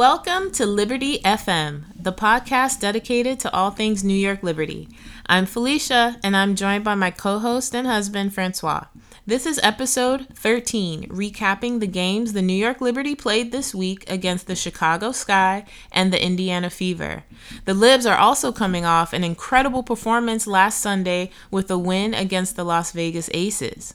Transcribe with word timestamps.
Welcome 0.00 0.50
to 0.52 0.64
Liberty 0.64 1.18
FM, 1.18 1.82
the 1.94 2.10
podcast 2.10 2.80
dedicated 2.80 3.38
to 3.40 3.52
all 3.52 3.70
things 3.70 4.02
New 4.02 4.14
York 4.14 4.42
Liberty. 4.42 4.88
I'm 5.26 5.44
Felicia, 5.44 6.16
and 6.24 6.34
I'm 6.34 6.56
joined 6.56 6.84
by 6.84 6.94
my 6.94 7.10
co 7.10 7.38
host 7.38 7.74
and 7.74 7.86
husband, 7.86 8.32
Francois. 8.32 8.86
This 9.26 9.44
is 9.44 9.60
episode 9.62 10.26
13, 10.34 11.10
recapping 11.10 11.80
the 11.80 11.86
games 11.86 12.32
the 12.32 12.40
New 12.40 12.54
York 12.54 12.80
Liberty 12.80 13.14
played 13.14 13.52
this 13.52 13.74
week 13.74 14.10
against 14.10 14.46
the 14.46 14.56
Chicago 14.56 15.12
Sky 15.12 15.66
and 15.92 16.10
the 16.10 16.24
Indiana 16.24 16.70
Fever. 16.70 17.24
The 17.66 17.74
Libs 17.74 18.06
are 18.06 18.16
also 18.16 18.52
coming 18.52 18.86
off 18.86 19.12
an 19.12 19.22
incredible 19.22 19.82
performance 19.82 20.46
last 20.46 20.80
Sunday 20.80 21.30
with 21.50 21.70
a 21.70 21.76
win 21.76 22.14
against 22.14 22.56
the 22.56 22.64
Las 22.64 22.92
Vegas 22.92 23.28
Aces. 23.34 23.92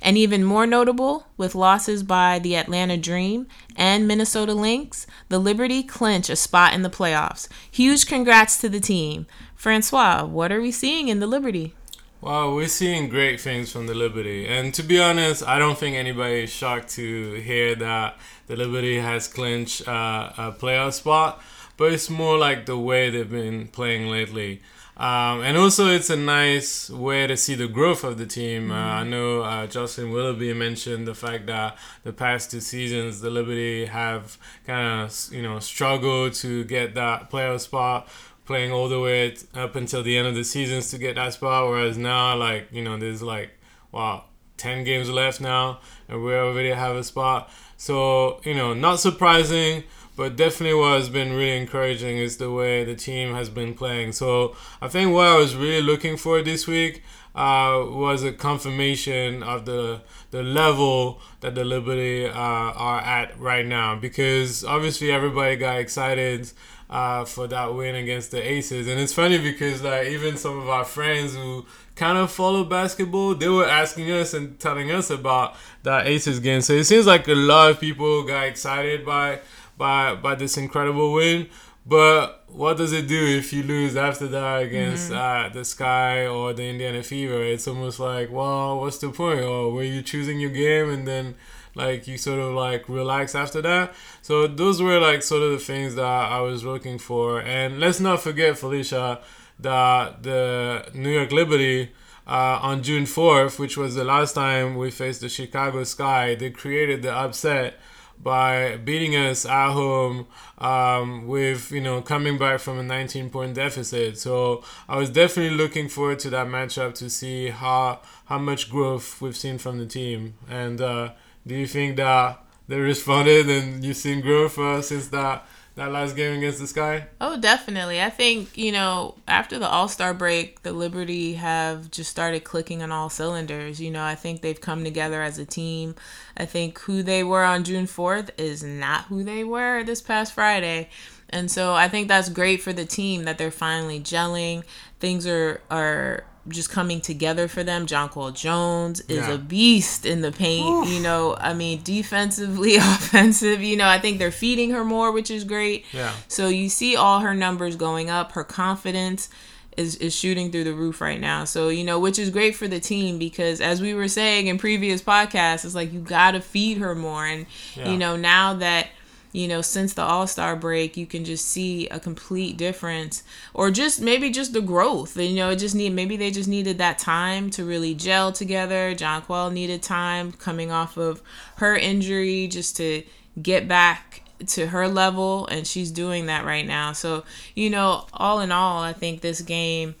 And 0.00 0.16
even 0.16 0.44
more 0.44 0.66
notable, 0.66 1.26
with 1.36 1.54
losses 1.54 2.02
by 2.02 2.38
the 2.38 2.56
Atlanta 2.56 2.96
Dream 2.96 3.46
and 3.76 4.06
Minnesota 4.06 4.54
Lynx, 4.54 5.06
the 5.28 5.38
Liberty 5.38 5.82
clinch 5.82 6.30
a 6.30 6.36
spot 6.36 6.72
in 6.72 6.82
the 6.82 6.90
playoffs. 6.90 7.48
Huge 7.70 8.06
congrats 8.06 8.60
to 8.60 8.68
the 8.68 8.80
team. 8.80 9.26
Francois, 9.54 10.24
what 10.24 10.52
are 10.52 10.60
we 10.60 10.70
seeing 10.70 11.08
in 11.08 11.20
the 11.20 11.26
Liberty? 11.26 11.74
Wow, 12.20 12.54
we're 12.54 12.66
seeing 12.66 13.08
great 13.08 13.40
things 13.40 13.70
from 13.70 13.86
the 13.86 13.94
Liberty. 13.94 14.46
And 14.46 14.74
to 14.74 14.82
be 14.82 15.00
honest, 15.00 15.46
I 15.46 15.60
don't 15.60 15.78
think 15.78 15.94
anybody 15.94 16.42
is 16.42 16.50
shocked 16.50 16.88
to 16.96 17.34
hear 17.34 17.76
that 17.76 18.18
the 18.48 18.56
Liberty 18.56 18.98
has 18.98 19.28
clinched 19.28 19.86
uh, 19.86 20.32
a 20.36 20.52
playoff 20.52 20.94
spot, 20.94 21.40
but 21.76 21.92
it's 21.92 22.10
more 22.10 22.36
like 22.36 22.66
the 22.66 22.76
way 22.76 23.08
they've 23.08 23.30
been 23.30 23.68
playing 23.68 24.08
lately. 24.08 24.62
Um, 24.98 25.42
and 25.42 25.56
also, 25.56 25.86
it's 25.86 26.10
a 26.10 26.16
nice 26.16 26.90
way 26.90 27.28
to 27.28 27.36
see 27.36 27.54
the 27.54 27.68
growth 27.68 28.02
of 28.02 28.18
the 28.18 28.26
team. 28.26 28.72
Uh, 28.72 28.74
I 28.74 29.04
know 29.04 29.42
uh, 29.42 29.68
Justin 29.68 30.10
Willoughby 30.10 30.52
mentioned 30.54 31.06
the 31.06 31.14
fact 31.14 31.46
that 31.46 31.78
the 32.02 32.12
past 32.12 32.50
two 32.50 32.60
seasons, 32.60 33.20
the 33.20 33.30
Liberty 33.30 33.86
have 33.86 34.36
kind 34.66 35.02
of 35.02 35.32
you 35.32 35.42
know 35.42 35.60
struggled 35.60 36.34
to 36.34 36.64
get 36.64 36.94
that 36.96 37.30
playoff 37.30 37.60
spot 37.60 38.08
playing 38.44 38.72
all 38.72 38.88
the 38.88 38.98
way 38.98 39.36
up 39.54 39.76
until 39.76 40.02
the 40.02 40.16
end 40.16 40.26
of 40.26 40.34
the 40.34 40.42
seasons 40.42 40.90
to 40.90 40.98
get 40.98 41.14
that 41.14 41.34
spot. 41.34 41.68
Whereas 41.68 41.96
now, 41.96 42.34
like 42.34 42.66
you 42.72 42.82
know, 42.82 42.96
there's 42.96 43.22
like 43.22 43.50
wow, 43.92 44.24
ten 44.56 44.82
games 44.82 45.08
left 45.08 45.40
now, 45.40 45.78
and 46.08 46.24
we 46.24 46.34
already 46.34 46.70
have 46.70 46.96
a 46.96 47.04
spot. 47.04 47.50
So 47.76 48.40
you 48.44 48.54
know, 48.54 48.74
not 48.74 48.98
surprising, 48.98 49.84
but 50.18 50.34
definitely 50.34 50.76
what 50.76 50.96
has 50.96 51.08
been 51.08 51.32
really 51.32 51.56
encouraging 51.56 52.18
is 52.18 52.38
the 52.38 52.50
way 52.50 52.82
the 52.82 52.96
team 52.96 53.34
has 53.34 53.48
been 53.48 53.72
playing. 53.72 54.10
So 54.10 54.56
I 54.82 54.88
think 54.88 55.12
what 55.12 55.28
I 55.28 55.36
was 55.36 55.54
really 55.54 55.80
looking 55.80 56.16
for 56.16 56.42
this 56.42 56.66
week 56.66 57.04
uh, 57.36 57.86
was 57.86 58.24
a 58.24 58.32
confirmation 58.32 59.44
of 59.44 59.64
the 59.64 60.00
the 60.32 60.42
level 60.42 61.20
that 61.38 61.54
the 61.54 61.64
Liberty 61.64 62.26
uh, 62.26 62.32
are 62.32 63.00
at 63.00 63.38
right 63.38 63.64
now 63.64 63.94
because 63.94 64.64
obviously 64.64 65.12
everybody 65.12 65.54
got 65.54 65.78
excited 65.78 66.50
uh, 66.90 67.24
for 67.24 67.46
that 67.46 67.72
win 67.72 67.94
against 67.94 68.32
the 68.32 68.42
Aces. 68.42 68.88
And 68.88 68.98
it's 68.98 69.12
funny 69.12 69.38
because 69.38 69.82
like 69.82 70.08
even 70.08 70.36
some 70.36 70.58
of 70.58 70.68
our 70.68 70.84
friends 70.84 71.36
who 71.36 71.64
kind 71.94 72.18
of 72.18 72.32
follow 72.32 72.64
basketball, 72.64 73.36
they 73.36 73.48
were 73.48 73.68
asking 73.68 74.10
us 74.10 74.34
and 74.34 74.58
telling 74.58 74.90
us 74.90 75.10
about 75.10 75.54
that 75.84 76.08
Aces 76.08 76.40
game. 76.40 76.60
So 76.60 76.72
it 76.72 76.84
seems 76.84 77.06
like 77.06 77.28
a 77.28 77.36
lot 77.36 77.70
of 77.70 77.78
people 77.78 78.24
got 78.24 78.46
excited 78.46 79.06
by 79.06 79.38
by 79.78 80.14
by 80.16 80.34
this 80.34 80.56
incredible 80.58 81.12
win. 81.12 81.48
But 81.86 82.44
what 82.48 82.76
does 82.76 82.92
it 82.92 83.06
do 83.08 83.24
if 83.38 83.50
you 83.52 83.62
lose 83.62 83.96
after 83.96 84.26
that 84.28 84.62
against 84.62 85.10
Mm-hmm. 85.10 85.46
uh, 85.46 85.48
the 85.54 85.64
Sky 85.64 86.26
or 86.26 86.52
the 86.52 86.64
Indiana 86.68 87.02
Fever? 87.02 87.42
It's 87.42 87.66
almost 87.66 87.98
like, 87.98 88.30
well, 88.30 88.80
what's 88.80 88.98
the 88.98 89.08
point? 89.10 89.40
Or 89.40 89.72
were 89.72 89.84
you 89.84 90.02
choosing 90.02 90.38
your 90.38 90.50
game 90.50 90.90
and 90.90 91.08
then 91.08 91.34
like 91.74 92.06
you 92.06 92.18
sort 92.18 92.40
of 92.40 92.52
like 92.54 92.88
relax 92.90 93.34
after 93.34 93.62
that? 93.62 93.94
So 94.20 94.46
those 94.46 94.82
were 94.82 95.00
like 95.00 95.22
sort 95.22 95.42
of 95.42 95.52
the 95.52 95.58
things 95.58 95.94
that 95.94 96.04
I 96.04 96.40
was 96.40 96.62
looking 96.62 96.98
for. 96.98 97.40
And 97.40 97.80
let's 97.80 98.00
not 98.00 98.20
forget, 98.20 98.58
Felicia, 98.58 99.20
that 99.60 100.22
the 100.22 100.90
New 100.92 101.10
York 101.10 101.32
Liberty 101.32 101.92
uh, 102.26 102.58
on 102.60 102.82
June 102.82 103.04
4th, 103.04 103.58
which 103.58 103.78
was 103.78 103.94
the 103.94 104.04
last 104.04 104.34
time 104.34 104.76
we 104.76 104.90
faced 104.90 105.22
the 105.22 105.28
Chicago 105.30 105.84
Sky, 105.84 106.34
they 106.34 106.50
created 106.50 107.00
the 107.00 107.12
upset 107.14 107.78
by 108.22 108.76
beating 108.76 109.14
us 109.14 109.46
at 109.46 109.72
home 109.72 110.26
um, 110.58 111.26
with 111.26 111.70
you 111.70 111.80
know 111.80 112.02
coming 112.02 112.38
back 112.38 112.60
from 112.60 112.78
a 112.78 112.82
19 112.82 113.30
point 113.30 113.54
deficit. 113.54 114.18
So 114.18 114.62
i 114.88 114.96
was 114.96 115.10
definitely 115.10 115.56
looking 115.56 115.88
forward 115.88 116.18
to 116.20 116.30
that 116.30 116.46
matchup 116.46 116.94
to 116.94 117.10
see 117.10 117.48
how 117.48 118.00
how 118.26 118.38
much 118.38 118.70
growth 118.70 119.20
we've 119.20 119.36
seen 119.36 119.58
from 119.58 119.78
the 119.78 119.86
team. 119.86 120.34
And 120.48 120.80
uh, 120.80 121.12
do 121.46 121.54
you 121.54 121.66
think 121.66 121.96
that 121.96 122.44
they 122.66 122.78
responded 122.78 123.48
and 123.48 123.84
you've 123.84 123.96
seen 123.96 124.20
growth 124.20 124.58
uh, 124.58 124.82
since 124.82 125.08
that 125.08 125.46
that 125.78 125.92
last 125.92 126.16
game 126.16 126.36
against 126.36 126.58
the 126.58 126.66
sky 126.66 127.06
Oh, 127.20 127.38
definitely. 127.40 128.02
I 128.02 128.10
think, 128.10 128.58
you 128.58 128.72
know, 128.72 129.14
after 129.26 129.58
the 129.58 129.68
All 129.68 129.88
Star 129.88 130.12
break, 130.12 130.62
the 130.62 130.72
Liberty 130.72 131.34
have 131.34 131.90
just 131.90 132.10
started 132.10 132.44
clicking 132.44 132.82
on 132.82 132.92
all 132.92 133.08
cylinders. 133.08 133.80
You 133.80 133.90
know, 133.90 134.02
I 134.02 134.14
think 134.14 134.40
they've 134.40 134.60
come 134.60 134.84
together 134.84 135.22
as 135.22 135.38
a 135.38 135.46
team. 135.46 135.94
I 136.36 136.44
think 136.46 136.78
who 136.80 137.02
they 137.02 137.22
were 137.22 137.44
on 137.44 137.64
June 137.64 137.86
4th 137.86 138.30
is 138.36 138.62
not 138.62 139.04
who 139.04 139.22
they 139.24 139.44
were 139.44 139.82
this 139.84 140.02
past 140.02 140.34
Friday. 140.34 140.90
And 141.30 141.50
so 141.50 141.74
I 141.74 141.88
think 141.88 142.08
that's 142.08 142.28
great 142.28 142.62
for 142.62 142.72
the 142.72 142.86
team 142.86 143.24
that 143.24 143.38
they're 143.38 143.50
finally 143.50 144.00
gelling. 144.00 144.64
Things 144.98 145.26
are 145.26 145.60
are 145.70 146.24
just 146.48 146.70
coming 146.70 147.00
together 147.00 147.48
for 147.48 147.62
them. 147.62 147.86
Jonquel 147.86 148.34
Jones 148.34 149.00
is 149.02 149.26
Yeah. 149.26 149.32
a 149.34 149.38
beast 149.38 150.04
in 150.06 150.20
the 150.22 150.32
paint. 150.32 150.88
You 150.88 151.00
know, 151.00 151.36
I 151.40 151.54
mean, 151.54 151.80
defensively, 151.82 152.76
offensive. 152.76 153.62
You 153.62 153.76
know, 153.76 153.86
I 153.88 153.98
think 153.98 154.18
they're 154.18 154.30
feeding 154.30 154.70
her 154.70 154.84
more, 154.84 155.12
which 155.12 155.30
is 155.30 155.44
great. 155.44 155.84
Yeah. 155.92 156.12
So 156.28 156.48
you 156.48 156.68
see 156.68 156.96
all 156.96 157.20
her 157.20 157.34
numbers 157.34 157.76
going 157.76 158.10
up. 158.10 158.32
Her 158.32 158.44
confidence 158.44 159.28
is, 159.76 159.94
is 159.96 160.14
shooting 160.14 160.50
through 160.50 160.64
the 160.64 160.74
roof 160.74 161.00
right 161.00 161.20
now. 161.20 161.44
So, 161.44 161.68
you 161.68 161.84
know, 161.84 162.00
which 162.00 162.18
is 162.18 162.30
great 162.30 162.56
for 162.56 162.66
the 162.66 162.80
team 162.80 163.18
because 163.18 163.60
as 163.60 163.80
we 163.80 163.94
were 163.94 164.08
saying 164.08 164.48
in 164.48 164.58
previous 164.58 165.00
podcasts, 165.00 165.64
it's 165.64 165.74
like 165.74 165.92
you 165.92 166.00
got 166.00 166.32
to 166.32 166.40
feed 166.40 166.78
her 166.78 166.94
more. 166.96 167.24
And, 167.24 167.46
Yeah. 167.76 167.90
you 167.92 167.96
know, 167.96 168.16
now 168.16 168.54
that, 168.54 168.88
you 169.32 169.46
know, 169.46 169.60
since 169.60 169.92
the 169.92 170.02
All 170.02 170.26
Star 170.26 170.56
break, 170.56 170.96
you 170.96 171.06
can 171.06 171.24
just 171.24 171.44
see 171.44 171.86
a 171.88 172.00
complete 172.00 172.56
difference, 172.56 173.22
or 173.52 173.70
just 173.70 174.00
maybe 174.00 174.30
just 174.30 174.52
the 174.52 174.60
growth. 174.60 175.16
You 175.16 175.34
know, 175.34 175.50
it 175.50 175.56
just 175.56 175.74
need 175.74 175.92
maybe 175.92 176.16
they 176.16 176.30
just 176.30 176.48
needed 176.48 176.78
that 176.78 176.98
time 176.98 177.50
to 177.50 177.64
really 177.64 177.94
gel 177.94 178.32
together. 178.32 178.94
Jonquel 178.94 179.52
needed 179.52 179.82
time 179.82 180.32
coming 180.32 180.70
off 180.70 180.96
of 180.96 181.22
her 181.56 181.76
injury 181.76 182.48
just 182.48 182.76
to 182.78 183.02
get 183.40 183.68
back 183.68 184.22
to 184.46 184.68
her 184.68 184.88
level, 184.88 185.46
and 185.46 185.66
she's 185.66 185.90
doing 185.90 186.26
that 186.26 186.44
right 186.44 186.66
now. 186.66 186.92
So, 186.92 187.24
you 187.54 187.70
know, 187.70 188.06
all 188.12 188.40
in 188.40 188.52
all, 188.52 188.82
I 188.82 188.92
think 188.92 189.20
this 189.20 189.42
game 189.42 189.94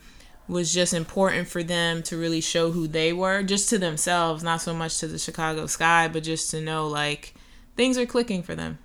was 0.46 0.72
just 0.72 0.94
important 0.94 1.48
for 1.48 1.62
them 1.62 2.02
to 2.04 2.16
really 2.16 2.40
show 2.40 2.70
who 2.70 2.88
they 2.88 3.12
were, 3.12 3.42
just 3.42 3.68
to 3.68 3.78
themselves, 3.78 4.42
not 4.42 4.62
so 4.62 4.72
much 4.72 4.98
to 4.98 5.06
the 5.06 5.18
Chicago 5.18 5.66
Sky, 5.66 6.08
but 6.08 6.22
just 6.22 6.50
to 6.52 6.60
know 6.60 6.88
like 6.88 7.34
things 7.76 7.98
are 7.98 8.06
clicking 8.06 8.42
for 8.42 8.54
them. 8.54 8.78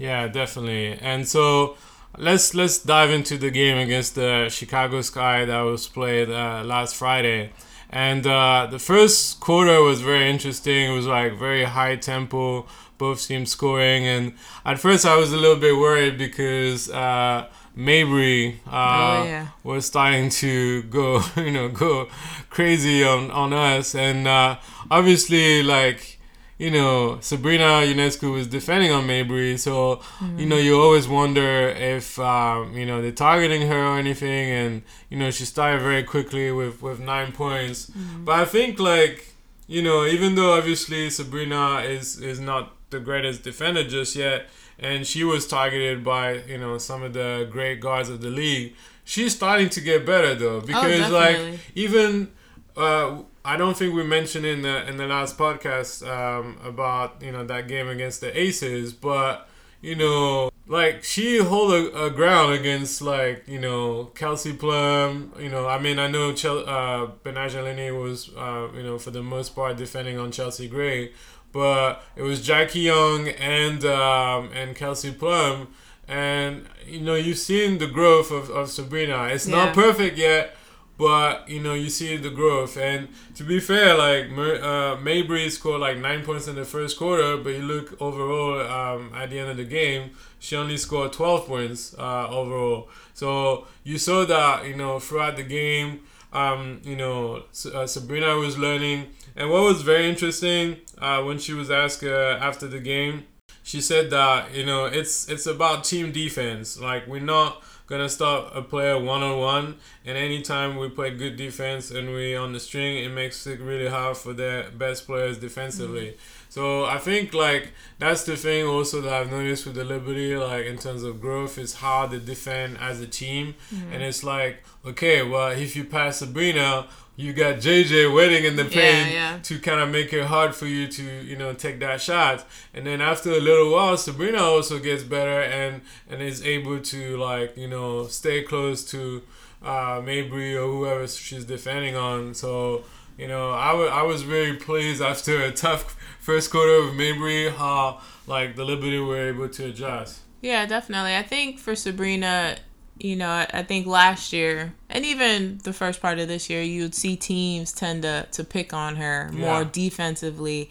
Yeah, 0.00 0.28
definitely. 0.28 0.98
And 1.00 1.28
so 1.28 1.76
let's 2.16 2.54
let's 2.54 2.78
dive 2.82 3.10
into 3.10 3.36
the 3.36 3.50
game 3.50 3.76
against 3.76 4.14
the 4.14 4.48
Chicago 4.48 5.02
Sky 5.02 5.44
that 5.44 5.60
was 5.60 5.86
played 5.86 6.30
uh, 6.30 6.62
last 6.64 6.96
Friday. 6.96 7.50
And 7.90 8.26
uh, 8.26 8.68
the 8.70 8.78
first 8.78 9.40
quarter 9.40 9.82
was 9.82 10.00
very 10.00 10.30
interesting. 10.30 10.90
It 10.90 10.94
was 10.94 11.06
like 11.06 11.38
very 11.38 11.64
high 11.64 11.96
tempo, 11.96 12.66
both 12.98 13.26
teams 13.26 13.50
scoring. 13.50 14.06
And 14.06 14.32
at 14.64 14.78
first, 14.78 15.04
I 15.04 15.16
was 15.16 15.32
a 15.32 15.36
little 15.36 15.56
bit 15.56 15.76
worried 15.76 16.16
because 16.16 16.88
uh, 16.88 17.48
Mabrey 17.76 18.58
uh, 18.66 18.70
Oh, 18.70 19.24
yeah. 19.24 19.48
was 19.64 19.86
starting 19.86 20.30
to 20.30 20.82
go, 20.84 21.20
you 21.36 21.50
know, 21.50 21.68
go 21.68 22.08
crazy 22.48 23.04
on 23.04 23.30
on 23.32 23.52
us. 23.52 23.94
And 23.94 24.26
uh, 24.26 24.56
obviously, 24.90 25.62
like 25.64 26.19
you 26.60 26.70
know, 26.70 27.18
Sabrina 27.20 27.64
Ionescu 27.64 28.30
was 28.30 28.46
defending 28.46 28.92
on 28.92 29.06
Mabrey, 29.06 29.58
so 29.58 30.02
you 30.36 30.44
know 30.44 30.58
you 30.58 30.78
always 30.78 31.08
wonder 31.08 31.70
if 31.70 32.18
um, 32.18 32.76
you 32.76 32.84
know 32.84 33.00
they're 33.00 33.12
targeting 33.12 33.62
her 33.66 33.82
or 33.86 33.98
anything, 33.98 34.50
and 34.50 34.82
you 35.08 35.16
know 35.16 35.30
she 35.30 35.46
started 35.46 35.80
very 35.80 36.02
quickly 36.02 36.52
with 36.52 36.82
with 36.82 37.00
nine 37.00 37.32
points. 37.32 37.90
But 38.26 38.40
I 38.40 38.44
think 38.44 38.78
like 38.78 39.32
you 39.68 39.80
know 39.80 40.04
even 40.04 40.34
though 40.34 40.52
obviously 40.52 41.08
Sabrina 41.08 41.78
is 41.78 42.20
is 42.20 42.38
not 42.40 42.76
the 42.90 43.00
greatest 43.00 43.42
defender 43.42 43.82
just 43.82 44.14
yet, 44.14 44.50
and 44.78 45.06
she 45.06 45.24
was 45.24 45.48
targeted 45.48 46.04
by 46.04 46.42
you 46.42 46.58
know 46.58 46.76
some 46.76 47.02
of 47.02 47.14
the 47.14 47.48
great 47.50 47.80
guards 47.80 48.10
of 48.10 48.20
the 48.20 48.28
league, 48.28 48.74
she's 49.04 49.34
starting 49.34 49.70
to 49.70 49.80
get 49.80 50.04
better 50.04 50.34
though. 50.34 50.60
Because 50.60 51.10
like 51.10 51.38
even 51.74 52.32
uh, 52.76 53.22
I 53.52 53.56
don't 53.56 53.76
think 53.76 53.94
we 53.94 54.04
mentioned 54.04 54.46
in 54.46 54.62
the 54.62 54.88
in 54.88 54.96
the 54.96 55.06
last 55.06 55.36
podcast 55.38 55.92
um, 56.08 56.58
about 56.64 57.08
you 57.22 57.32
know 57.32 57.44
that 57.52 57.68
game 57.68 57.88
against 57.88 58.20
the 58.20 58.30
Aces, 58.38 58.92
but 58.92 59.48
you 59.82 59.94
know, 59.96 60.50
like 60.66 61.02
she 61.02 61.38
hold 61.38 61.72
a, 61.72 62.04
a 62.06 62.10
ground 62.10 62.52
against 62.52 63.00
like 63.02 63.38
you 63.48 63.58
know 63.58 64.04
Kelsey 64.14 64.52
Plum. 64.52 65.32
You 65.38 65.48
know, 65.48 65.66
I 65.66 65.78
mean, 65.80 65.98
I 65.98 66.06
know 66.06 66.32
Chel- 66.34 66.68
uh, 66.68 67.06
was 67.24 68.30
uh, 68.36 68.68
you 68.76 68.82
know 68.82 68.98
for 68.98 69.10
the 69.10 69.22
most 69.22 69.54
part 69.54 69.76
defending 69.76 70.18
on 70.18 70.30
Chelsea 70.32 70.68
Gray, 70.68 71.12
but 71.52 72.02
it 72.16 72.22
was 72.22 72.40
Jackie 72.50 72.80
Young 72.80 73.28
and 73.28 73.84
um, 73.84 74.50
and 74.54 74.76
Kelsey 74.76 75.12
Plum. 75.12 75.68
And 76.06 76.66
you 76.86 77.00
know 77.00 77.14
you've 77.14 77.38
seen 77.38 77.78
the 77.78 77.86
growth 77.86 78.30
of, 78.30 78.50
of 78.50 78.70
Sabrina. 78.70 79.24
It's 79.34 79.46
Yeah. 79.48 79.56
not 79.64 79.74
perfect 79.74 80.18
yet, 80.18 80.56
but 81.00 81.48
you 81.48 81.60
know 81.60 81.72
you 81.72 81.88
see 81.88 82.18
the 82.18 82.28
growth. 82.28 82.76
And 82.76 83.08
to 83.34 83.42
be 83.42 83.58
fair, 83.58 83.96
like 83.96 84.26
uh, 84.26 84.96
Mabrey 85.00 85.50
scored 85.50 85.80
like 85.80 85.96
nine 85.96 86.22
points 86.22 86.46
in 86.46 86.56
the 86.56 86.64
first 86.66 86.98
quarter, 86.98 87.38
but 87.38 87.54
you 87.54 87.62
look 87.62 87.96
overall 88.02 88.60
um, 88.60 89.10
at 89.14 89.30
the 89.30 89.38
end 89.38 89.48
of 89.50 89.56
the 89.56 89.64
game, 89.64 90.10
she 90.38 90.56
only 90.56 90.76
scored 90.76 91.14
twelve 91.14 91.46
points 91.46 91.94
uh, 91.98 92.28
overall. 92.28 92.90
So 93.14 93.66
you 93.82 93.96
saw 93.96 94.26
that 94.26 94.66
you 94.66 94.76
know 94.76 95.00
throughout 95.00 95.36
the 95.36 95.42
game, 95.42 96.00
um, 96.34 96.82
you 96.84 96.96
know 96.96 97.44
uh, 97.74 97.86
Sabrina 97.86 98.36
was 98.36 98.58
learning. 98.58 99.06
And 99.34 99.48
what 99.48 99.62
was 99.62 99.80
very 99.80 100.06
interesting 100.06 100.76
uh, 100.98 101.22
when 101.22 101.38
she 101.38 101.54
was 101.54 101.70
asked 101.70 102.04
uh, 102.04 102.36
after 102.42 102.68
the 102.68 102.80
game, 102.80 103.24
she 103.62 103.80
said 103.80 104.10
that 104.10 104.54
you 104.54 104.64
know 104.64 104.86
it's 104.86 105.28
it's 105.28 105.46
about 105.46 105.84
team 105.84 106.12
defense. 106.12 106.78
Like 106.78 107.06
we're 107.06 107.20
not 107.20 107.62
gonna 107.90 108.08
stop 108.08 108.54
a 108.54 108.62
player 108.62 108.98
one 108.98 109.22
on 109.22 109.38
one, 109.38 109.76
and 110.04 110.16
anytime 110.16 110.76
we 110.76 110.88
play 110.88 111.10
good 111.10 111.36
defense 111.36 111.90
and 111.90 112.14
we 112.14 112.36
on 112.36 112.52
the 112.52 112.60
string, 112.60 113.04
it 113.04 113.10
makes 113.10 113.46
it 113.46 113.60
really 113.60 113.88
hard 113.88 114.16
for 114.16 114.32
the 114.32 114.66
best 114.78 115.06
players 115.06 115.38
defensively. 115.38 116.06
Mm-hmm. 116.06 116.50
So 116.50 116.84
I 116.84 116.98
think 116.98 117.34
like 117.34 117.72
that's 117.98 118.24
the 118.24 118.36
thing 118.36 118.64
also 118.64 119.00
that 119.02 119.12
I've 119.12 119.30
noticed 119.30 119.66
with 119.66 119.74
the 119.74 119.84
Liberty, 119.84 120.36
like 120.36 120.66
in 120.66 120.78
terms 120.78 121.02
of 121.02 121.20
growth, 121.20 121.58
is 121.58 121.74
how 121.74 122.06
they 122.06 122.20
defend 122.20 122.78
as 122.78 123.00
a 123.00 123.08
team, 123.08 123.56
mm-hmm. 123.74 123.92
and 123.92 124.02
it's 124.02 124.22
like 124.22 124.62
okay, 124.86 125.22
well 125.22 125.48
if 125.50 125.76
you 125.76 125.84
pass 125.84 126.18
Sabrina. 126.18 126.86
You 127.16 127.32
got 127.34 127.56
JJ 127.56 128.14
waiting 128.14 128.44
in 128.44 128.56
the 128.56 128.64
paint 128.64 129.12
yeah. 129.12 129.38
to 129.42 129.58
kind 129.58 129.80
of 129.80 129.90
make 129.90 130.12
it 130.12 130.24
hard 130.24 130.54
for 130.54 130.66
you 130.66 130.88
to 130.88 131.02
you 131.02 131.36
know 131.36 131.52
take 131.52 131.78
that 131.80 132.00
shot 132.00 132.46
and 132.72 132.86
then 132.86 133.00
after 133.02 133.30
a 133.32 133.40
little 133.40 133.70
while 133.72 133.96
sabrina 133.98 134.38
also 134.38 134.78
gets 134.78 135.02
better 135.02 135.42
and 135.42 135.82
and 136.08 136.22
is 136.22 136.42
able 136.46 136.80
to 136.80 137.18
like 137.18 137.56
you 137.58 137.68
know 137.68 138.06
stay 138.06 138.42
close 138.42 138.84
to 138.90 139.22
uh 139.62 140.00
mabrey 140.00 140.54
or 140.54 140.66
whoever 140.72 141.06
she's 141.06 141.44
defending 141.44 141.94
on 141.94 142.32
so 142.32 142.84
you 143.18 143.28
know 143.28 143.50
I 143.50 143.74
wa- 143.74 143.92
I 144.00 144.02
was 144.02 144.22
very 144.22 144.54
pleased 144.56 145.02
after 145.02 145.42
a 145.42 145.52
tough 145.52 145.96
first 146.20 146.50
quarter 146.50 146.76
of 146.88 146.94
mabrey 146.94 147.54
how 147.54 148.00
like 148.26 148.56
the 148.56 148.64
liberty 148.64 148.98
were 148.98 149.28
able 149.28 149.48
to 149.50 149.66
adjust 149.66 150.20
Yeah, 150.40 150.64
definitely. 150.64 151.14
I 151.14 151.22
think 151.22 151.58
for 151.58 151.74
Sabrina, 151.76 152.56
you 153.00 153.16
know, 153.16 153.28
I, 153.28 153.46
I 153.52 153.62
think 153.62 153.86
last 153.86 154.32
year 154.32 154.74
and 154.88 155.04
even 155.04 155.58
the 155.64 155.72
first 155.72 156.00
part 156.00 156.18
of 156.18 156.28
this 156.28 156.50
year, 156.50 156.62
you 156.62 156.82
would 156.82 156.94
see 156.94 157.16
teams 157.16 157.72
tend 157.72 158.02
to 158.02 158.26
to 158.32 158.44
pick 158.44 158.72
on 158.72 158.96
her 158.96 159.30
more 159.32 159.62
Yeah. 159.62 159.68
defensively. 159.72 160.70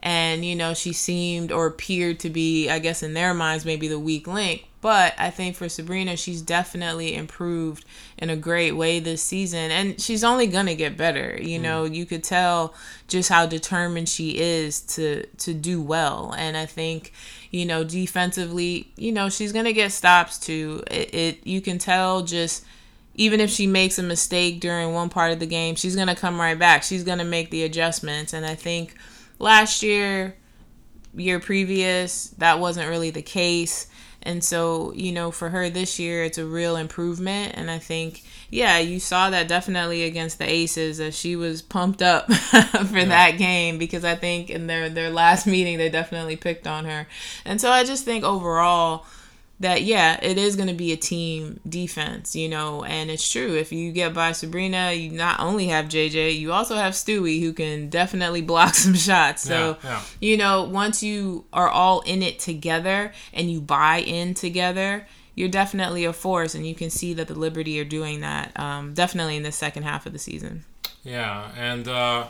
And, 0.00 0.44
you 0.44 0.54
know, 0.54 0.72
she 0.74 0.92
seemed 0.92 1.50
or 1.50 1.66
appeared 1.66 2.20
to 2.20 2.30
be, 2.30 2.68
I 2.70 2.78
guess, 2.78 3.02
in 3.02 3.14
their 3.14 3.34
minds, 3.34 3.64
maybe 3.64 3.88
the 3.88 3.98
weak 3.98 4.26
link. 4.28 4.66
But 4.80 5.14
I 5.18 5.30
think 5.30 5.56
for 5.56 5.68
Sabrina, 5.68 6.16
she's 6.16 6.42
definitely 6.42 7.16
improved 7.16 7.84
in 8.16 8.30
a 8.30 8.36
great 8.36 8.72
way 8.72 9.00
this 9.00 9.22
season. 9.22 9.70
And 9.72 10.00
she's 10.00 10.22
only 10.22 10.46
going 10.46 10.66
to 10.66 10.76
get 10.76 10.96
better. 10.96 11.36
You 11.42 11.58
mm. 11.58 11.62
know, 11.62 11.84
you 11.84 12.06
could 12.06 12.22
tell 12.22 12.72
just 13.08 13.30
how 13.30 13.46
determined 13.46 14.08
she 14.08 14.38
is 14.38 14.80
to 14.94 15.26
to 15.38 15.52
do 15.54 15.82
well. 15.82 16.32
And 16.38 16.56
I 16.56 16.66
think, 16.66 17.12
you 17.50 17.64
know, 17.64 17.84
defensively, 17.84 18.92
you 18.96 19.12
know, 19.12 19.28
she's 19.28 19.52
going 19.52 19.64
to 19.64 19.72
get 19.72 19.92
stops 19.92 20.38
too. 20.38 20.82
It, 20.90 21.14
it 21.14 21.46
you 21.46 21.60
can 21.60 21.78
tell 21.78 22.22
just 22.22 22.64
even 23.14 23.40
if 23.40 23.50
she 23.50 23.66
makes 23.66 23.98
a 23.98 24.02
mistake 24.02 24.60
during 24.60 24.92
one 24.92 25.08
part 25.08 25.32
of 25.32 25.40
the 25.40 25.46
game, 25.46 25.74
she's 25.74 25.96
going 25.96 26.08
to 26.08 26.14
come 26.14 26.38
right 26.38 26.58
back. 26.58 26.82
She's 26.82 27.02
going 27.02 27.18
to 27.18 27.24
make 27.24 27.50
the 27.50 27.64
adjustments. 27.64 28.32
And 28.34 28.44
I 28.44 28.54
think 28.54 28.94
last 29.38 29.82
year, 29.82 30.36
year 31.14 31.40
previous, 31.40 32.28
that 32.38 32.58
wasn't 32.60 32.88
really 32.88 33.10
the 33.10 33.22
case. 33.22 33.86
And 34.26 34.42
so, 34.42 34.92
you 34.94 35.12
know, 35.12 35.30
for 35.30 35.50
her 35.50 35.70
this 35.70 36.00
year, 36.00 36.24
it's 36.24 36.36
a 36.36 36.44
real 36.44 36.74
improvement. 36.74 37.52
And 37.54 37.70
I 37.70 37.78
think, 37.78 38.24
yeah, 38.50 38.78
you 38.78 38.98
saw 38.98 39.30
that 39.30 39.46
definitely 39.46 40.02
against 40.02 40.38
the 40.38 40.50
Aces 40.50 40.98
as 40.98 41.16
she 41.16 41.36
was 41.36 41.62
pumped 41.62 42.02
up 42.02 42.32
for 42.32 43.04
that 43.04 43.38
game 43.38 43.78
because 43.78 44.04
I 44.04 44.16
think 44.16 44.50
in 44.50 44.66
their, 44.66 44.90
their 44.90 45.10
last 45.10 45.46
meeting, 45.46 45.78
they 45.78 45.88
definitely 45.88 46.34
picked 46.34 46.66
on 46.66 46.86
her. 46.86 47.06
And 47.44 47.60
so 47.60 47.70
I 47.70 47.84
just 47.84 48.04
think 48.04 48.24
overall, 48.24 49.06
that 49.60 49.82
yeah, 49.82 50.18
it 50.22 50.36
is 50.36 50.54
going 50.56 50.68
to 50.68 50.74
be 50.74 50.92
a 50.92 50.96
team 50.96 51.60
defense, 51.68 52.36
you 52.36 52.48
know, 52.48 52.84
and 52.84 53.10
it's 53.10 53.30
true. 53.30 53.54
If 53.56 53.72
you 53.72 53.90
get 53.90 54.12
by 54.12 54.32
Sabrina, 54.32 54.92
you 54.92 55.10
not 55.10 55.40
only 55.40 55.68
have 55.68 55.86
JJ, 55.86 56.38
you 56.38 56.52
also 56.52 56.74
have 56.76 56.92
Stewie 56.92 57.40
who 57.40 57.52
can 57.52 57.88
definitely 57.88 58.42
block 58.52 58.74
some 58.74 58.94
shots. 58.94 59.42
So, 59.42 59.78
Yeah, 59.82 59.90
yeah. 59.90 60.02
you 60.20 60.36
know, 60.36 60.64
once 60.64 61.02
you 61.02 61.46
are 61.52 61.68
all 61.70 62.00
in 62.02 62.22
it 62.22 62.38
together 62.38 63.12
and 63.32 63.50
you 63.50 63.60
buy 63.62 63.98
in 64.00 64.34
together, 64.34 65.06
you're 65.34 65.48
definitely 65.48 66.04
a 66.06 66.12
force, 66.14 66.54
and 66.54 66.66
you 66.66 66.74
can 66.74 66.88
see 66.88 67.12
that 67.14 67.28
the 67.28 67.34
Liberty 67.34 67.78
are 67.78 67.84
doing 67.84 68.20
that. 68.20 68.58
Um, 68.58 68.94
definitely 68.94 69.36
in 69.36 69.42
the 69.42 69.52
second 69.52 69.82
half 69.82 70.06
of 70.06 70.12
the 70.14 70.18
season. 70.18 70.64
Yeah, 71.04 71.50
and 71.56 71.86
uh, 71.86 72.26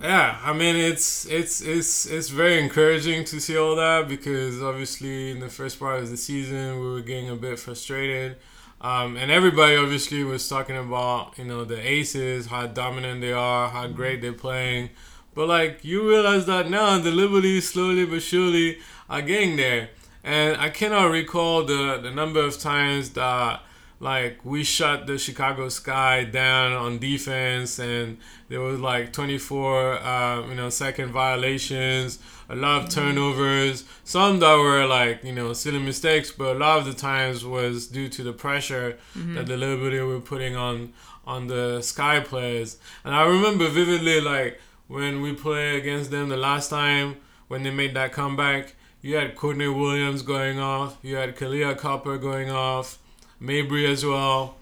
yeah, 0.00 0.38
I 0.44 0.52
mean 0.52 0.76
it's 0.76 1.24
it's 1.26 1.60
it's 1.62 2.04
it's 2.06 2.28
very 2.28 2.62
encouraging 2.62 3.24
to 3.26 3.40
see 3.40 3.56
all 3.56 3.76
that 3.76 4.08
because 4.08 4.62
obviously 4.62 5.30
in 5.30 5.40
the 5.40 5.48
first 5.48 5.78
part 5.78 6.02
of 6.02 6.10
the 6.10 6.16
season 6.18 6.80
we 6.80 6.90
were 6.90 7.00
getting 7.00 7.30
a 7.30 7.36
bit 7.36 7.58
frustrated. 7.58 8.36
Um, 8.78 9.16
and 9.16 9.30
everybody 9.30 9.74
obviously 9.76 10.22
was 10.22 10.46
talking 10.48 10.76
about 10.76 11.38
you 11.38 11.44
know 11.44 11.64
the 11.64 11.78
aces, 11.80 12.46
how 12.46 12.66
dominant 12.66 13.22
they 13.22 13.32
are, 13.32 13.70
how 13.70 13.86
great 13.88 14.20
they're 14.20 14.34
playing, 14.34 14.90
but 15.34 15.48
like 15.48 15.82
you 15.82 16.06
realize 16.06 16.44
that 16.46 16.68
now 16.68 16.98
the 16.98 17.10
Liberty 17.10 17.60
slowly 17.62 18.04
but 18.04 18.22
surely 18.22 18.78
are 19.08 19.22
getting 19.22 19.56
there, 19.56 19.88
and 20.22 20.58
I 20.60 20.68
cannot 20.68 21.10
recall 21.10 21.64
the 21.64 21.98
the 22.02 22.10
number 22.10 22.40
of 22.40 22.58
times 22.58 23.10
that 23.10 23.62
like 23.98 24.44
we 24.44 24.62
shut 24.62 25.06
the 25.06 25.18
Chicago 25.18 25.68
Sky 25.68 26.24
down 26.24 26.72
on 26.72 26.98
defense, 26.98 27.78
and 27.78 28.18
there 28.48 28.60
was 28.60 28.78
like 28.78 29.12
24, 29.12 29.98
uh, 29.98 30.48
you 30.48 30.54
know, 30.54 30.68
second 30.68 31.12
violations, 31.12 32.18
a 32.48 32.54
lot 32.54 32.84
of 32.84 32.88
turnovers. 32.90 33.84
Some 34.04 34.40
that 34.40 34.56
were 34.56 34.86
like 34.86 35.24
you 35.24 35.32
know 35.32 35.52
silly 35.52 35.78
mistakes, 35.78 36.30
but 36.30 36.56
a 36.56 36.58
lot 36.58 36.78
of 36.78 36.84
the 36.84 36.94
times 36.94 37.44
was 37.44 37.86
due 37.86 38.08
to 38.10 38.22
the 38.22 38.32
pressure 38.32 38.98
that 39.34 39.46
the 39.46 39.56
Liberty 39.56 40.00
were 40.00 40.20
putting 40.20 40.56
on 40.56 40.92
on 41.26 41.46
the 41.46 41.80
Sky 41.82 42.20
players. 42.20 42.78
And 43.04 43.14
I 43.14 43.24
remember 43.24 43.68
vividly 43.68 44.20
like 44.20 44.60
when 44.88 45.22
we 45.22 45.32
played 45.32 45.76
against 45.80 46.10
them 46.10 46.28
the 46.28 46.36
last 46.36 46.70
time 46.70 47.16
when 47.48 47.62
they 47.62 47.70
made 47.70 47.94
that 47.94 48.12
comeback. 48.12 48.74
You 49.02 49.16
had 49.16 49.36
Courtney 49.36 49.68
Williams 49.68 50.22
going 50.22 50.58
off. 50.58 50.98
You 51.02 51.16
had 51.16 51.36
Kahleah 51.36 51.78
Copper 51.78 52.18
going 52.18 52.50
off. 52.50 52.98
Mabrey 53.40 53.88
as 53.90 54.04
well. 54.04 54.56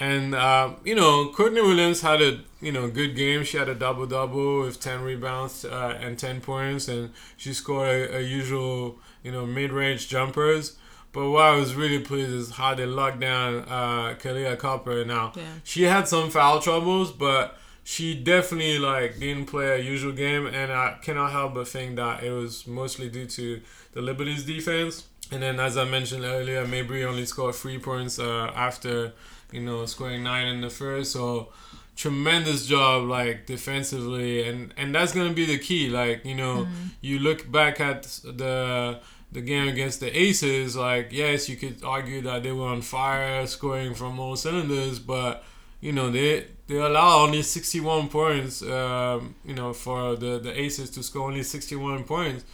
And 0.00 0.34
uh, 0.34 0.74
you 0.84 0.94
know, 0.94 1.28
Courtney 1.30 1.60
Williams 1.60 2.00
had 2.00 2.20
a 2.22 2.40
you 2.60 2.72
know 2.72 2.88
good 2.88 3.14
game. 3.14 3.44
She 3.44 3.56
had 3.56 3.68
a 3.68 3.74
double 3.74 4.06
double 4.06 4.60
with 4.62 4.80
ten 4.80 5.02
rebounds 5.02 5.64
uh, 5.64 5.96
and 6.00 6.18
ten 6.18 6.40
points, 6.40 6.88
and 6.88 7.10
she 7.36 7.52
scored 7.54 7.88
a, 7.88 8.16
a 8.18 8.20
usual 8.20 8.98
you 9.22 9.30
know 9.30 9.46
mid 9.46 9.70
range 9.70 10.08
jumpers. 10.08 10.76
But 11.12 11.28
what 11.28 11.42
I 11.44 11.56
was 11.56 11.74
really 11.74 11.98
pleased 11.98 12.30
is 12.32 12.50
how 12.52 12.74
they 12.74 12.86
locked 12.86 13.20
down 13.20 13.56
uh, 13.68 14.14
Kahleah 14.18 14.58
Copper. 14.58 15.04
Now 15.04 15.32
Yeah. 15.36 15.42
she 15.62 15.82
had 15.82 16.08
some 16.08 16.30
foul 16.30 16.58
troubles, 16.60 17.12
but 17.12 17.58
she 17.84 18.14
definitely 18.14 18.78
like 18.78 19.20
didn't 19.20 19.46
play 19.46 19.78
a 19.78 19.78
usual 19.78 20.12
game, 20.12 20.46
and 20.46 20.72
I 20.72 20.96
cannot 21.02 21.30
help 21.32 21.54
but 21.54 21.68
think 21.68 21.96
that 21.96 22.24
it 22.24 22.32
was 22.32 22.66
mostly 22.66 23.08
due 23.08 23.26
to 23.26 23.60
the 23.92 24.00
Liberty's 24.00 24.44
defense. 24.44 25.06
And 25.32 25.42
then, 25.42 25.58
as 25.58 25.78
I 25.78 25.84
mentioned 25.84 26.24
earlier, 26.24 26.64
Mabrey 26.66 27.04
only 27.04 27.24
scored 27.24 27.54
three 27.54 27.78
points 27.78 28.18
uh, 28.18 28.52
after 28.54 29.12
you 29.50 29.60
know 29.60 29.86
scoring 29.86 30.22
nine 30.22 30.46
in 30.46 30.60
the 30.60 30.70
first. 30.70 31.12
So 31.12 31.48
tremendous 31.96 32.66
job 32.66 33.08
like 33.08 33.46
defensively, 33.46 34.46
and 34.46 34.74
and 34.76 34.94
that's 34.94 35.12
gonna 35.14 35.32
be 35.32 35.46
the 35.46 35.58
key. 35.58 35.88
Like 35.88 36.24
you 36.26 36.34
know, 36.34 36.66
you 37.00 37.18
look 37.18 37.50
back 37.50 37.80
at 37.80 38.02
the 38.24 39.00
the 39.32 39.40
game 39.40 39.68
against 39.68 40.00
the 40.00 40.14
Aces. 40.16 40.76
Like 40.76 41.08
yes, 41.12 41.48
you 41.48 41.56
could 41.56 41.82
argue 41.82 42.20
that 42.22 42.42
they 42.42 42.52
were 42.52 42.68
on 42.68 42.82
fire, 42.82 43.46
scoring 43.46 43.94
from 43.94 44.20
all 44.20 44.36
cylinders, 44.36 44.98
but 44.98 45.44
you 45.80 45.92
know 45.92 46.10
they 46.10 46.46
they 46.66 46.76
allow 46.76 47.24
only 47.24 47.42
61 47.42 48.08
points 48.08 48.62
um, 48.62 49.34
you 49.44 49.54
know 49.54 49.72
for 49.72 50.14
the 50.16 50.38
the 50.38 50.58
aces 50.58 50.88
to 50.90 51.02
score 51.02 51.28
only 51.28 51.42
61 51.42 52.04
points 52.04 52.44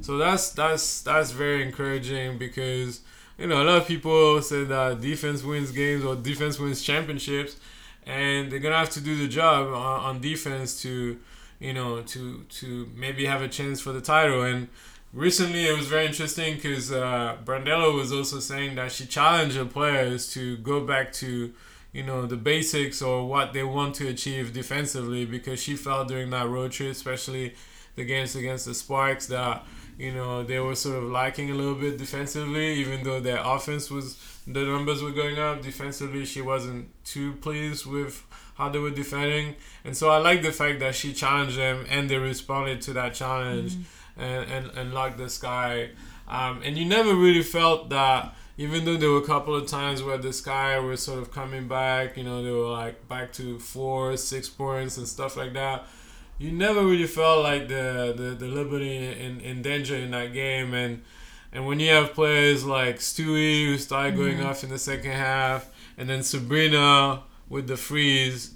so 0.00 0.18
that's 0.18 0.50
that's 0.50 1.02
that's 1.02 1.30
very 1.32 1.62
encouraging 1.62 2.38
because 2.38 3.00
you 3.36 3.46
know 3.46 3.62
a 3.62 3.64
lot 3.64 3.76
of 3.78 3.86
people 3.86 4.40
say 4.42 4.64
that 4.64 5.00
defense 5.00 5.42
wins 5.42 5.70
games 5.70 6.04
or 6.04 6.14
defense 6.16 6.58
wins 6.58 6.82
championships 6.82 7.56
and 8.06 8.50
they're 8.50 8.58
gonna 8.58 8.76
have 8.76 8.90
to 8.90 9.00
do 9.00 9.16
the 9.16 9.28
job 9.28 9.66
on, 9.68 10.00
on 10.00 10.20
defense 10.20 10.80
to 10.82 11.18
you 11.60 11.72
know 11.72 12.02
to 12.02 12.44
to 12.48 12.90
maybe 12.96 13.26
have 13.26 13.42
a 13.42 13.48
chance 13.48 13.80
for 13.80 13.92
the 13.92 14.00
title. 14.00 14.42
And 14.42 14.68
recently 15.12 15.66
it 15.66 15.76
was 15.76 15.86
very 15.86 16.06
interesting 16.06 16.54
because 16.56 16.90
uh, 16.92 17.36
Brondello 17.44 17.94
was 17.94 18.12
also 18.12 18.40
saying 18.40 18.76
that 18.76 18.92
she 18.92 19.06
challenged 19.06 19.56
her 19.56 19.64
players 19.64 20.32
to 20.34 20.56
go 20.58 20.84
back 20.84 21.12
to, 21.14 21.52
you 21.92 22.02
know, 22.02 22.26
the 22.26 22.36
basics 22.36 23.02
or 23.02 23.26
what 23.26 23.52
they 23.52 23.62
want 23.62 23.94
to 23.96 24.08
achieve 24.08 24.52
defensively 24.52 25.24
because 25.24 25.60
she 25.62 25.76
felt 25.76 26.08
during 26.08 26.30
that 26.30 26.48
road 26.48 26.72
trip, 26.72 26.92
especially 26.92 27.54
the 27.96 28.04
games 28.04 28.36
against 28.36 28.66
the 28.66 28.74
Sparks, 28.74 29.26
that 29.26 29.64
you 29.98 30.12
know 30.12 30.42
they 30.44 30.58
were 30.60 30.74
sort 30.74 30.96
of 31.02 31.10
lacking 31.10 31.50
a 31.50 31.54
little 31.54 31.74
bit 31.74 31.98
defensively, 31.98 32.74
even 32.74 33.02
though 33.04 33.20
their 33.20 33.38
offense 33.44 33.90
was 33.90 34.16
the 34.46 34.62
numbers 34.64 35.02
were 35.02 35.10
going 35.12 35.38
up. 35.38 35.62
Defensively, 35.62 36.24
she 36.24 36.40
wasn't 36.40 36.88
too 37.04 37.32
pleased 37.34 37.84
with 37.86 38.24
how 38.56 38.68
they 38.68 38.78
were 38.78 38.90
defending, 38.90 39.54
and 39.84 39.96
so 39.96 40.10
I 40.10 40.18
like 40.18 40.42
the 40.42 40.52
fact 40.52 40.80
that 40.80 40.94
she 40.94 41.12
challenged 41.12 41.58
them 41.58 41.86
and 41.88 42.08
they 42.08 42.16
responded 42.18 42.80
to 42.82 42.92
that 42.94 43.14
challenge 43.14 43.74
Mm-hmm. 43.76 44.22
and 44.22 44.50
and 44.50 44.78
and 44.78 44.94
locked 44.94 45.18
the 45.18 45.28
sky. 45.28 45.90
Um, 46.28 46.60
and 46.64 46.76
you 46.76 46.84
never 46.84 47.14
really 47.14 47.42
felt 47.42 47.90
that. 47.90 48.34
Even 48.60 48.84
though 48.84 48.96
there 48.96 49.10
were 49.10 49.18
a 49.18 49.24
couple 49.24 49.54
of 49.54 49.68
times 49.68 50.02
where 50.02 50.18
the 50.18 50.32
Sky 50.32 50.80
was 50.80 51.00
sort 51.00 51.20
of 51.20 51.30
coming 51.30 51.68
back, 51.68 52.16
you 52.16 52.24
know, 52.24 52.42
they 52.42 52.50
were 52.50 52.66
like 52.68 53.06
back 53.06 53.32
to 53.34 53.56
four, 53.60 54.16
six 54.16 54.48
points 54.48 54.98
and 54.98 55.06
stuff 55.06 55.36
like 55.36 55.52
that 55.52 55.86
you 56.38 56.52
never 56.52 56.84
really 56.84 57.06
felt 57.06 57.42
like 57.42 57.68
the 57.68 58.14
the, 58.16 58.22
the 58.34 58.46
Liberty 58.46 58.96
in, 58.96 59.40
in 59.40 59.62
danger 59.62 59.96
in 59.96 60.10
that 60.12 60.32
game. 60.32 60.74
And 60.74 61.02
and 61.52 61.66
when 61.66 61.80
you 61.80 61.90
have 61.90 62.14
players 62.14 62.64
like 62.64 62.96
Stewie 62.98 63.66
who 63.66 63.78
started 63.78 64.16
going 64.16 64.42
off 64.42 64.64
in 64.64 64.70
the 64.70 64.78
second 64.78 65.12
half 65.12 65.68
and 65.96 66.08
then 66.08 66.22
Sabrina 66.22 67.22
with 67.48 67.66
the 67.66 67.76
freeze 67.76 68.54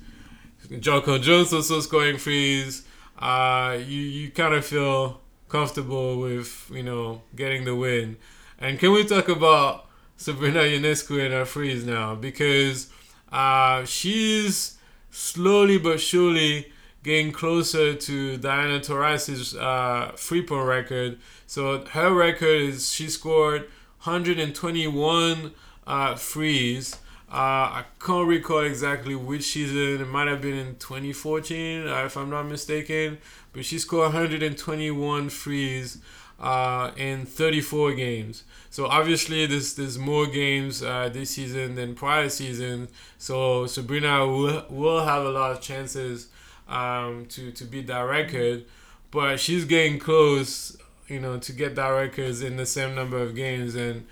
Jonquel 0.70 1.20
Jones 1.22 1.52
also 1.52 1.80
scoring 1.80 2.18
freeze 2.18 2.84
uh, 3.22 3.78
you 3.78 4.00
you 4.00 4.30
kind 4.30 4.52
of 4.52 4.64
feel 4.66 5.20
comfortable 5.48 6.18
with 6.18 6.70
you 6.74 6.82
know 6.82 7.22
getting 7.36 7.64
the 7.64 7.74
win. 7.74 8.16
And 8.58 8.78
can 8.78 8.92
we 8.92 9.04
talk 9.04 9.28
about 9.28 9.86
Sabrina 10.16 10.60
Ionescu 10.60 11.24
and 11.24 11.32
her 11.32 11.44
freeze 11.44 11.84
now? 11.84 12.14
Because 12.16 12.90
uh, 13.30 13.84
she's 13.84 14.78
slowly 15.10 15.78
but 15.78 16.00
surely 16.00 16.72
getting 17.02 17.32
closer 17.32 17.94
to 17.94 18.36
Diana 18.36 18.80
Taurasi's 18.80 19.54
uh, 19.56 20.12
free 20.16 20.42
point 20.42 20.66
record. 20.66 21.18
So 21.46 21.84
her 21.86 22.14
record 22.14 22.62
is 22.62 22.92
she 22.92 23.08
scored 23.08 23.62
121 24.04 25.52
uh, 25.86 26.14
frees. 26.14 26.96
Uh, 27.30 27.80
I 27.80 27.84
can't 27.98 28.28
recall 28.28 28.60
exactly 28.60 29.14
which 29.14 29.44
season. 29.44 30.02
It 30.02 30.08
might 30.08 30.28
have 30.28 30.42
been 30.42 30.56
in 30.56 30.76
2014, 30.76 31.88
uh, 31.88 32.04
if 32.04 32.16
I'm 32.16 32.28
not 32.28 32.44
mistaken. 32.44 33.18
But 33.52 33.64
she 33.64 33.78
scored 33.78 34.12
121 34.12 35.28
frees 35.30 35.98
uh, 36.38 36.90
in 36.96 37.24
34 37.24 37.94
games. 37.94 38.44
So 38.68 38.86
obviously, 38.86 39.46
there's 39.46 39.74
there's 39.74 39.98
more 39.98 40.26
games 40.26 40.82
uh, 40.82 41.08
this 41.12 41.30
season 41.30 41.74
than 41.74 41.94
prior 41.94 42.28
season. 42.28 42.88
So 43.18 43.66
Sabrina 43.66 44.26
will, 44.26 44.64
will 44.68 45.04
have 45.04 45.24
a 45.24 45.30
lot 45.30 45.52
of 45.52 45.60
chances 45.60 46.28
um, 46.68 47.26
to 47.26 47.50
to 47.52 47.64
beat 47.64 47.86
that 47.88 48.00
record, 48.00 48.64
but 49.10 49.38
she's 49.40 49.64
getting 49.64 49.98
close, 49.98 50.76
you 51.08 51.20
know, 51.20 51.38
to 51.38 51.52
get 51.52 51.74
that 51.76 51.88
records 51.88 52.42
in 52.42 52.56
the 52.56 52.66
same 52.66 52.94
number 52.94 53.18
of 53.18 53.34
games, 53.34 53.74
and 53.74 54.06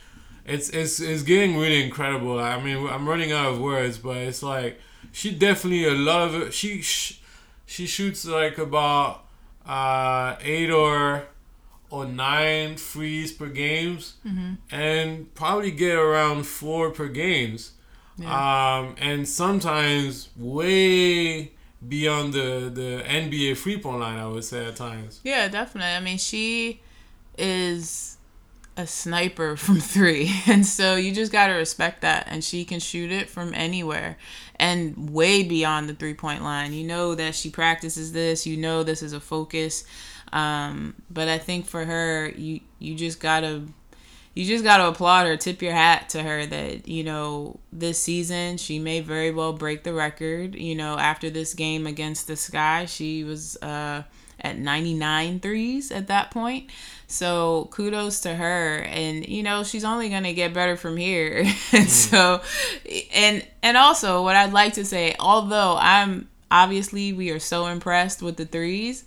it's 0.45 0.69
it's 0.71 1.00
it's 1.00 1.23
getting 1.23 1.57
really 1.57 1.83
incredible. 1.83 2.38
I 2.38 2.61
mean, 2.62 2.87
I'm 2.88 3.09
running 3.09 3.33
out 3.33 3.52
of 3.52 3.61
words, 3.61 3.99
but 3.99 4.16
it's 4.16 4.42
like 4.42 4.80
she 5.12 5.33
definitely 5.35 5.87
a 5.87 5.92
lot 5.95 6.35
of. 6.35 6.54
She 6.54 6.83
she 7.66 7.87
shoots 7.87 8.25
like 8.26 8.59
about 8.59 9.25
uh, 9.66 10.37
eight 10.42 10.71
or 10.71 11.25
or 11.90 12.04
nine 12.07 12.76
frees 12.76 13.33
per 13.33 13.47
games, 13.47 14.14
and 14.71 15.33
probably 15.35 15.71
get 15.73 15.97
around 15.97 16.47
four 16.47 16.90
per 16.90 17.09
games. 17.09 17.73
Um, 18.21 18.97
and 18.99 19.26
sometimes 19.26 20.28
way 20.37 21.52
beyond 21.87 22.34
the, 22.34 22.70
the 22.72 23.02
NBA 23.06 23.56
free 23.56 23.78
point 23.78 24.00
line, 24.00 24.18
I 24.18 24.26
would 24.26 24.44
say 24.44 24.66
at 24.66 24.76
times. 24.76 25.20
Yeah, 25.25 25.49
definitely. 25.49 25.92
I 25.92 26.00
mean, 26.00 26.18
she 26.18 26.80
is 27.38 28.18
a 28.76 28.87
sniper 28.87 29.56
from 29.56 29.80
three. 29.80 30.30
And 30.46 30.64
so 30.66 30.96
you 30.96 31.12
just 31.12 31.32
got 31.32 31.49
to 31.49 31.54
respect 31.54 32.02
that. 32.02 32.26
And 32.28 32.42
she 32.42 32.64
can 32.64 32.80
shoot 32.80 33.10
it 33.10 33.28
from 33.28 33.54
anywhere 33.54 34.18
and 34.56 35.10
way 35.10 35.42
beyond 35.42 35.88
the 35.88 35.94
three 35.94 36.14
point 36.14 36.42
line. 36.42 36.72
You 36.72 36.87
know 36.87 37.14
that 37.14 37.34
she 37.34 37.50
practices 37.50 38.12
this, 38.12 38.46
you 38.46 38.56
know 38.56 38.82
this 38.82 39.02
is 39.02 39.12
a 39.12 39.20
focus. 39.20 39.84
Um, 40.32 40.94
but 41.10 41.28
I 41.28 41.38
think 41.38 41.66
for 41.66 41.84
her, 41.84 42.28
you, 42.30 42.60
you 42.78 42.94
just 42.94 43.20
got 43.20 43.40
to. 43.40 43.66
You 44.34 44.44
just 44.44 44.62
got 44.62 44.78
to 44.78 44.88
applaud 44.88 45.26
her, 45.26 45.37
tip 45.37 45.60
your 45.60 45.72
hat 45.72 46.08
to 46.10 46.22
her 46.22 46.46
that, 46.46 46.87
you 46.87 47.02
know, 47.02 47.58
this 47.72 48.00
season 48.00 48.58
she 48.58 48.78
may 48.78 49.00
very 49.00 49.32
well 49.32 49.52
break 49.52 49.82
the 49.82 49.92
record. 49.92 50.54
You 50.54 50.75
know, 50.76 50.96
after 50.99 51.30
this 51.30 51.54
game 51.54 51.87
against 51.87 52.26
the 52.26 52.37
Sky, 52.37 52.84
she 52.87 53.25
was 53.25 53.56
uh, 53.56 54.04
at 54.40 54.58
99 54.58 55.40
threes 55.40 55.90
at 55.90 56.06
that 56.08 56.30
point. 56.30 56.70
So 57.06 57.68
kudos 57.72 58.20
to 58.20 58.34
her, 58.34 58.78
and 58.82 59.26
you 59.26 59.42
know 59.42 59.64
she's 59.64 59.84
only 59.84 60.08
gonna 60.08 60.32
get 60.32 60.54
better 60.54 60.76
from 60.76 60.96
here. 60.96 61.44
and 61.72 61.88
so, 61.90 62.40
and 63.12 63.44
and 63.62 63.76
also 63.76 64.22
what 64.22 64.37
I'd 64.37 64.52
like 64.52 64.75
to 64.75 64.84
say, 64.84 65.16
although 65.18 65.76
I'm 65.78 66.28
obviously 66.50 67.12
we 67.12 67.30
are 67.30 67.40
so 67.40 67.66
impressed 67.66 68.22
with 68.22 68.37
the 68.37 68.46
threes, 68.46 69.04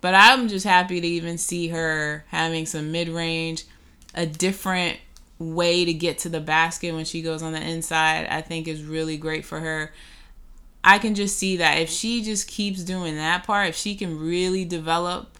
but 0.00 0.14
I'm 0.14 0.48
just 0.48 0.64
happy 0.64 1.00
to 1.02 1.06
even 1.06 1.36
see 1.36 1.68
her 1.68 2.24
having 2.28 2.64
some 2.64 2.92
mid 2.92 3.10
range, 3.10 3.64
a 4.14 4.26
different 4.26 4.98
way 5.38 5.84
to 5.84 5.92
get 5.92 6.18
to 6.18 6.28
the 6.28 6.40
basket 6.40 6.92
when 6.94 7.04
she 7.04 7.22
goes 7.22 7.42
on 7.42 7.52
the 7.52 7.60
inside. 7.60 8.26
I 8.28 8.40
think 8.40 8.68
is 8.68 8.82
really 8.82 9.16
great 9.16 9.44
for 9.44 9.60
her. 9.60 9.92
I 10.82 10.98
can 10.98 11.14
just 11.14 11.38
see 11.38 11.56
that 11.58 11.78
if 11.78 11.90
she 11.90 12.22
just 12.22 12.48
keeps 12.48 12.82
doing 12.82 13.16
that 13.16 13.44
part, 13.44 13.68
if 13.68 13.76
she 13.76 13.94
can 13.94 14.18
really 14.18 14.64
develop 14.64 15.38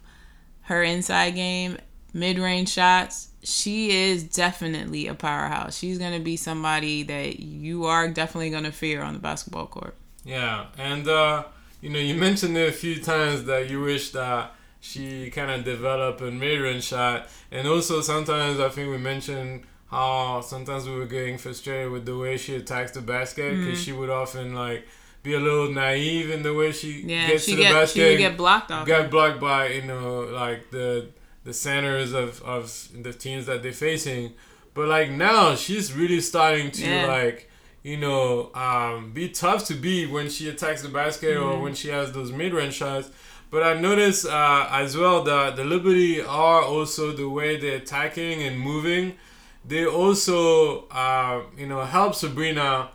her 0.63 0.83
inside 0.83 1.35
game, 1.35 1.79
mid 2.13 2.39
range 2.39 2.69
shots, 2.71 3.29
she 3.43 3.91
is 3.91 4.25
definitely 4.25 5.07
a 5.07 5.15
powerhouse. 5.15 5.79
She's 5.79 5.99
going 5.99 6.13
to 6.13 6.23
be 6.23 6.37
somebody 6.37 7.03
that 7.05 7.41
you 7.41 7.87
are 7.87 8.09
definitely 8.09 8.51
going 8.51 8.65
to 8.65 8.73
fear 8.73 9.03
on 9.03 9.15
the 9.15 9.21
basketball 9.21 9.67
court. 9.67 9.95
Yeah, 10.25 10.67
and 10.77 11.09
uh, 11.09 11.45
you 11.81 11.91
know, 11.91 11.99
you 11.99 12.15
mentioned 12.15 12.57
it 12.57 12.69
a 12.69 12.73
few 12.73 13.01
times 13.01 13.45
that 13.45 13.71
you 13.71 13.81
wish 13.81 14.11
that 14.11 14.55
she 14.81 15.31
kind 15.31 15.51
of 15.51 15.65
developed 15.65 16.21
a 16.21 16.31
mid-range 16.31 16.85
shot, 16.85 17.29
and 17.51 17.67
also 17.67 18.01
sometimes 18.01 18.61
I 18.61 18.69
think 18.69 18.91
we 18.91 18.99
mentioned 18.99 19.65
how 19.91 20.41
sometimes 20.43 20.87
we 20.87 20.95
were 20.95 21.07
getting 21.07 21.39
frustrated 21.39 21.91
with 21.91 22.05
the 22.07 22.17
way 22.17 22.37
she 22.37 22.55
attacks 22.57 22.93
the 22.93 23.01
basket 23.01 23.57
because 23.57 23.83
she 23.83 23.91
would 23.93 24.11
often 24.11 24.55
like 24.55 24.87
be 25.23 25.35
a 25.35 25.41
little 25.41 25.71
naive 25.73 26.31
in 26.31 26.43
the 26.43 26.53
way 26.55 26.71
she 26.73 27.03
Yeah, 27.07 27.27
gets 27.29 27.45
she 27.45 27.53
to 27.53 27.57
the 27.57 27.63
get 27.65 27.73
basket. 27.73 28.01
she 28.03 28.09
would 28.11 28.19
get 28.19 28.37
blocked 28.37 28.71
off. 28.71 28.87
got 28.87 29.11
blocked 29.11 29.41
by 29.41 29.69
you 29.69 29.83
know 29.83 30.21
like 30.21 30.71
the 30.71 31.09
the 31.45 31.55
centers 31.55 32.13
of 32.13 32.43
of 32.43 32.71
the 33.03 33.13
teams 33.15 33.47
that 33.47 33.63
they're 33.63 33.73
facing 33.73 34.35
but 34.75 34.87
like 34.89 35.11
now 35.11 35.55
she's 35.55 35.93
really 35.95 36.21
starting 36.21 36.71
to 36.71 36.87
Yeah. 36.87 37.07
like 37.07 37.51
you 37.83 37.97
know 37.97 38.53
um, 38.55 39.13
be 39.13 39.31
tough 39.31 39.65
to 39.69 39.75
beat 39.75 40.11
when 40.11 40.29
she 40.29 40.49
attacks 40.51 40.83
the 40.83 40.89
basket 40.91 41.37
Mm-hmm. 41.39 41.49
or 41.59 41.63
when 41.63 41.75
she 41.75 41.89
has 41.89 42.13
those 42.13 42.31
mid-range 42.31 42.75
shots 42.75 43.09
but 43.51 43.63
i 43.63 43.79
noticed 43.79 44.27
uh, 44.27 44.69
as 44.71 44.97
well 44.97 45.23
that 45.23 45.57
the 45.57 45.65
liberty 45.65 46.21
are 46.21 46.63
also 46.63 47.13
the 47.13 47.29
way 47.29 47.57
they're 47.57 47.77
attacking 47.77 48.43
and 48.43 48.59
moving 48.59 49.15
they 49.65 49.85
also 49.85 50.87
uh, 50.89 51.43
you 51.57 51.67
know 51.67 51.85
help 51.85 52.15
sabrina 52.15 52.91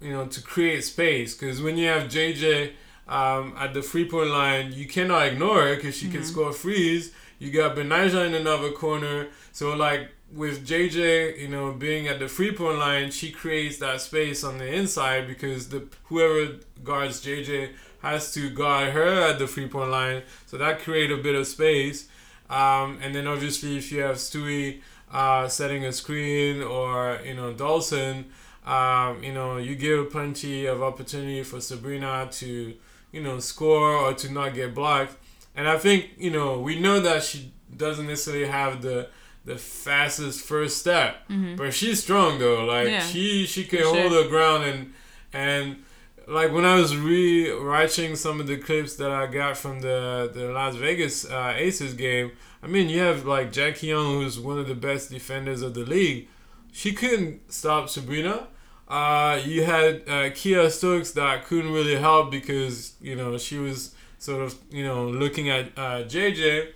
you 0.00 0.12
know, 0.12 0.26
to 0.26 0.42
create 0.42 0.84
space. 0.84 1.34
Because 1.34 1.60
when 1.60 1.76
you 1.76 1.88
have 1.88 2.04
JJ 2.04 2.72
um, 3.08 3.54
at 3.58 3.74
the 3.74 3.82
free 3.82 4.08
point 4.08 4.30
line, 4.30 4.72
you 4.72 4.86
cannot 4.86 5.26
ignore 5.26 5.62
her 5.62 5.76
because 5.76 5.96
she 5.96 6.08
can 6.08 6.24
score 6.24 6.52
frees. 6.52 7.12
You 7.38 7.50
got 7.50 7.76
Betnijah 7.76 8.26
in 8.26 8.34
another 8.34 8.72
corner. 8.72 9.28
So, 9.52 9.74
like, 9.74 10.10
with 10.32 10.66
JJ, 10.66 11.38
you 11.38 11.48
know, 11.48 11.72
being 11.72 12.08
at 12.08 12.18
the 12.18 12.28
free 12.28 12.52
point 12.52 12.78
line, 12.78 13.10
she 13.10 13.30
creates 13.30 13.78
that 13.78 14.00
space 14.00 14.42
on 14.42 14.58
the 14.58 14.72
inside 14.72 15.28
because 15.28 15.68
the 15.68 15.86
whoever 16.04 16.56
guards 16.82 17.24
JJ 17.24 17.72
has 18.12 18.32
to 18.34 18.50
guard 18.50 18.92
her 18.92 19.22
at 19.30 19.38
the 19.38 19.46
free 19.46 19.68
point 19.68 19.90
line. 19.90 20.22
So 20.46 20.56
that 20.58 20.80
create 20.80 21.10
a 21.10 21.16
bit 21.16 21.34
of 21.34 21.46
space. 21.46 22.08
Um, 22.48 22.98
and 23.02 23.14
then 23.14 23.26
obviously 23.26 23.76
if 23.76 23.90
you 23.90 24.00
have 24.02 24.16
Stewie 24.16 24.80
uh, 25.12 25.48
setting 25.48 25.84
a 25.84 25.92
screen 25.92 26.62
or 26.62 27.18
you 27.24 27.34
know 27.34 27.52
Dolson, 27.52 28.24
um, 28.66 29.22
you 29.22 29.32
know 29.32 29.56
you 29.56 29.74
give 29.74 30.10
plenty 30.10 30.66
of 30.66 30.82
opportunity 30.82 31.42
for 31.42 31.60
Sabrina 31.60 32.28
to 32.32 32.74
you 33.12 33.22
know 33.22 33.38
score 33.40 33.92
or 33.96 34.14
to 34.14 34.32
not 34.32 34.54
get 34.54 34.74
blocked. 34.74 35.16
And 35.56 35.68
I 35.68 35.78
think 35.78 36.10
you 36.18 36.30
know 36.30 36.60
we 36.60 36.78
know 36.78 37.00
that 37.00 37.22
she 37.24 37.52
doesn't 37.76 38.06
necessarily 38.06 38.46
have 38.46 38.82
the 38.82 39.08
the 39.44 39.56
fastest 39.56 40.40
first 40.40 40.78
step, 40.78 41.22
but 41.56 41.72
she's 41.72 42.02
strong 42.02 42.38
though. 42.38 42.64
Like 42.64 42.88
Yeah, 42.88 43.00
she 43.00 43.46
she 43.46 43.64
can 43.64 43.80
for 43.80 43.86
hold 43.94 44.12
sure. 44.12 44.22
her 44.24 44.28
ground 44.28 44.64
and 44.64 44.92
and 45.32 45.82
like 46.26 46.52
when 46.52 46.64
I 46.64 46.76
was 46.76 46.96
re-watching 46.96 48.16
some 48.16 48.40
of 48.40 48.46
the 48.46 48.56
clips 48.56 48.96
that 48.96 49.10
I 49.10 49.26
got 49.26 49.56
from 49.56 49.80
the 49.80 50.30
the 50.32 50.46
Las 50.50 50.74
Vegas 50.76 51.24
uh, 51.24 51.54
Aces 51.56 51.94
game, 51.94 52.32
I 52.62 52.66
mean, 52.66 52.88
you 52.88 53.00
have 53.00 53.24
like 53.24 53.52
Jackie 53.52 53.88
Young, 53.88 54.20
who's 54.20 54.38
one 54.38 54.58
of 54.58 54.66
the 54.66 54.74
best 54.74 55.10
defenders 55.10 55.62
of 55.62 55.74
the 55.74 55.84
league. 55.84 56.28
She 56.72 56.92
couldn't 56.92 57.52
stop 57.52 57.88
Sabrina. 57.88 58.48
Uh, 58.88 59.40
you 59.44 59.64
had 59.64 60.02
uh, 60.06 60.30
Kiah 60.30 60.70
Stokes 60.70 61.12
that 61.12 61.44
couldn't 61.44 61.72
really 61.72 61.96
help 61.96 62.30
because 62.30 62.94
you 63.00 63.16
know 63.16 63.38
she 63.38 63.58
was 63.58 63.94
sort 64.18 64.42
of 64.42 64.56
you 64.70 64.84
know 64.84 65.06
looking 65.06 65.48
at 65.48 65.66
uh, 65.76 66.02
JJ, 66.04 66.72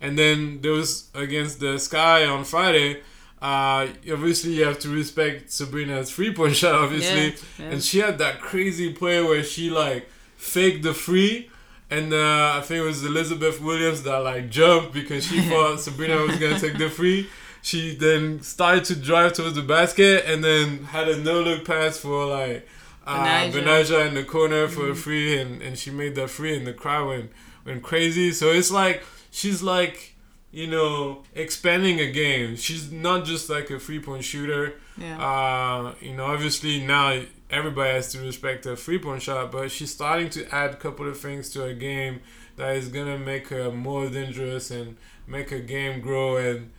and 0.00 0.18
then 0.18 0.60
there 0.62 0.72
was 0.72 1.10
against 1.14 1.60
the 1.60 1.78
Sky 1.78 2.24
on 2.24 2.44
Friday. 2.44 3.02
Uh, 3.44 3.88
obviously, 4.10 4.52
you 4.54 4.64
have 4.64 4.78
to 4.78 4.88
respect 4.88 5.50
Sabrina's 5.52 6.10
free 6.10 6.32
point 6.32 6.56
shot, 6.56 6.74
obviously, 6.76 7.24
Yeah, 7.26 7.32
yeah. 7.58 7.70
and 7.72 7.82
she 7.82 7.98
had 7.98 8.16
that 8.18 8.40
crazy 8.40 8.92
play 8.92 9.22
where 9.22 9.44
she 9.44 9.68
like 9.68 10.08
faked 10.36 10.82
the 10.82 10.94
free. 10.94 11.50
And 11.90 12.12
uh, 12.14 12.54
I 12.58 12.62
think 12.64 12.78
it 12.82 12.86
was 12.86 13.04
Elizabeth 13.04 13.60
Williams 13.60 14.02
that 14.04 14.18
like 14.30 14.48
jumped 14.48 14.92
because 14.94 15.26
she 15.26 15.40
thought 15.50 15.78
Sabrina 15.78 16.16
was 16.16 16.36
gonna 16.38 16.58
take 16.58 16.78
the 16.78 16.88
free. 16.88 17.28
She 17.60 17.94
then 17.94 18.40
started 18.42 18.84
to 18.86 18.96
drive 18.96 19.34
towards 19.34 19.54
the 19.54 19.62
basket 19.62 20.24
and 20.26 20.42
then 20.42 20.84
had 20.84 21.08
a 21.08 21.16
no 21.18 21.40
look 21.42 21.66
pass 21.66 21.98
for 21.98 22.24
like 22.26 22.66
uh, 23.06 23.24
Betnijah. 23.52 24.08
In 24.08 24.14
the 24.14 24.24
corner 24.24 24.68
for 24.68 24.88
a 24.90 24.94
free, 24.94 25.38
and, 25.38 25.60
and 25.60 25.78
she 25.78 25.90
made 25.90 26.14
that 26.14 26.30
free, 26.30 26.56
and 26.56 26.66
the 26.66 26.72
crowd 26.72 27.08
went 27.08 27.30
went 27.66 27.82
crazy. 27.82 28.32
So 28.32 28.50
it's 28.52 28.70
like 28.70 29.02
she's 29.30 29.62
like 29.62 30.13
you 30.54 30.66
know 30.68 31.22
expanding 31.34 31.98
a 32.00 32.10
game. 32.10 32.56
She's 32.56 32.90
not 32.92 33.24
just 33.24 33.50
like 33.50 33.70
a 33.70 33.78
three 33.78 34.00
point 34.00 34.24
shooter. 34.24 34.74
Yeah. 34.96 35.18
Uh, 35.18 35.94
you 36.00 36.14
know, 36.16 36.26
obviously 36.26 36.80
now 36.86 37.20
everybody 37.50 37.90
has 37.94 38.12
to 38.12 38.18
respect 38.20 38.64
her 38.64 38.76
three 38.76 38.98
point 38.98 39.22
shot, 39.22 39.50
but 39.52 39.70
she's 39.70 39.90
starting 39.90 40.30
to 40.30 40.40
add 40.54 40.70
a 40.70 40.76
couple 40.76 41.08
of 41.08 41.18
things 41.18 41.50
to 41.50 41.60
her 41.62 41.74
game 41.74 42.20
that 42.56 42.76
is 42.76 42.88
gonna 42.88 43.18
make 43.18 43.48
her 43.48 43.70
more 43.72 44.08
dangerous 44.08 44.70
and 44.70 44.96
make 45.26 45.50
her 45.50 45.58
game 45.58 46.00
grow 46.00 46.36
and 46.36 46.70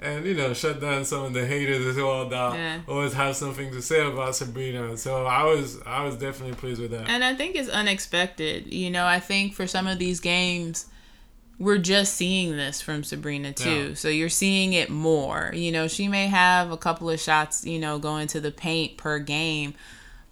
and 0.00 0.24
you 0.26 0.34
know 0.34 0.52
shut 0.52 0.80
down 0.80 1.04
some 1.04 1.24
of 1.24 1.32
the 1.32 1.44
haters 1.46 1.84
as 1.86 1.96
well 1.96 2.28
that 2.28 2.54
Yeah. 2.54 2.80
always 2.86 3.14
have 3.14 3.34
something 3.36 3.70
to 3.72 3.82
say 3.82 4.06
about 4.06 4.36
Sabrina. 4.36 4.96
So 4.96 5.26
I 5.26 5.42
was 5.42 5.80
I 5.84 6.04
was 6.04 6.14
definitely 6.16 6.54
pleased 6.56 6.80
with 6.80 6.92
that. 6.92 7.08
And 7.08 7.24
I 7.24 7.34
think 7.34 7.56
it's 7.56 7.68
unexpected. 7.68 8.72
You 8.72 8.90
know, 8.90 9.06
I 9.06 9.18
think 9.18 9.54
for 9.54 9.66
some 9.66 9.86
of 9.88 9.98
these 9.98 10.20
games, 10.20 10.86
we're 11.58 11.78
just 11.78 12.14
seeing 12.14 12.56
this 12.56 12.80
from 12.80 13.04
Sabrina 13.04 13.52
too. 13.52 13.88
Yeah. 13.88 13.94
So 13.94 14.08
you're 14.08 14.28
seeing 14.28 14.72
it 14.72 14.90
more. 14.90 15.50
You 15.54 15.72
know, 15.72 15.88
she 15.88 16.08
may 16.08 16.26
have 16.26 16.70
a 16.70 16.76
couple 16.76 17.08
of 17.10 17.20
shots, 17.20 17.64
you 17.64 17.78
know, 17.78 17.98
going 17.98 18.26
to 18.28 18.40
the 18.40 18.50
paint 18.50 18.96
per 18.96 19.18
game, 19.18 19.74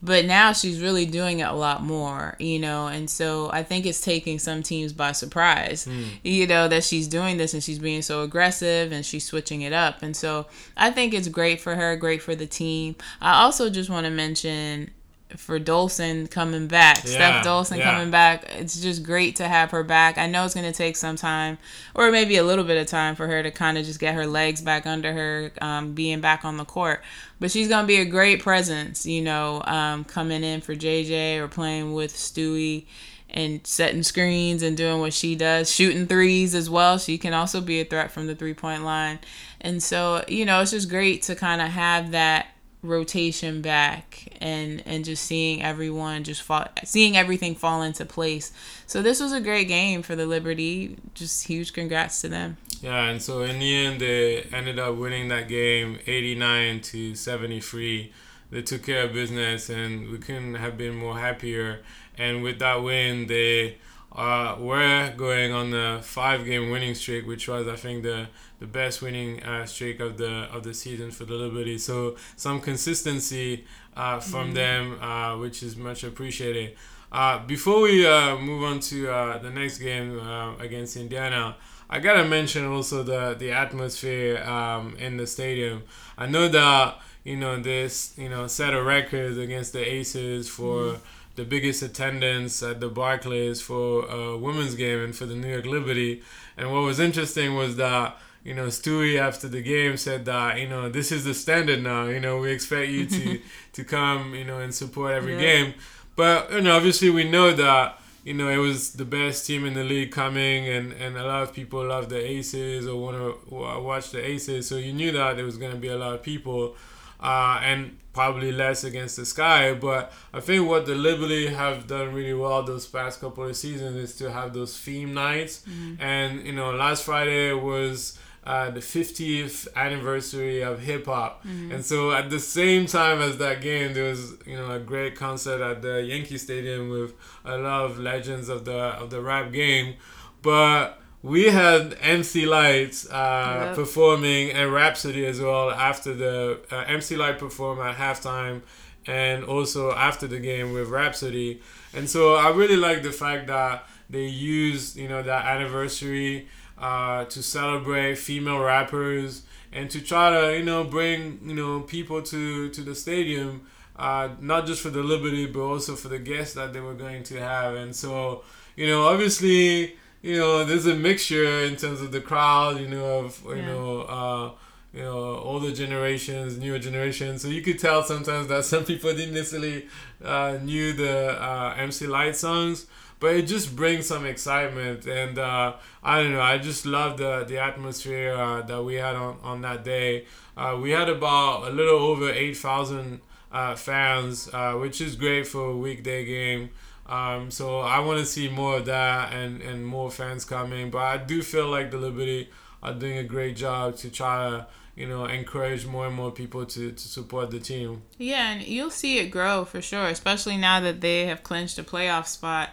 but 0.02 0.24
now 0.24 0.52
she's 0.52 0.80
really 0.80 1.06
doing 1.06 1.38
it 1.38 1.48
a 1.48 1.52
lot 1.52 1.82
more, 1.82 2.34
you 2.40 2.58
know, 2.58 2.88
and 2.88 3.08
so 3.08 3.50
I 3.52 3.62
think 3.62 3.86
it's 3.86 4.00
taking 4.00 4.40
some 4.40 4.64
teams 4.64 4.92
by 4.92 5.12
surprise, 5.12 5.84
hmm. 5.84 6.02
you 6.24 6.48
know, 6.48 6.66
that 6.66 6.82
she's 6.82 7.06
doing 7.06 7.36
this 7.36 7.54
and 7.54 7.62
she's 7.62 7.78
being 7.78 8.02
so 8.02 8.22
aggressive 8.22 8.90
and 8.90 9.06
she's 9.06 9.24
switching 9.24 9.62
it 9.62 9.72
up. 9.72 10.02
And 10.02 10.16
so 10.16 10.46
I 10.76 10.90
think 10.90 11.14
it's 11.14 11.28
great 11.28 11.60
for 11.60 11.76
her, 11.76 11.94
great 11.94 12.20
for 12.20 12.34
the 12.34 12.46
team. 12.46 12.96
I 13.20 13.42
also 13.42 13.70
just 13.70 13.90
want 13.90 14.06
to 14.06 14.10
mention 14.10 14.90
for 15.36 15.58
Dolson 15.58 16.30
coming 16.30 16.66
back, 16.66 17.04
Yeah, 17.04 17.10
Steph 17.10 17.44
Dolson 17.44 17.78
yeah. 17.78 17.92
coming 17.92 18.10
back. 18.10 18.44
It's 18.58 18.80
just 18.80 19.02
great 19.02 19.36
to 19.36 19.48
have 19.48 19.70
her 19.70 19.82
back. 19.82 20.18
I 20.18 20.26
know 20.26 20.44
it's 20.44 20.54
going 20.54 20.70
to 20.70 20.76
take 20.76 20.96
some 20.96 21.16
time, 21.16 21.58
or 21.94 22.10
maybe 22.10 22.36
a 22.36 22.44
little 22.44 22.64
bit 22.64 22.76
of 22.76 22.86
time 22.86 23.14
for 23.14 23.26
her 23.26 23.42
to 23.42 23.50
kind 23.50 23.78
of 23.78 23.84
just 23.84 24.00
get 24.00 24.14
her 24.14 24.26
legs 24.26 24.60
back 24.60 24.86
under 24.86 25.12
her, 25.12 25.52
um, 25.60 25.92
being 25.94 26.20
back 26.20 26.44
on 26.44 26.56
the 26.56 26.64
court. 26.64 27.02
But 27.40 27.50
she's 27.50 27.68
going 27.68 27.84
to 27.84 27.86
be 27.86 27.96
a 27.96 28.04
great 28.04 28.40
presence, 28.40 29.06
you 29.06 29.22
know, 29.22 29.62
um, 29.64 30.04
coming 30.04 30.44
in 30.44 30.60
for 30.60 30.74
JJ 30.74 31.38
or 31.38 31.48
playing 31.48 31.92
with 31.94 32.14
Stewie 32.14 32.86
and 33.32 33.66
setting 33.66 34.02
screens 34.02 34.62
and 34.62 34.76
doing 34.76 35.00
what 35.00 35.12
she 35.12 35.34
does, 35.34 35.72
shooting 35.72 36.06
threes 36.06 36.54
as 36.54 36.68
well. 36.68 36.98
She 36.98 37.16
can 37.18 37.32
also 37.32 37.60
be 37.60 37.80
a 37.80 37.84
threat 37.84 38.10
from 38.10 38.26
the 38.26 38.34
three 38.34 38.54
point 38.54 38.84
line. 38.84 39.18
And 39.60 39.82
so, 39.82 40.24
you 40.28 40.44
know, 40.44 40.60
it's 40.60 40.72
just 40.72 40.90
great 40.90 41.22
to 41.22 41.34
kind 41.34 41.62
of 41.62 41.68
have 41.68 42.10
that 42.10 42.48
rotation 42.82 43.62
back 43.62 44.26
and 44.40 44.82
and 44.86 45.04
just 45.04 45.24
seeing 45.24 45.62
everyone 45.62 46.24
just 46.24 46.42
fall 46.42 46.66
seeing 46.84 47.16
everything 47.16 47.54
fall 47.54 47.80
into 47.82 48.04
place 48.04 48.52
so 48.86 49.00
this 49.00 49.20
was 49.20 49.32
a 49.32 49.40
great 49.40 49.68
game 49.68 50.02
for 50.02 50.16
the 50.16 50.26
liberty 50.26 50.96
just 51.14 51.46
huge 51.46 51.72
congrats 51.72 52.20
to 52.20 52.28
them 52.28 52.56
Yeah, 52.82 53.04
and 53.10 53.22
so 53.22 53.42
in 53.42 53.60
the 53.60 53.86
end, 53.86 54.00
they 54.00 54.42
ended 54.52 54.78
up 54.80 54.96
winning 54.96 55.28
that 55.28 55.46
game 55.48 56.00
89 56.06 56.80
to 56.80 57.14
73. 57.14 58.12
They 58.50 58.62
took 58.62 58.82
care 58.82 59.04
of 59.04 59.12
business, 59.12 59.70
and 59.70 60.10
we 60.10 60.18
couldn't 60.18 60.54
have 60.54 60.76
been 60.76 60.96
more 60.96 61.16
happier. 61.18 61.80
And 62.18 62.42
with 62.42 62.58
that 62.58 62.82
win, 62.82 63.28
they 63.28 63.78
uh, 64.10 64.56
were 64.58 65.12
going 65.16 65.52
on 65.52 65.70
the 65.70 66.00
five-game 66.02 66.70
winning 66.70 66.94
streak, 66.96 67.24
which 67.26 67.46
was, 67.48 67.68
I 67.68 67.76
think, 67.76 68.02
the 68.02 68.26
the 68.62 68.68
best 68.68 69.02
winning 69.02 69.42
uh, 69.42 69.66
streak 69.66 69.98
of 69.98 70.16
the 70.18 70.46
of 70.54 70.62
the 70.62 70.72
season 70.72 71.10
for 71.10 71.24
the 71.24 71.34
Liberty. 71.34 71.78
So 71.78 72.16
some 72.36 72.60
consistency 72.60 73.64
uh, 73.96 74.20
from 74.20 74.54
them, 74.54 75.02
uh, 75.02 75.36
which 75.36 75.64
is 75.64 75.76
much 75.76 76.04
appreciated. 76.04 76.76
Uh, 77.10 77.44
before 77.44 77.82
we 77.82 78.06
uh, 78.06 78.38
move 78.38 78.62
on 78.62 78.78
to 78.78 79.10
uh, 79.10 79.38
the 79.38 79.50
next 79.50 79.78
game 79.78 80.20
uh, 80.20 80.56
against 80.58 80.96
Indiana, 80.96 81.56
I 81.90 81.98
gotta 81.98 82.24
mention 82.24 82.64
also 82.64 83.02
the 83.02 83.34
the 83.34 83.50
atmosphere 83.50 84.40
um, 84.44 84.96
in 84.96 85.16
the 85.16 85.26
stadium. 85.26 85.82
I 86.16 86.26
know 86.26 86.46
that 86.46 87.00
you 87.24 87.36
know 87.36 87.60
this 87.60 88.14
you 88.16 88.28
know 88.28 88.46
set 88.46 88.74
a 88.74 88.82
record 88.82 89.38
against 89.38 89.72
the 89.72 89.82
Aces 89.84 90.48
for 90.48 91.00
the 91.34 91.44
biggest 91.44 91.82
attendance 91.82 92.62
at 92.62 92.78
the 92.78 92.88
Barclays 92.88 93.60
for 93.60 94.06
a 94.06 94.38
women's 94.38 94.76
game 94.76 95.00
and 95.02 95.16
for 95.16 95.26
the 95.26 95.34
New 95.34 95.48
York 95.48 95.66
Liberty. 95.66 96.22
And 96.56 96.70
what 96.72 96.82
was 96.82 97.00
interesting 97.00 97.56
was 97.56 97.74
that 97.76 98.16
you 98.44 98.54
know 98.54 98.66
Stewie 98.66 99.18
after 99.18 99.48
the 99.48 99.62
game 99.62 99.96
said 99.96 100.24
that 100.26 100.58
you 100.60 100.68
know 100.68 100.88
this 100.88 101.12
is 101.12 101.24
the 101.24 101.34
standard 101.34 101.82
now. 101.82 102.06
You 102.06 102.20
know 102.20 102.38
we 102.38 102.50
expect 102.52 102.90
you 102.90 103.06
to 103.06 103.40
to 103.72 103.84
come 103.84 104.34
you 104.34 104.44
know 104.44 104.58
and 104.58 104.74
support 104.74 105.12
every 105.12 105.34
Yeah. 105.34 105.40
game. 105.40 105.74
But 106.16 106.52
you 106.52 106.60
know 106.60 106.76
obviously 106.76 107.10
we 107.10 107.24
know 107.28 107.52
that 107.52 107.98
you 108.24 108.34
know, 108.34 108.48
it 108.48 108.58
was 108.58 108.92
the 108.92 109.04
best 109.04 109.48
team 109.48 109.66
in 109.66 109.74
the 109.74 109.82
league 109.82 110.12
coming, 110.12 110.68
and, 110.68 110.92
and 110.92 111.16
a 111.16 111.26
lot 111.26 111.42
of 111.42 111.52
people 111.52 111.84
love 111.84 112.08
the 112.08 112.24
Aces 112.24 112.86
or 112.86 112.94
want 113.02 113.16
to 113.16 113.80
watch 113.80 114.12
the 114.12 114.24
Aces. 114.24 114.68
So 114.68 114.76
you 114.76 114.92
knew 114.92 115.10
that 115.10 115.34
there 115.34 115.44
was 115.44 115.56
going 115.58 115.72
to 115.72 115.76
be 115.76 115.88
a 115.88 115.96
lot 115.96 116.14
of 116.14 116.22
people, 116.22 116.76
uh, 117.20 117.58
and 117.64 117.98
probably 118.12 118.52
less 118.52 118.84
against 118.84 119.16
the 119.16 119.26
Sky. 119.26 119.74
But 119.74 120.12
I 120.32 120.38
think 120.38 120.68
what 120.68 120.86
the 120.86 120.94
Liberty 120.94 121.48
have 121.48 121.88
done 121.88 122.14
really 122.14 122.32
well 122.32 122.62
those 122.62 122.86
past 122.86 123.20
couple 123.20 123.42
of 123.42 123.56
seasons 123.56 123.96
is 123.96 124.14
to 124.18 124.30
have 124.30 124.54
those 124.54 124.78
theme 124.78 125.12
nights. 125.12 125.64
And, 125.98 126.46
you 126.46 126.52
know, 126.52 126.70
last 126.70 127.02
Friday 127.02 127.52
was. 127.52 128.16
Uh, 128.44 128.70
the 128.70 128.80
50th 128.80 129.68
anniversary 129.76 130.62
of 130.62 130.80
hip 130.80 131.06
hop, 131.06 131.44
and 131.44 131.84
so 131.84 132.10
at 132.10 132.28
the 132.28 132.40
same 132.40 132.86
time 132.86 133.20
as 133.22 133.38
that 133.38 133.60
game, 133.60 133.94
there 133.94 134.08
was 134.10 134.32
you 134.44 134.56
know 134.56 134.68
a 134.72 134.80
great 134.80 135.14
concert 135.14 135.60
at 135.60 135.80
the 135.80 136.02
Yankee 136.02 136.38
Stadium 136.38 136.88
with 136.88 137.14
a 137.44 137.56
lot 137.58 137.84
of 137.84 138.00
legends 138.00 138.48
of 138.48 138.64
the 138.64 138.76
of 139.02 139.10
the 139.10 139.20
rap 139.20 139.52
game, 139.52 139.94
but 140.42 141.00
we 141.22 141.44
had 141.44 141.96
MC 142.00 142.44
Lytes 142.46 143.06
uh, 143.12 143.66
Yep. 143.66 143.74
performing 143.76 144.50
and 144.50 144.72
Rapsody 144.72 145.24
as 145.24 145.40
well 145.40 145.70
after 145.70 146.12
the 146.12 146.58
uh, 146.72 146.78
MC 146.88 147.14
Lyte 147.16 147.38
performed 147.38 147.80
at 147.80 147.94
halftime 147.96 148.62
and 149.06 149.44
also 149.44 149.92
after 149.92 150.26
the 150.26 150.40
game 150.40 150.72
with 150.72 150.88
Rapsody. 150.88 151.60
And 151.94 152.10
so 152.10 152.34
I 152.34 152.50
really 152.50 152.76
like 152.76 153.04
the 153.04 153.12
fact 153.12 153.46
that 153.46 153.86
they 154.10 154.26
used, 154.26 154.96
you 154.96 155.08
know, 155.08 155.22
that 155.22 155.46
anniversary 155.46 156.48
uh, 156.82 157.24
to 157.26 157.42
celebrate 157.42 158.16
female 158.18 158.58
rappers 158.58 159.42
and 159.72 159.88
to 159.90 160.00
try 160.00 160.30
to, 160.30 160.58
you 160.58 160.64
know, 160.64 160.84
bring, 160.84 161.38
you 161.44 161.54
know, 161.54 161.80
people 161.80 162.20
to, 162.22 162.68
to 162.70 162.80
the 162.82 162.94
stadium, 162.94 163.66
uh, 163.96 164.28
not 164.40 164.66
just 164.66 164.82
for 164.82 164.90
the 164.90 165.02
Liberty, 165.02 165.46
but 165.46 165.60
also 165.60 165.94
for 165.96 166.08
the 166.08 166.18
guests 166.18 166.54
that 166.54 166.72
they 166.74 166.80
were 166.80 166.94
going 166.94 167.22
to 167.22 167.40
have. 167.40 167.74
And 167.74 167.94
so, 167.96 168.42
you 168.76 168.86
know, 168.86 169.04
obviously, 169.04 169.96
you 170.22 170.36
know, 170.36 170.64
there's 170.64 170.86
a 170.86 170.94
mixture 170.94 171.64
in 171.64 171.76
terms 171.76 172.00
of 172.02 172.12
the 172.12 172.20
crowd, 172.20 172.80
you 172.80 172.88
know, 172.88 173.20
of, 173.24 173.40
you 173.46 173.56
Yeah. 173.56 173.66
know, 173.66 174.00
uh, 174.02 174.50
you 174.94 175.02
know, 175.02 175.36
older 175.38 175.72
generations, 175.72 176.58
newer 176.58 176.78
generations. 176.78 177.40
So 177.42 177.48
you 177.48 177.62
could 177.62 177.78
tell 177.78 178.02
sometimes 178.02 178.48
that 178.48 178.64
some 178.72 178.84
people 178.84 179.10
didn't 179.14 179.34
necessarily 179.34 179.86
uh, 180.22 180.58
knew 180.62 180.92
the 180.92 181.42
uh, 181.42 181.74
MC 181.78 182.06
Lyte 182.06 182.36
songs, 182.36 182.86
but 183.22 183.36
it 183.36 183.42
just 183.42 183.76
brings 183.76 184.06
some 184.06 184.26
excitement. 184.26 185.06
And 185.06 185.38
uh, 185.38 185.74
I 186.02 186.20
don't 186.20 186.32
know, 186.32 186.40
I 186.40 186.58
just 186.58 186.84
love 186.84 187.18
the 187.18 187.44
the 187.44 187.58
atmosphere 187.58 188.34
uh, 188.34 188.62
that 188.62 188.82
we 188.82 188.96
had 188.96 189.14
on 189.14 189.38
on 189.44 189.60
that 189.62 189.84
day. 189.84 190.26
Uh, 190.56 190.76
we 190.82 190.90
had 190.90 191.08
about 191.08 191.68
a 191.68 191.70
little 191.70 192.00
over 192.00 192.28
eight 192.30 192.56
thousand 192.56 193.20
uh, 193.52 193.76
fans, 193.76 194.50
uh, 194.52 194.72
which 194.72 195.00
is 195.00 195.14
great 195.14 195.46
for 195.46 195.70
a 195.70 195.76
weekday 195.76 196.24
game. 196.24 196.70
Um, 197.06 197.50
so 197.52 197.78
I 197.78 198.00
want 198.00 198.18
to 198.18 198.26
see 198.26 198.48
more 198.48 198.78
of 198.78 198.86
that 198.86 199.32
and, 199.32 199.62
and 199.62 199.86
more 199.86 200.10
fans 200.10 200.44
coming. 200.44 200.90
But 200.90 201.02
I 201.02 201.16
do 201.18 201.42
feel 201.42 201.68
like 201.68 201.90
the 201.92 201.98
Liberty 201.98 202.50
are 202.82 202.94
doing 202.94 203.18
a 203.18 203.24
great 203.24 203.54
job 203.54 203.96
to 203.98 204.10
try 204.10 204.50
to 204.50 204.66
you 204.96 205.06
know 205.06 205.26
encourage 205.26 205.86
more 205.86 206.06
and 206.06 206.16
more 206.16 206.32
people 206.32 206.66
to, 206.66 206.90
to 206.90 207.08
support 207.08 207.52
the 207.52 207.60
team. 207.60 208.02
Yeah, 208.18 208.50
and 208.50 208.62
you'll 208.66 208.90
see 208.90 209.18
it 209.20 209.28
grow 209.28 209.64
for 209.64 209.80
sure, 209.80 210.06
especially 210.06 210.56
now 210.56 210.80
that 210.80 211.00
they 211.00 211.26
have 211.26 211.44
clinched 211.44 211.78
a 211.78 211.84
playoff 211.84 212.26
spot. 212.26 212.70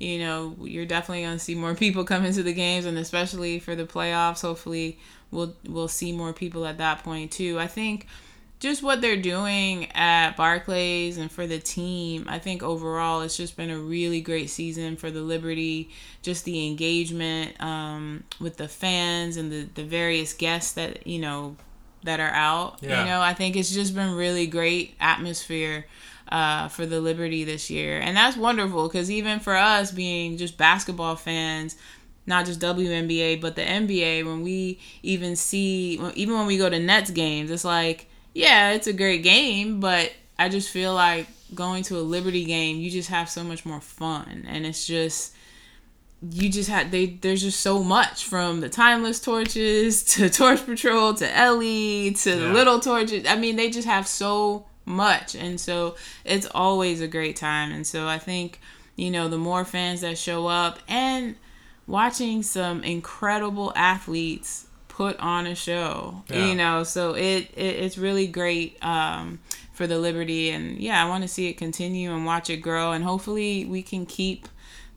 You 0.00 0.18
know, 0.18 0.56
you're 0.62 0.86
definitely 0.86 1.22
going 1.22 1.38
to 1.38 1.44
see 1.44 1.54
more 1.54 1.74
people 1.76 2.04
come 2.04 2.24
into 2.24 2.42
the 2.42 2.52
games, 2.52 2.86
and 2.86 2.98
especially 2.98 3.60
for 3.60 3.76
the 3.76 3.86
playoffs. 3.86 4.42
Hopefully, 4.42 4.98
we'll 5.30 5.54
we'll 5.68 5.88
see 5.88 6.10
more 6.10 6.32
people 6.32 6.66
at 6.66 6.78
that 6.78 7.04
point 7.04 7.30
too. 7.30 7.60
I 7.60 7.68
think 7.68 8.06
just 8.60 8.82
what 8.82 9.00
they're 9.00 9.16
doing 9.16 9.90
at 9.92 10.36
Barclays 10.36 11.16
and 11.16 11.32
for 11.32 11.46
the 11.46 11.58
team, 11.58 12.26
I 12.28 12.38
think 12.38 12.62
overall 12.62 13.22
it's 13.22 13.36
just 13.36 13.56
been 13.56 13.70
a 13.70 13.78
really 13.78 14.20
great 14.20 14.50
season 14.50 14.96
for 14.96 15.10
the 15.10 15.22
Liberty. 15.22 15.88
Just 16.20 16.44
the 16.44 16.68
engagement 16.68 17.58
um, 17.60 18.24
with 18.38 18.58
the 18.58 18.68
fans 18.68 19.38
and 19.38 19.50
the, 19.50 19.66
the 19.74 19.82
various 19.82 20.34
guests 20.34 20.72
that, 20.72 21.06
you 21.06 21.18
know, 21.18 21.56
that 22.02 22.20
are 22.20 22.30
out. 22.30 22.80
Yeah. 22.82 23.00
You 23.00 23.08
know, 23.08 23.22
I 23.22 23.32
think 23.32 23.56
it's 23.56 23.72
just 23.72 23.94
been 23.94 24.14
really 24.14 24.46
great 24.46 24.94
atmosphere 25.00 25.86
uh, 26.30 26.68
for 26.68 26.86
the 26.86 27.00
Liberty 27.00 27.44
this 27.44 27.70
year. 27.70 27.98
And 27.98 28.16
that's 28.16 28.36
wonderful 28.36 28.88
because 28.88 29.10
even 29.10 29.40
for 29.40 29.56
us 29.56 29.90
being 29.90 30.36
just 30.36 30.56
basketball 30.56 31.16
fans, 31.16 31.76
not 32.26 32.46
just 32.46 32.60
WNBA, 32.60 33.40
but 33.40 33.56
the 33.56 33.62
NBA, 33.62 34.24
when 34.24 34.42
we 34.42 34.78
even 35.02 35.36
see, 35.36 36.00
even 36.14 36.34
when 36.34 36.46
we 36.46 36.58
go 36.58 36.70
to 36.70 36.78
Nets 36.78 37.10
games, 37.10 37.50
it's 37.50 37.64
like, 37.64 38.06
yeah, 38.34 38.70
it's 38.70 38.86
a 38.86 38.92
great 38.92 39.22
game, 39.22 39.80
but 39.80 40.12
I 40.38 40.48
just 40.48 40.70
feel 40.70 40.94
like 40.94 41.26
going 41.54 41.82
to 41.84 41.98
a 41.98 42.00
Liberty 42.00 42.44
game, 42.44 42.78
you 42.78 42.90
just 42.90 43.10
have 43.10 43.28
so 43.28 43.42
much 43.42 43.66
more 43.66 43.80
fun, 43.80 44.46
and 44.48 44.64
it's 44.64 44.86
just 44.86 45.34
you 46.22 46.50
just 46.50 46.68
had 46.68 46.90
they 46.90 47.06
there's 47.06 47.40
just 47.40 47.60
so 47.60 47.82
much 47.82 48.24
from 48.24 48.60
the 48.60 48.68
timeless 48.68 49.20
torches 49.20 50.04
to 50.14 50.28
torch 50.28 50.64
patrol 50.66 51.14
to 51.14 51.36
ellie 51.36 52.12
to 52.12 52.36
the 52.36 52.48
little 52.48 52.78
torches. 52.78 53.24
I 53.26 53.36
mean 53.36 53.56
they 53.56 53.70
just 53.70 53.88
have 53.88 54.06
so 54.06 54.66
much. 54.90 55.34
And 55.34 55.58
so 55.60 55.96
it's 56.24 56.46
always 56.54 57.00
a 57.00 57.08
great 57.08 57.36
time. 57.36 57.72
And 57.72 57.86
so 57.86 58.06
i 58.06 58.18
think 58.18 58.60
you 58.96 59.10
know 59.10 59.28
the 59.28 59.38
more 59.38 59.64
fans 59.64 60.00
that 60.02 60.18
show 60.18 60.46
up 60.46 60.78
and 60.88 61.36
watching 61.86 62.42
some 62.42 62.84
incredible 62.84 63.72
athletes 63.74 64.66
put 64.88 65.18
on 65.18 65.46
a 65.46 65.54
show 65.54 66.22
Yeah. 66.28 66.46
you 66.46 66.54
know 66.54 66.84
so 66.84 67.14
it, 67.14 67.50
it 67.56 67.76
it's 67.84 67.96
really 67.96 68.26
great 68.26 68.76
um 68.84 69.38
for 69.72 69.86
the 69.86 69.98
liberty. 69.98 70.50
And 70.50 70.78
yeah 70.78 71.02
i 71.02 71.08
want 71.08 71.22
to 71.22 71.28
see 71.28 71.48
it 71.48 71.54
continue 71.54 72.12
and 72.14 72.26
watch 72.26 72.50
it 72.50 72.58
grow. 72.58 72.92
And 72.92 73.02
hopefully 73.04 73.64
we 73.64 73.82
can 73.82 74.04
keep 74.06 74.46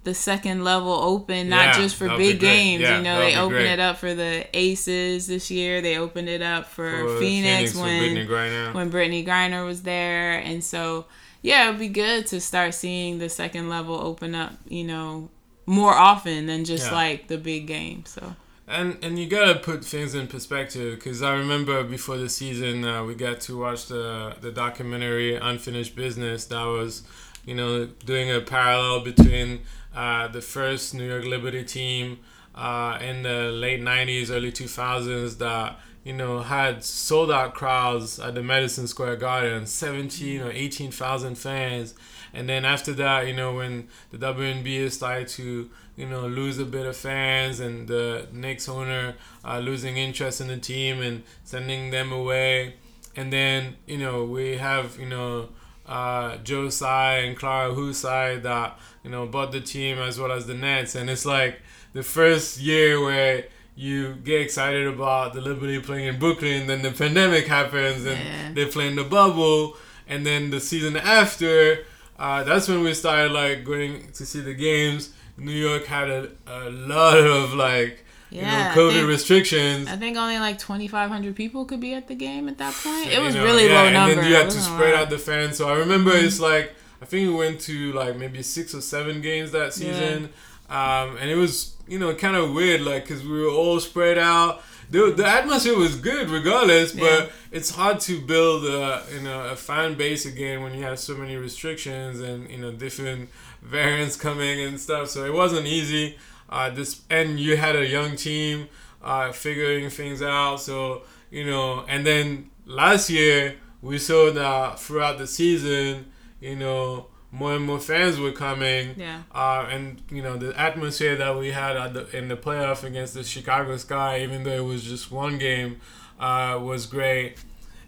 the 0.04 0.14
second 0.14 0.64
level 0.64 0.92
open 0.92 1.50
not 1.50 1.76
Yeah, 1.76 1.82
just 1.82 1.96
for 1.96 2.08
big 2.18 2.40
games 2.40 2.82
Yeah, 2.82 2.98
you 2.98 3.04
know 3.04 3.20
they 3.20 3.32
be 3.32 3.38
opened 3.38 3.52
great. 3.60 3.72
it 3.74 3.80
up 3.80 3.98
for 3.98 4.14
the 4.14 4.46
aces 4.54 5.28
this 5.28 5.50
year 5.50 5.82
they 5.82 5.98
opened 5.98 6.30
it 6.30 6.42
up 6.42 6.66
for, 6.68 6.90
For 6.92 7.20
phoenix, 7.20 7.72
for 7.74 7.80
when 7.84 8.16
Brittney 8.16 8.28
Griner. 8.28 8.74
when 8.74 8.92
Brittney 8.92 9.26
Griner 9.26 9.66
was 9.66 9.84
there. 9.84 10.34
And 10.40 10.64
so, 10.64 11.06
yeah, 11.42 11.68
it'd 11.70 11.80
be 11.80 11.88
good 11.90 12.28
to 12.28 12.40
start 12.42 12.74
seeing 12.74 13.20
the 13.20 13.30
second 13.30 13.70
level 13.70 13.96
open 13.96 14.36
up, 14.36 14.54
you 14.68 14.84
know, 14.84 15.30
more 15.66 15.94
often 15.94 16.46
than 16.48 16.66
just 16.66 16.88
Yeah. 16.88 16.94
like 16.96 17.28
the 17.30 17.38
big 17.38 17.68
game. 17.68 18.04
So, 18.06 18.36
And 18.68 18.98
and 19.02 19.18
you 19.20 19.28
gotta 19.28 19.60
put 19.60 19.84
things 19.86 20.16
in 20.16 20.28
perspective 20.28 20.96
because 20.96 21.22
I 21.22 21.34
remember 21.34 21.84
before 21.84 22.18
the 22.18 22.30
season 22.30 22.84
uh, 22.86 23.04
we 23.06 23.14
got 23.16 23.40
to 23.42 23.58
watch 23.58 23.88
the 23.88 24.36
the 24.42 24.52
documentary 24.52 25.36
Unfinished 25.36 25.96
Business 25.96 26.46
that 26.46 26.64
was, 26.66 27.04
you 27.46 27.56
know, 27.56 27.86
doing 28.06 28.32
a 28.32 28.40
parallel 28.42 29.02
between 29.02 29.62
uh, 29.96 30.28
the 30.28 30.42
first 30.42 30.94
New 30.94 31.08
York 31.08 31.26
Liberty 31.26 31.64
team 31.64 32.20
uh, 32.56 32.98
in 33.02 33.24
the 33.24 33.52
late 33.52 33.82
'90s, 33.82 34.30
early 34.30 34.52
2000s 34.52 35.38
that 35.40 35.80
you 36.04 36.14
know 36.14 36.40
had 36.40 36.84
sold 36.84 37.32
out 37.32 37.54
crowds 37.54 38.20
at 38.20 38.36
the 38.36 38.44
Madison 38.44 38.88
Square 38.88 39.18
Garden, 39.18 39.66
17 39.66 40.42
or 40.42 40.52
18,000 40.52 41.36
fans. 41.36 41.94
And 42.34 42.50
then 42.50 42.66
after 42.66 42.94
that, 42.94 43.28
you 43.28 43.34
know, 43.34 43.54
when 43.54 43.88
the 44.10 44.18
WNBA 44.18 44.92
started 44.92 45.28
to, 45.30 45.70
you 45.96 46.08
know, 46.08 46.26
lose 46.26 46.58
a 46.58 46.66
bit 46.66 46.88
of 46.88 46.98
fans 46.98 47.60
and 47.60 47.88
the 47.88 48.28
Knicks 48.32 48.68
owner 48.68 49.14
uh, 49.46 49.60
losing 49.60 49.98
interest 49.98 50.42
in 50.42 50.48
the 50.48 50.58
team 50.58 51.00
and 51.00 51.24
sending 51.44 51.92
them 51.92 52.12
away. 52.12 52.76
And 53.16 53.32
then, 53.32 53.76
you 53.86 54.00
know, 54.00 54.24
we 54.24 54.58
have, 54.58 55.00
you 55.00 55.06
know, 55.06 55.50
uh, 55.88 56.38
Joe 56.38 56.70
Tsai 56.70 57.16
and 57.18 57.36
Clara 57.38 57.74
Wu 57.74 57.94
Tsai 57.94 58.38
that, 58.38 58.80
you 59.04 59.10
know, 59.12 59.26
bought 59.26 59.52
the 59.52 59.62
team 59.62 59.98
as 60.00 60.20
well 60.20 60.32
as 60.32 60.46
the 60.48 60.54
Nets. 60.54 60.96
And 60.96 61.10
it's 61.10 61.26
like 61.26 61.62
the 61.94 62.04
first 62.04 62.60
year 62.60 63.02
where 63.04 63.46
you 63.76 64.14
get 64.24 64.42
excited 64.42 64.88
about 64.88 65.34
the 65.34 65.42
Liberty 65.42 65.80
playing 65.80 66.08
in 66.08 66.20
Brooklyn, 66.20 66.68
then 66.68 66.82
the 66.84 66.92
pandemic 66.92 67.48
happens 67.48 68.06
and 68.06 68.18
Yeah. 68.20 68.52
they 68.54 68.66
play 68.66 68.88
in 68.88 68.96
the 68.96 69.04
bubble. 69.04 69.76
And 70.08 70.26
then 70.26 70.52
the 70.52 70.60
season 70.60 70.96
after, 70.98 71.86
uh, 72.20 72.44
that's 72.44 72.68
when 72.68 72.82
we 72.82 72.94
started 72.94 73.32
like 73.32 73.64
going 73.64 74.12
to 74.14 74.26
see 74.26 74.42
the 74.42 74.54
games. 74.54 75.10
New 75.38 75.52
York 75.52 75.86
had 75.86 76.10
a, 76.10 76.30
a 76.46 76.70
lot 76.70 77.18
of 77.18 77.54
like 77.56 78.03
Yeah, 78.34 78.70
you 78.72 78.76
know 78.76 78.82
COVID 78.82 78.94
think- 78.94 79.08
restrictions. 79.08 79.88
I 79.90 79.96
think 79.98 80.18
only 80.18 80.40
like 80.40 80.58
2,500 80.60 81.36
people 81.36 81.66
could 81.66 81.80
be 81.80 81.94
at 81.94 82.08
the 82.08 82.16
game 82.16 82.48
at 82.50 82.58
that 82.58 82.74
point. 82.74 83.08
It 83.08 83.14
you 83.18 83.22
was 83.24 83.36
know, 83.36 83.44
really 83.44 83.68
yeah, 83.68 83.82
low 83.84 83.90
number. 83.92 84.12
And 84.14 84.20
then 84.22 84.30
you 84.30 84.36
had 84.36 84.50
to 84.50 84.60
spread 84.60 84.94
out 84.96 85.10
the 85.10 85.18
fans. 85.20 85.58
So 85.58 85.70
I 85.70 85.76
remember 85.78 86.12
it's 86.14 86.40
like 86.40 86.74
I 87.02 87.06
think 87.06 87.30
we 87.30 87.36
went 87.36 87.60
to 87.62 87.92
like 87.94 88.18
maybe 88.18 88.42
six 88.44 88.74
or 88.74 88.82
seven 88.82 89.22
games 89.22 89.52
that 89.52 89.74
season, 89.74 90.30
um, 90.70 91.18
and 91.20 91.30
it 91.30 91.36
was 91.36 91.76
you 91.88 92.00
know 92.00 92.14
kind 92.16 92.36
of 92.36 92.54
weird 92.54 92.82
like 92.82 93.04
because 93.04 93.24
we 93.24 93.42
were 93.42 93.50
all 93.52 93.80
spread 93.80 94.18
out. 94.18 94.64
The, 94.90 95.12
the 95.12 95.26
atmosphere 95.26 95.76
was 95.78 95.96
good 95.96 96.30
regardless, 96.30 96.94
Yeah. 96.94 97.04
but 97.22 97.32
it's 97.52 97.72
hard 97.72 98.00
to 98.02 98.22
build 98.22 98.66
a 98.66 99.04
you 99.14 99.22
know 99.22 99.46
a 99.48 99.56
fan 99.56 99.96
base 99.96 100.26
again 100.26 100.62
when 100.62 100.74
you 100.76 100.84
have 100.84 101.00
so 101.00 101.16
many 101.16 101.36
restrictions 101.36 102.20
and 102.20 102.50
you 102.50 102.58
know 102.58 102.72
different 102.72 103.30
variants 103.62 104.16
coming 104.16 104.60
and 104.62 104.80
stuff. 104.80 105.10
So 105.10 105.26
it 105.26 105.34
wasn't 105.34 105.66
easy. 105.68 106.18
Uh, 106.54 106.70
this 106.70 107.02
and 107.10 107.40
you 107.40 107.58
had 107.58 107.76
a 107.76 107.88
young 107.88 108.16
team 108.16 108.68
uh, 109.02 109.32
figuring 109.32 109.90
things 109.90 110.22
out. 110.22 110.58
So 110.58 111.02
you 111.32 111.46
know, 111.46 111.84
and 111.88 112.06
then 112.06 112.52
last 112.68 113.10
year 113.10 113.56
we 113.82 113.98
saw 113.98 114.32
that 114.32 114.80
throughout 114.80 115.18
the 115.18 115.26
season, 115.26 116.12
you 116.40 116.56
know, 116.56 117.08
more 117.32 117.56
and 117.56 117.66
more 117.66 117.80
fans 117.80 118.20
were 118.20 118.32
coming. 118.32 118.94
Yeah. 118.96 119.24
Uh, 119.34 119.68
and 119.72 120.00
you 120.12 120.22
know 120.22 120.38
the 120.38 120.58
atmosphere 120.60 121.16
that 121.16 121.36
we 121.36 121.52
had 121.52 121.76
at 121.76 121.96
the, 121.96 122.16
in 122.16 122.28
the 122.28 122.38
playoff 122.38 122.84
against 122.84 123.16
the 123.16 123.24
Chicago 123.24 123.76
Sky, 123.78 124.22
even 124.22 124.44
though 124.44 124.52
it 124.52 124.64
was 124.64 124.84
just 124.84 125.12
one 125.12 125.40
game, 125.40 125.82
uh, 126.20 126.60
was 126.62 126.86
great. 126.86 127.44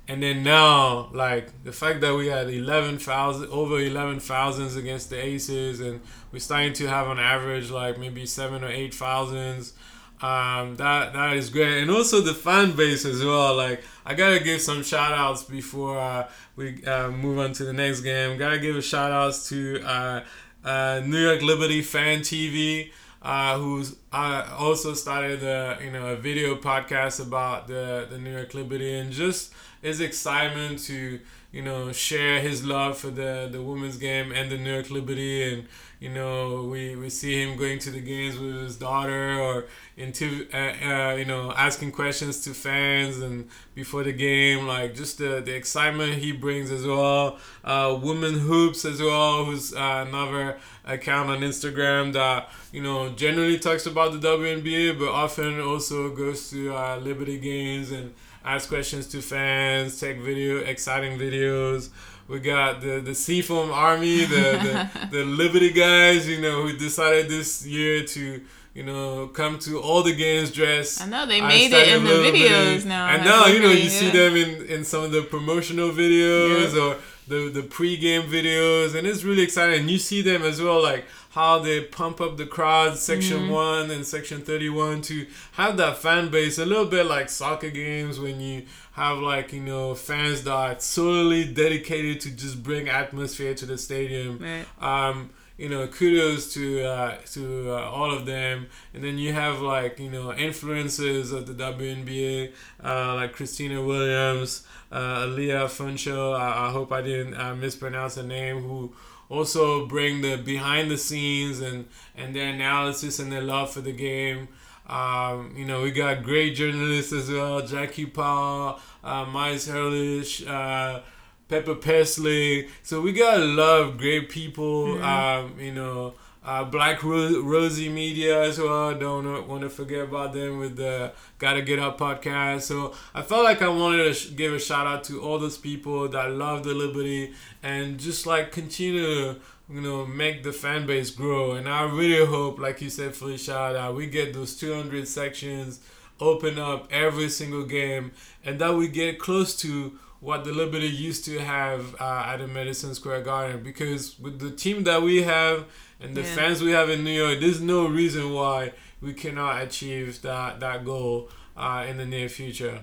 And 0.08 0.22
then 0.22 0.44
now, 0.44 1.10
like 1.14 1.64
the 1.64 1.72
fact 1.72 2.02
that 2.02 2.16
we 2.16 2.28
had 2.28 2.48
eleven 2.50 3.00
thousand, 3.00 3.50
over 3.50 3.80
eleven 3.80 4.20
thousands 4.20 4.76
against 4.76 5.10
the 5.10 5.24
Aces, 5.24 5.80
and 5.80 6.00
we're 6.32 6.40
starting 6.40 6.74
to 6.74 6.88
have 6.88 7.08
on 7.08 7.20
average 7.20 7.72
like 7.72 7.98
maybe 7.98 8.26
seven 8.28 8.64
or 8.64 8.70
eight 8.70 8.94
thousands. 8.94 9.74
Um, 10.22 10.76
that 10.76 11.14
that 11.14 11.36
is 11.36 11.50
great, 11.50 11.82
and 11.82 11.90
also 11.90 12.22
the 12.22 12.36
fan 12.36 12.76
base 12.76 13.04
as 13.04 13.24
well. 13.24 13.56
Like 13.56 13.84
I 14.06 14.14
gotta 14.14 14.40
give 14.40 14.62
some 14.62 14.84
shout 14.84 15.12
outs 15.12 15.44
before 15.44 16.00
uh, 16.00 16.30
we 16.56 16.84
uh, 16.86 17.10
move 17.10 17.40
on 17.40 17.54
to 17.54 17.66
the 17.66 17.74
next 17.74 18.02
game. 18.02 18.38
Gotta 18.38 18.60
give 18.60 18.76
a 18.76 18.84
shout 18.84 19.12
outs 19.12 19.50
to 19.50 19.82
uh, 19.84 20.24
uh, 20.64 21.02
New 21.04 21.20
York 21.20 21.42
Liberty 21.42 21.82
Fan 21.82 22.20
TV, 22.20 22.92
uh, 23.24 23.58
who's 23.58 23.96
uh, 24.14 24.48
also 24.58 24.94
started 24.94 25.44
a 25.44 25.80
you 25.84 25.92
know 25.92 26.10
a 26.10 26.16
video 26.16 26.56
podcast 26.56 27.20
about 27.20 27.68
the 27.68 28.08
the 28.10 28.20
New 28.20 28.32
York 28.32 28.54
Liberty 28.54 28.98
and 28.98 29.12
just 29.12 29.52
his 29.86 30.02
excitement 30.02 30.80
to 30.80 31.20
you 31.52 31.62
know 31.62 31.92
share 31.92 32.42
his 32.42 32.66
love 32.66 32.98
for 32.98 33.12
the 33.12 33.48
the 33.52 33.62
women's 33.62 33.98
game 33.98 34.32
and 34.32 34.52
the 34.52 34.58
New 34.58 34.74
York 34.74 34.90
Liberty. 34.90 35.54
And 35.54 35.68
you 36.00 36.10
know 36.10 36.64
we, 36.64 36.96
we 36.96 37.10
see 37.10 37.42
him 37.42 37.56
going 37.56 37.80
to 37.80 37.92
the 37.92 38.02
games 38.02 38.38
with 38.38 38.62
his 38.62 38.76
daughter 38.76 39.40
or 39.40 39.66
into 39.96 40.48
uh, 40.54 40.58
uh, 40.58 41.16
you 41.16 41.26
know 41.26 41.54
asking 41.56 41.92
questions 41.92 42.42
to 42.42 42.54
fans 42.54 43.20
and 43.20 43.48
before 43.76 44.04
the 44.04 44.12
game. 44.12 44.68
Like 44.68 44.96
just 44.96 45.20
the, 45.20 45.40
the 45.40 45.56
excitement 45.56 46.16
he 46.16 46.32
brings 46.32 46.72
as 46.72 46.86
well. 46.86 47.38
Uh, 47.64 47.96
hoops 47.96 48.84
as 48.86 49.00
well 49.02 49.46
who's 49.46 49.74
uh, 49.74 50.06
another 50.08 50.58
account 50.84 51.30
on 51.30 51.40
Instagram 51.42 52.12
that 52.14 52.50
you 52.72 52.82
know 52.82 53.10
generally 53.10 53.60
talks 53.60 53.86
about 53.86 54.12
the 54.12 54.28
WNBA 54.28 54.98
but 54.98 55.10
often 55.10 55.62
also 55.62 56.14
goes 56.14 56.50
to 56.50 56.76
uh, 56.76 56.98
Liberty 56.98 57.38
games 57.38 57.92
and 57.92 58.14
ask 58.46 58.70
questions 58.70 59.08
to 59.08 59.22
fans 59.22 60.00
take 60.00 60.18
video 60.18 60.58
exciting 60.60 61.18
videos 61.20 61.90
we 62.28 62.40
got 62.40 62.82
the 62.82 63.00
the 63.02 63.14
Seafoam 63.14 63.72
Army, 63.72 64.26
the, 64.26 64.90
the 64.98 65.08
the 65.12 65.24
Liberty 65.26 65.72
guys, 65.72 66.28
you 66.28 66.42
know, 66.42 66.64
who 66.64 66.78
decided 66.78 67.30
this 67.30 67.66
year 67.66 68.04
to 68.04 68.42
you 68.74 68.84
know 68.84 69.28
come 69.28 69.60
to 69.60 69.80
all 69.80 70.02
the 70.02 70.16
games 70.16 70.52
dressed. 70.52 71.02
I 71.02 71.06
know 71.06 71.26
they 71.26 71.42
made 71.42 71.72
it 71.72 71.88
in 71.90 72.04
the 72.04 72.10
videos 72.10 72.86
now. 72.86 73.08
And 73.08 73.22
at 73.22 73.26
now 73.26 73.46
you 73.46 73.60
know 73.60 73.70
you 73.72 73.90
see 73.90 74.10
them 74.10 74.36
in 74.36 74.66
in 74.66 74.84
some 74.84 75.04
of 75.04 75.12
the 75.12 75.22
promotional 75.22 75.90
videos 75.90 76.74
Yeah. 76.74 76.82
or 76.82 76.96
the 77.28 77.50
the 77.50 77.62
pregame 77.62 78.24
videos, 78.24 78.96
and 78.96 79.06
it's 79.06 79.24
really 79.24 79.44
exciting. 79.44 79.82
And 79.82 79.90
you 79.90 80.00
see 80.00 80.22
them 80.24 80.42
as 80.42 80.62
well, 80.62 80.82
like 80.82 81.06
how 81.36 81.60
they 81.60 81.82
pump 81.82 82.22
up 82.22 82.38
the 82.38 82.46
crowd, 82.46 82.98
section 82.98 83.42
Mm-hmm. 83.42 83.52
one 83.52 83.92
and 83.92 84.06
section 84.06 84.42
thirty 84.42 84.70
one, 84.70 85.02
to 85.04 85.28
have 85.54 85.76
that 85.78 85.98
fan 85.98 86.30
base 86.30 86.58
a 86.58 86.66
little 86.66 86.86
bit 86.86 87.06
like 87.06 87.30
soccer 87.30 87.70
games 87.70 88.20
when 88.20 88.40
you 88.40 88.64
have 88.94 89.18
like 89.20 89.52
you 89.52 89.60
know 89.60 89.94
fans 89.94 90.44
that 90.46 90.52
are 90.54 90.80
solely 90.80 91.44
dedicated 91.44 92.22
to 92.22 92.32
just 92.32 92.64
bring 92.64 92.88
atmosphere 92.88 93.54
to 93.54 93.66
the 93.66 93.78
stadium. 93.78 94.40
Right. 94.40 94.66
Um, 94.82 95.30
you 95.58 95.70
know, 95.70 95.88
kudos 95.88 96.54
to 96.54 96.84
uh, 96.84 97.18
to 97.34 97.72
uh, 97.72 97.90
all 97.90 98.12
of 98.14 98.26
them, 98.26 98.68
and 98.94 99.04
then 99.04 99.18
you 99.18 99.34
have 99.34 99.62
like 99.62 100.00
you 100.00 100.10
know 100.10 100.28
influencers 100.30 101.32
of 101.34 101.48
the 101.48 101.54
WNBA, 101.54 102.52
uh, 102.84 103.16
like 103.16 103.34
Christina 103.34 103.82
Williams, 103.82 104.66
uh, 104.92 105.26
Aaliyah 105.26 105.66
Funcho. 105.68 106.38
I, 106.38 106.68
I 106.68 106.72
hope 106.72 106.92
I 106.92 107.02
didn't 107.02 107.36
uh, 107.36 107.56
mispronounce 107.56 108.16
her 108.16 108.24
name. 108.24 108.64
Who 108.64 108.94
also 109.30 109.86
bring 109.86 110.22
the 110.22 110.38
behind 110.38 110.92
the 110.92 110.98
scenes 110.98 111.60
and 111.60 111.88
and 112.16 112.36
their 112.36 112.50
analysis 112.50 113.20
and 113.20 113.32
their 113.32 113.42
love 113.42 113.72
for 113.72 113.82
the 113.82 113.92
game. 113.92 114.48
Um, 114.88 115.56
you 115.58 115.66
know, 115.66 115.82
we 115.82 115.92
got 115.92 116.24
great 116.24 116.56
journalists 116.56 117.12
as 117.12 117.30
well, 117.32 117.66
Jackie 117.66 118.06
Powell, 118.06 118.80
uh, 119.04 119.26
Miles 119.26 119.68
Hurlish, 119.68 120.46
uh, 120.46 121.02
Pepper 121.48 121.76
Pesley. 121.76 122.68
So 122.84 123.02
we 123.02 123.12
got 123.12 123.40
a 123.40 123.46
lot 123.46 123.82
of 123.82 123.98
great 123.98 124.30
people. 124.30 125.02
Um, 125.04 125.56
you 125.60 125.72
know, 125.72 126.14
uh, 126.46 126.64
Black 126.64 127.04
Ro- 127.04 127.42
Rosie 127.42 127.90
Media 127.90 128.44
as 128.44 128.60
well. 128.60 128.94
Don't 128.98 129.48
want 129.48 129.64
to 129.64 129.70
forget 129.70 130.04
about 130.04 130.34
them 130.34 130.60
with 130.60 130.76
the 130.78 131.12
Gotta 131.40 131.62
Get 131.64 131.80
Up 131.80 131.98
podcast. 131.98 132.62
So 132.62 132.94
I 133.14 133.24
felt 133.24 133.44
like 133.44 133.62
I 133.62 133.68
wanted 133.68 134.04
to 134.04 134.14
sh- 134.14 134.30
give 134.36 134.54
a 134.54 134.60
shout 134.60 134.86
out 134.86 135.04
to 135.06 135.22
all 135.22 135.40
those 135.40 135.58
people 135.58 136.08
that 136.10 136.32
love 136.32 136.64
the 136.64 136.74
Liberty 136.74 137.34
and 137.64 138.00
just 138.00 138.28
like 138.28 138.52
continue 138.52 139.04
to 139.04 139.40
you 139.68 139.82
know 139.82 140.06
make 140.06 140.44
the 140.44 140.54
fan 140.54 140.86
base 140.86 141.10
grow. 141.10 141.54
And 141.54 141.68
I 141.68 141.84
really 141.84 142.26
hope, 142.26 142.60
like 142.60 142.80
you 142.82 142.92
said, 142.92 143.16
Felicia, 143.16 143.72
that 143.74 143.96
we 143.96 144.06
get 144.06 144.34
those 144.34 144.56
200 144.56 145.08
sections 145.08 145.80
open 146.20 146.58
up 146.60 146.88
every 146.92 147.30
single 147.30 147.66
game 147.66 148.12
and 148.44 148.60
that 148.60 148.74
we 148.76 148.88
get 148.88 149.20
close 149.20 149.56
to 149.58 149.98
what 150.22 150.44
the 150.44 150.52
Liberty 150.52 150.88
used 150.88 151.26
to 151.26 151.40
have 151.40 151.96
uh, 152.00 152.24
at 152.28 152.38
the 152.38 152.48
Madison 152.48 152.96
Square 152.96 153.22
Garden 153.22 153.62
because 153.62 154.18
with 154.20 154.40
the 154.40 154.52
team 154.52 154.84
that 154.84 155.02
we 155.02 155.24
have 155.24 155.66
and 156.00 156.16
the 156.16 156.22
Yeah. 156.22 156.36
fans 156.36 156.62
we 156.62 156.72
have 156.72 156.90
in 156.90 157.04
New 157.04 157.12
York, 157.12 157.40
there's 157.40 157.62
no 157.62 157.88
reason 157.88 158.34
why 158.34 158.74
we 159.02 159.14
cannot 159.14 159.62
achieve 159.62 160.22
that 160.22 160.60
that 160.60 160.84
goal 160.86 161.30
uh, 161.58 161.86
in 161.88 161.98
the 161.98 162.06
near 162.06 162.30
future. 162.30 162.80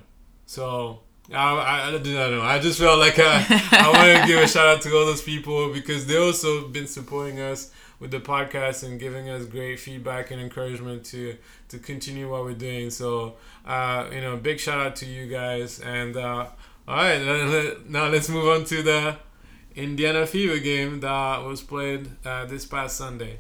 So 0.46 1.00
I, 1.32 1.36
I, 1.54 1.88
I 1.94 1.98
do 1.98 2.14
not 2.14 2.30
know. 2.30 2.42
I 2.42 2.58
just 2.58 2.78
felt 2.78 2.98
like 2.98 3.18
I, 3.18 3.44
I 3.72 3.88
want 3.90 4.20
to 4.22 4.26
give 4.26 4.42
a 4.42 4.48
shout 4.48 4.66
out 4.66 4.82
to 4.82 4.90
all 4.96 5.06
those 5.06 5.22
people 5.22 5.72
because 5.72 6.06
they 6.06 6.16
also 6.16 6.68
been 6.68 6.86
supporting 6.86 7.40
us 7.40 7.70
with 8.00 8.10
the 8.10 8.18
podcast 8.20 8.82
and 8.82 8.98
giving 8.98 9.28
us 9.30 9.44
great 9.46 9.78
feedback 9.78 10.30
and 10.32 10.40
encouragement 10.40 11.04
to 11.06 11.36
to 11.68 11.78
continue 11.78 12.30
what 12.30 12.42
we're 12.44 12.54
doing. 12.54 12.90
So 12.90 13.34
uh, 13.66 14.08
you 14.12 14.20
know, 14.20 14.36
big 14.36 14.58
shout 14.58 14.78
out 14.86 14.96
to 14.96 15.06
you 15.06 15.26
guys. 15.28 15.78
And 15.80 16.16
uh, 16.16 16.46
all 16.88 16.96
right, 16.96 17.76
now 17.88 18.08
let's 18.08 18.28
move 18.28 18.48
on 18.48 18.64
to 18.66 18.82
the 18.82 19.16
Indiana 19.76 20.26
Fever 20.26 20.58
game 20.58 21.00
that 21.00 21.44
was 21.44 21.62
played 21.62 22.10
uh, 22.24 22.44
this 22.46 22.66
past 22.66 22.96
Sunday. 22.96 23.38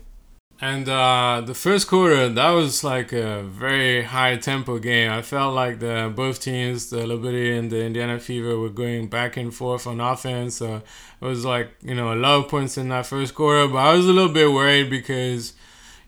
And 0.60 0.88
uh, 0.88 1.42
the 1.44 1.54
first 1.54 1.88
quarter, 1.88 2.28
that 2.28 2.50
was 2.50 2.84
like 2.84 3.12
a 3.12 3.42
very 3.42 4.04
high 4.04 4.36
tempo 4.36 4.78
game. 4.78 5.10
I 5.10 5.20
felt 5.20 5.54
like 5.54 5.80
the 5.80 6.12
both 6.14 6.40
teams, 6.40 6.88
the 6.88 7.04
Liberty 7.04 7.56
and 7.56 7.68
the 7.68 7.84
Indiana 7.84 8.20
Fever, 8.20 8.56
were 8.56 8.68
going 8.68 9.08
back 9.08 9.36
and 9.36 9.52
forth 9.52 9.88
on 9.88 10.00
offense. 10.00 10.58
So 10.58 10.82
it 11.20 11.24
was 11.24 11.44
like 11.44 11.72
you 11.82 11.96
know 11.96 12.12
a 12.12 12.14
lot 12.14 12.44
of 12.44 12.48
points 12.48 12.78
in 12.78 12.90
that 12.90 13.06
first 13.06 13.34
quarter. 13.34 13.66
But 13.66 13.78
I 13.78 13.96
was 13.96 14.06
a 14.06 14.12
little 14.12 14.32
bit 14.32 14.52
worried 14.52 14.88
because 14.88 15.54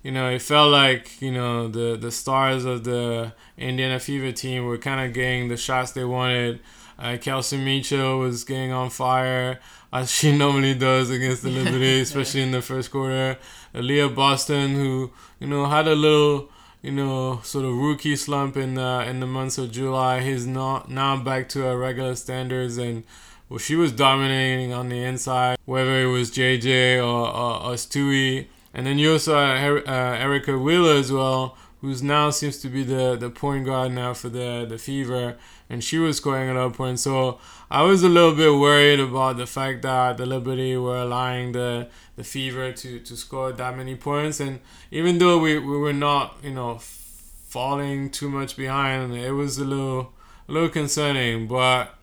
you 0.04 0.12
know 0.12 0.30
it 0.30 0.40
felt 0.40 0.70
like 0.70 1.20
you 1.20 1.32
know 1.32 1.66
the 1.66 1.96
the 1.96 2.12
stars 2.12 2.64
of 2.64 2.84
the 2.84 3.32
Indiana 3.58 3.98
Fever 3.98 4.30
team 4.30 4.66
were 4.66 4.78
kind 4.78 5.04
of 5.04 5.12
getting 5.12 5.48
the 5.48 5.56
shots 5.56 5.90
they 5.90 6.04
wanted. 6.04 6.60
Uh, 6.98 7.16
Kelsey 7.20 7.58
Mitchell 7.58 8.18
was 8.18 8.44
getting 8.44 8.72
on 8.72 8.90
fire 8.90 9.60
as 9.92 10.10
she 10.18 10.36
normally 10.36 10.74
does 10.74 11.10
against 11.10 11.42
the 11.42 11.50
Liberty, 11.50 12.00
especially 12.02 12.42
in 12.42 12.50
the 12.50 12.62
first 12.62 12.90
quarter. 12.90 13.38
Aaliyah 13.74 14.14
Boston, 14.14 14.74
who 14.74 15.10
you 15.38 15.46
know 15.46 15.66
had 15.66 15.88
a 15.88 15.94
little 15.94 16.50
you 16.82 16.92
know 16.92 17.40
sort 17.42 17.64
of 17.64 17.74
rookie 17.74 18.16
slump 18.16 18.56
in 18.56 18.74
the 18.74 19.04
in 19.08 19.20
the 19.20 19.26
months 19.26 19.58
of 19.58 19.72
July, 19.72 20.20
he's 20.20 20.46
not 20.46 20.90
now 20.90 21.16
back 21.16 21.48
to 21.50 21.60
her 21.60 21.76
regular 21.78 22.14
standards 22.14 22.78
and. 22.78 23.04
Well, 23.46 23.58
she 23.58 23.76
was 23.76 23.92
dominating 23.92 24.72
on 24.72 24.88
the 24.88 25.04
inside, 25.04 25.58
whether 25.66 26.00
it 26.00 26.06
was 26.06 26.30
JJ 26.30 26.96
or, 26.96 27.28
or, 27.28 27.62
or 27.62 27.74
Stewie. 27.74 28.46
And 28.72 28.86
then 28.86 28.98
you 28.98 29.12
also 29.12 29.36
had 29.36 29.86
uh, 29.86 30.16
Erica 30.18 30.58
Wheeler 30.58 30.94
as 30.94 31.12
well, 31.12 31.56
who's 31.82 32.02
now 32.02 32.30
seems 32.30 32.56
to 32.62 32.68
be 32.68 32.82
the, 32.82 33.16
the 33.16 33.28
point 33.28 33.66
guard 33.66 33.92
now 33.92 34.14
for 34.14 34.30
the, 34.30 34.64
the 34.66 34.78
Fever. 34.78 35.36
And 35.68 35.82
she 35.82 35.98
was 35.98 36.18
scoring 36.18 36.50
a 36.50 36.54
lot 36.54 36.66
of 36.66 36.74
points. 36.74 37.02
So 37.02 37.38
I 37.70 37.82
was 37.82 38.02
a 38.02 38.08
little 38.08 38.34
bit 38.34 38.52
worried 38.52 39.00
about 39.00 39.36
the 39.36 39.46
fact 39.46 39.82
that 39.82 40.16
the 40.18 40.26
Liberty 40.26 40.76
were 40.76 40.98
allowing 40.98 41.52
the, 41.52 41.88
the 42.16 42.24
Fever 42.24 42.72
to, 42.72 43.00
to 43.00 43.16
score 43.16 43.52
that 43.52 43.76
many 43.76 43.96
points. 43.96 44.40
And 44.40 44.60
even 44.90 45.18
though 45.18 45.38
we, 45.38 45.58
we 45.58 45.78
were 45.78 45.92
not, 45.92 46.36
you 46.42 46.50
know, 46.50 46.78
falling 46.80 48.10
too 48.10 48.28
much 48.28 48.56
behind, 48.56 49.14
it 49.14 49.32
was 49.32 49.58
a 49.58 49.64
little, 49.64 50.12
a 50.48 50.52
little 50.52 50.68
concerning. 50.68 51.48
But 51.48 51.94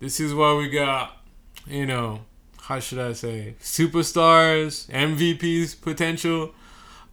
this 0.00 0.18
is 0.18 0.34
what 0.34 0.58
we 0.58 0.68
got, 0.68 1.16
you 1.66 1.86
know, 1.86 2.20
how 2.62 2.80
should 2.80 2.98
I 2.98 3.12
say, 3.12 3.54
superstars, 3.62 4.90
MVPs 4.90 5.80
potential 5.80 6.52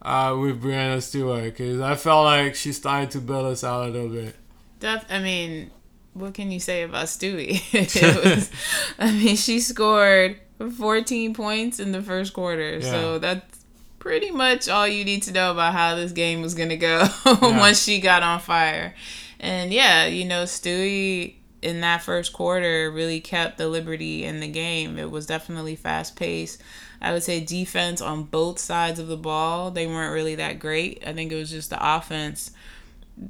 uh, 0.02 0.36
with 0.38 0.62
Breanna 0.62 1.00
Stewart. 1.00 1.44
Because 1.44 1.80
I 1.80 1.94
felt 1.94 2.24
like 2.24 2.54
she 2.54 2.72
started 2.72 3.10
to 3.12 3.20
bail 3.20 3.46
us 3.46 3.64
out 3.64 3.88
a 3.88 3.90
little 3.90 4.08
bit. 4.08 4.36
Def, 4.78 5.06
I 5.08 5.20
mean, 5.20 5.70
what 6.18 6.34
can 6.34 6.50
you 6.50 6.60
say 6.60 6.82
about 6.82 7.06
Stewie? 7.06 7.60
was, 8.24 8.50
I 8.98 9.12
mean, 9.12 9.36
she 9.36 9.60
scored 9.60 10.38
14 10.76 11.34
points 11.34 11.78
in 11.80 11.92
the 11.92 12.02
first 12.02 12.32
quarter, 12.32 12.80
so 12.80 13.18
that's 13.18 13.64
pretty 13.98 14.30
much 14.30 14.68
all 14.68 14.86
you 14.86 15.04
need 15.04 15.22
to 15.24 15.32
know 15.32 15.50
about 15.50 15.72
how 15.72 15.94
this 15.96 16.12
game 16.12 16.40
was 16.40 16.54
gonna 16.54 16.76
go 16.76 17.06
Yeah. 17.26 17.58
once 17.58 17.82
she 17.82 18.00
got 18.00 18.22
on 18.22 18.40
fire. 18.40 18.94
And 19.40 19.72
yeah, 19.72 20.06
you 20.06 20.24
know, 20.24 20.44
Stewie 20.44 21.34
in 21.60 21.80
that 21.80 22.02
first 22.02 22.32
quarter 22.32 22.90
really 22.90 23.20
kept 23.20 23.58
the 23.58 23.68
Liberty 23.68 24.24
in 24.24 24.40
the 24.40 24.48
game. 24.48 24.98
It 24.98 25.10
was 25.10 25.26
definitely 25.26 25.76
fast 25.76 26.16
paced. 26.16 26.62
I 27.00 27.12
would 27.12 27.22
say 27.24 27.40
defense 27.40 28.00
on 28.00 28.22
both 28.24 28.58
sides 28.58 28.98
of 28.98 29.08
the 29.08 29.16
ball, 29.16 29.70
they 29.70 29.86
weren't 29.86 30.14
really 30.14 30.36
that 30.36 30.58
great. 30.58 31.02
I 31.06 31.12
think 31.12 31.32
it 31.32 31.36
was 31.36 31.50
just 31.50 31.70
the 31.70 31.96
offense 31.96 32.52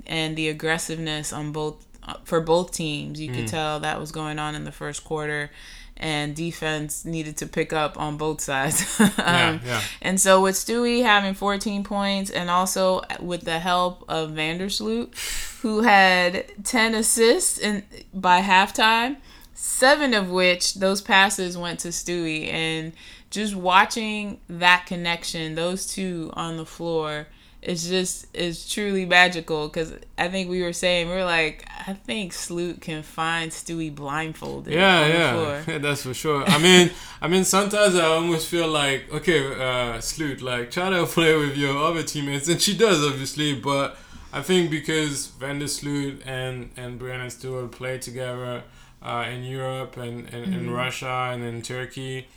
and 0.07 0.37
the 0.37 0.49
aggressiveness 0.49 1.33
on 1.33 1.53
both 1.53 1.86
for 2.25 2.41
both 2.41 2.73
teams. 2.73 3.21
You 3.21 3.33
could 3.33 3.49
tell 3.49 3.81
that 3.81 4.01
was 4.01 4.13
going 4.13 4.39
on 4.39 4.55
in 4.55 4.65
the 4.65 4.73
first 4.73 5.05
quarter, 5.05 5.51
and 5.97 6.35
defense 6.37 7.05
needed 7.05 7.37
to 7.39 7.47
pick 7.47 7.73
up 7.73 7.99
on 7.99 8.17
both 8.17 8.41
sides. 8.41 9.01
um, 9.01 9.11
Yeah, 9.19 9.59
yeah. 9.65 9.81
And 10.03 10.21
so 10.21 10.43
with 10.43 10.55
Stewie 10.55 11.03
having 11.03 11.35
14 11.35 11.85
points, 11.85 12.31
and 12.31 12.51
also 12.51 13.03
with 13.21 13.43
the 13.43 13.59
help 13.59 14.05
of 14.09 14.31
Vandersloot, 14.31 15.61
who 15.63 15.83
had 15.83 16.45
10 16.65 16.95
assists 16.95 17.59
in 17.59 17.83
by 18.13 18.41
halftime, 18.41 19.17
seven 19.55 20.15
of 20.15 20.31
which 20.31 20.75
those 20.75 21.01
passes 21.01 21.57
went 21.57 21.81
to 21.81 21.89
Stewie, 21.89 22.49
and 22.53 22.93
just 23.31 23.55
watching 23.55 24.41
that 24.49 24.87
connection, 24.87 25.55
those 25.55 25.87
two 25.87 26.31
on 26.35 26.57
the 26.57 26.67
floor 26.67 27.27
it's 27.67 27.89
just 27.89 28.29
it's 28.35 28.73
truly 28.73 29.05
magical 29.05 29.69
because 29.69 29.93
I 30.17 30.29
think 30.29 30.49
we 30.49 30.63
were 30.63 30.73
saying 30.73 31.09
we 31.09 31.15
are 31.15 31.25
like 31.25 31.67
I 31.87 31.95
think 31.95 32.33
Sloot 32.33 32.81
can 32.81 33.03
find 33.03 33.51
Stewie 33.51 33.95
blindfolded 33.95 34.73
Yeah, 34.73 35.01
on 35.01 35.13
the 35.13 35.19
yeah, 35.19 35.33
floor. 35.33 35.65
yeah, 35.69 35.79
that's 35.79 36.03
for 36.03 36.15
sure. 36.15 36.45
I 36.49 36.59
mean, 36.59 36.91
I 37.21 37.29
mean, 37.29 37.45
sometimes 37.45 37.97
I 37.97 38.07
almost 38.07 38.49
feel 38.49 38.69
like, 38.69 39.13
okay, 39.13 39.41
uh, 39.55 40.01
Sloot, 40.01 40.43
like 40.43 40.71
try 40.71 40.91
to 40.91 41.07
play 41.17 41.37
with 41.37 41.57
your 41.57 41.77
other 41.77 42.03
teammates, 42.05 42.49
and 42.49 42.61
she 42.63 42.77
does 42.77 43.05
obviously, 43.05 43.55
but 43.55 43.99
I 44.33 44.43
think 44.43 44.71
because 44.71 45.29
Vandersloot 45.29 46.23
and 46.27 46.71
and 46.77 47.01
Breanna 47.01 47.31
Stewart 47.31 47.73
play 47.73 47.99
together 47.99 48.63
uh, 49.03 49.27
in 49.33 49.43
Europe 49.45 49.97
and, 49.97 50.29
and 50.33 50.55
in 50.55 50.71
Russia 50.71 51.31
and 51.33 51.43
in 51.45 51.63
Turkey, 51.63 52.29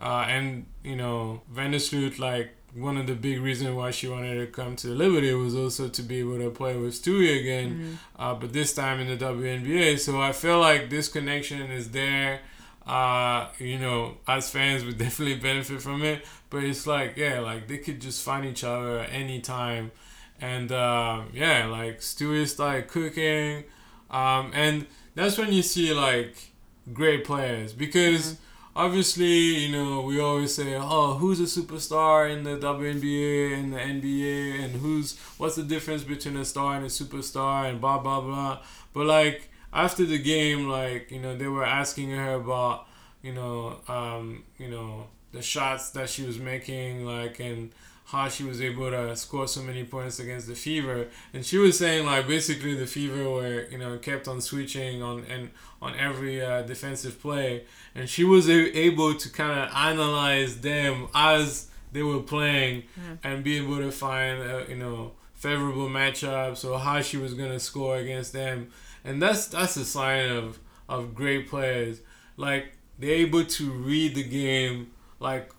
uh, 0.00 0.26
and 0.28 0.66
you 0.82 0.96
know, 0.96 1.42
Vandersloot, 1.54 2.18
like 2.18 2.54
one 2.74 2.96
of 2.96 3.06
the 3.06 3.14
big 3.14 3.40
reasons 3.40 3.74
why 3.74 3.90
she 3.90 4.08
wanted 4.08 4.34
to 4.34 4.46
come 4.46 4.74
to 4.76 4.88
Liberty 4.88 5.32
was 5.34 5.54
also 5.54 5.88
to 5.88 6.02
be 6.02 6.20
able 6.20 6.38
to 6.38 6.50
play 6.50 6.76
with 6.76 7.00
Stewie 7.00 7.38
again, 7.40 7.98
uh, 8.18 8.34
but 8.34 8.52
this 8.52 8.74
time 8.74 9.00
in 9.00 9.06
the 9.06 9.24
WNBA. 9.24 9.98
So 9.98 10.20
I 10.20 10.32
feel 10.32 10.58
like 10.58 10.90
this 10.90 11.08
connection 11.08 11.60
is 11.70 11.90
there. 11.90 12.40
Uh, 12.86 13.48
you 13.58 13.78
know, 13.78 14.16
as 14.28 14.50
fans 14.50 14.84
would 14.84 14.98
definitely 15.04 15.36
benefit 15.36 15.80
from 15.80 16.02
it. 16.02 16.26
But 16.50 16.64
it's 16.64 16.86
like, 16.86 17.16
yeah, 17.16 17.40
like 17.40 17.68
they 17.68 17.78
could 17.78 18.00
just 18.00 18.22
find 18.22 18.44
each 18.44 18.64
other 18.64 19.00
at 19.00 19.10
any 19.12 19.40
time. 19.40 19.92
And 20.40 20.70
um, 20.72 21.30
yeah, 21.32 21.66
like 21.66 22.00
Stewie 22.00 22.46
started 22.46 22.88
cooking. 22.88 23.64
Um, 24.10 24.50
and 24.54 24.86
that's 25.14 25.38
when 25.38 25.52
you 25.52 25.62
see 25.62 25.94
like 25.94 26.50
great 26.92 27.24
players 27.24 27.72
because 27.72 28.36
obviously, 28.76 29.66
you 29.66 29.72
know, 29.72 30.00
we 30.02 30.20
always 30.20 30.54
say, 30.54 30.76
oh, 30.76 31.14
who's 31.14 31.40
a 31.40 31.60
superstar 31.60 32.30
in 32.30 32.44
the 32.44 32.56
WNBA 32.56 33.54
and 33.58 33.72
the 33.72 33.78
NBA, 33.78 34.64
and 34.64 34.76
who's 34.76 35.18
what's 35.38 35.56
the 35.56 35.62
difference 35.62 36.02
between 36.02 36.36
a 36.36 36.44
star 36.44 36.76
and 36.76 36.84
a 36.84 36.88
superstar, 36.88 37.68
and 37.68 37.80
blah 37.80 37.98
blah 37.98 38.20
blah. 38.20 38.60
But 38.92 39.06
like 39.06 39.48
after 39.72 40.04
the 40.04 40.18
game, 40.18 40.68
like 40.68 41.10
you 41.10 41.20
know, 41.20 41.36
they 41.36 41.48
were 41.48 41.64
asking 41.64 42.10
her 42.10 42.34
about, 42.34 42.86
you 43.22 43.32
know, 43.32 43.80
um, 43.88 44.44
you 44.58 44.68
know, 44.68 45.06
the 45.32 45.42
shots 45.42 45.90
that 45.90 46.08
she 46.08 46.24
was 46.24 46.38
making, 46.38 47.04
like 47.04 47.40
and 47.40 47.70
how 48.14 48.28
she 48.28 48.44
was 48.50 48.58
able 48.70 48.90
to 48.90 49.16
score 49.24 49.46
so 49.56 49.60
many 49.70 49.84
points 49.84 50.16
against 50.24 50.46
the 50.48 50.54
Fever, 50.54 51.00
and 51.32 51.40
she 51.44 51.58
was 51.64 51.74
saying 51.82 52.06
like 52.12 52.26
basically 52.36 52.74
the 52.82 52.86
Fever 52.96 53.24
were 53.36 53.66
you 53.72 53.78
know 53.82 53.92
kept 54.08 54.24
on 54.32 54.40
switching 54.40 55.02
on 55.02 55.16
and 55.34 55.50
on 55.82 55.92
every 56.08 56.36
uh, 56.50 56.62
defensive 56.72 57.14
play, 57.20 57.64
and 57.94 58.08
she 58.14 58.24
was 58.24 58.48
a- 58.48 58.78
able 58.88 59.14
to 59.22 59.28
kind 59.30 59.54
of 59.60 59.66
analyze 59.74 60.52
them 60.70 61.08
as 61.14 61.68
they 61.92 62.02
were 62.02 62.20
playing 62.34 62.82
Yeah. 62.96 63.16
and 63.24 63.44
be 63.44 63.54
able 63.62 63.78
to 63.86 63.90
find 64.06 64.36
uh, 64.42 64.62
you 64.68 64.76
know 64.76 65.12
favorable 65.34 65.88
matchups 65.88 66.60
or 66.68 66.78
how 66.78 67.00
she 67.08 67.16
was 67.24 67.32
gonna 67.34 67.60
score 67.60 67.96
against 68.04 68.32
them, 68.32 68.58
and 69.04 69.20
that's 69.22 69.46
that's 69.48 69.76
a 69.76 69.84
sign 69.84 70.30
of 70.30 70.58
of 70.88 71.14
great 71.14 71.48
players. 71.48 72.00
Like 72.36 72.64
they're 72.98 73.20
able 73.26 73.44
to 73.58 73.64
read 73.90 74.14
the 74.14 74.24
game 74.42 74.76
like 75.20 75.50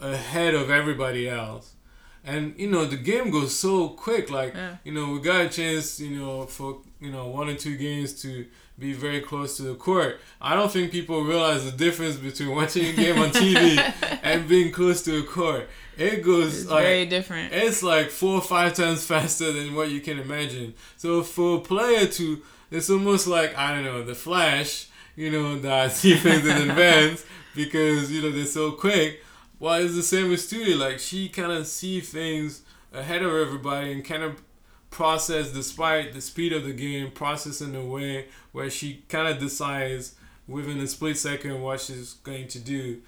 ahead 0.00 0.54
of 0.54 0.70
everybody 0.70 1.28
else. 1.28 1.74
And 2.24 2.54
you 2.58 2.68
know 2.70 2.84
the 2.84 2.96
game 2.96 3.30
goes 3.30 3.54
so 3.58 3.88
quick. 3.90 4.30
Like 4.30 4.54
Yeah. 4.54 4.76
you 4.84 4.92
know 4.92 5.12
we 5.12 5.20
got 5.20 5.40
a 5.42 5.48
chance, 5.48 5.98
you 6.00 6.10
know, 6.18 6.46
for 6.46 6.78
you 7.00 7.10
know 7.10 7.26
one 7.28 7.48
or 7.48 7.54
two 7.54 7.76
games 7.76 8.20
to 8.22 8.46
be 8.78 8.92
very 8.94 9.20
close 9.20 9.56
to 9.58 9.62
the 9.62 9.74
court. 9.74 10.20
I 10.40 10.54
don't 10.54 10.70
think 10.72 10.90
people 10.92 11.22
realize 11.24 11.64
the 11.70 11.76
difference 11.76 12.16
between 12.16 12.54
watching 12.54 12.86
a 12.86 12.92
game 12.92 13.18
on 13.18 13.30
TV 13.30 13.78
and 14.22 14.48
being 14.48 14.70
close 14.72 15.02
to 15.02 15.18
a 15.18 15.22
court. 15.22 15.68
It 15.98 16.22
goes 16.22 16.62
It's 16.62 16.70
like 16.70 16.82
very 16.84 17.06
different. 17.06 17.52
it's 17.52 17.82
like 17.82 18.08
four 18.10 18.36
or 18.36 18.40
five 18.42 18.74
times 18.74 19.04
faster 19.12 19.52
than 19.52 19.74
what 19.74 19.90
you 19.90 20.00
can 20.00 20.18
imagine. 20.18 20.74
So 20.96 21.22
for 21.22 21.56
a 21.58 21.60
player 21.60 22.06
to, 22.06 22.42
it's 22.70 22.88
almost 22.90 23.26
like 23.26 23.56
I 23.56 23.74
don't 23.74 23.84
know 23.84 24.02
the 24.04 24.14
Flash, 24.14 24.88
you 25.16 25.30
know, 25.30 25.58
that 25.60 25.92
see 25.92 26.14
things 26.16 26.46
in 26.46 26.70
advance 26.70 27.24
because 27.54 28.10
you 28.12 28.22
know 28.22 28.30
they're 28.30 28.44
so 28.44 28.72
quick. 28.72 29.22
Well, 29.60 29.74
it's 29.74 29.94
the 29.94 30.02
same 30.02 30.30
with 30.30 30.40
Stewie. 30.40 30.76
Like 30.76 30.98
she 30.98 31.28
kind 31.28 31.52
of 31.52 31.66
see 31.68 32.00
things 32.00 32.62
ahead 32.92 33.22
of 33.22 33.32
everybody 33.32 33.92
and 33.92 34.04
kind 34.04 34.24
of 34.24 34.42
process, 34.90 35.52
despite 35.52 36.12
the 36.12 36.20
speed 36.20 36.52
of 36.52 36.64
the 36.64 36.72
game, 36.72 37.12
process 37.12 37.60
in 37.60 37.76
a 37.76 37.84
way 37.84 38.26
where 38.50 38.68
she 38.68 39.04
kind 39.08 39.28
of 39.28 39.38
decides 39.38 40.16
within 40.48 40.80
a 40.80 40.86
split 40.88 41.16
second 41.16 41.60
what 41.60 41.80
she's 41.80 42.14
going 42.14 42.48
to 42.48 42.58
do 42.58 43.00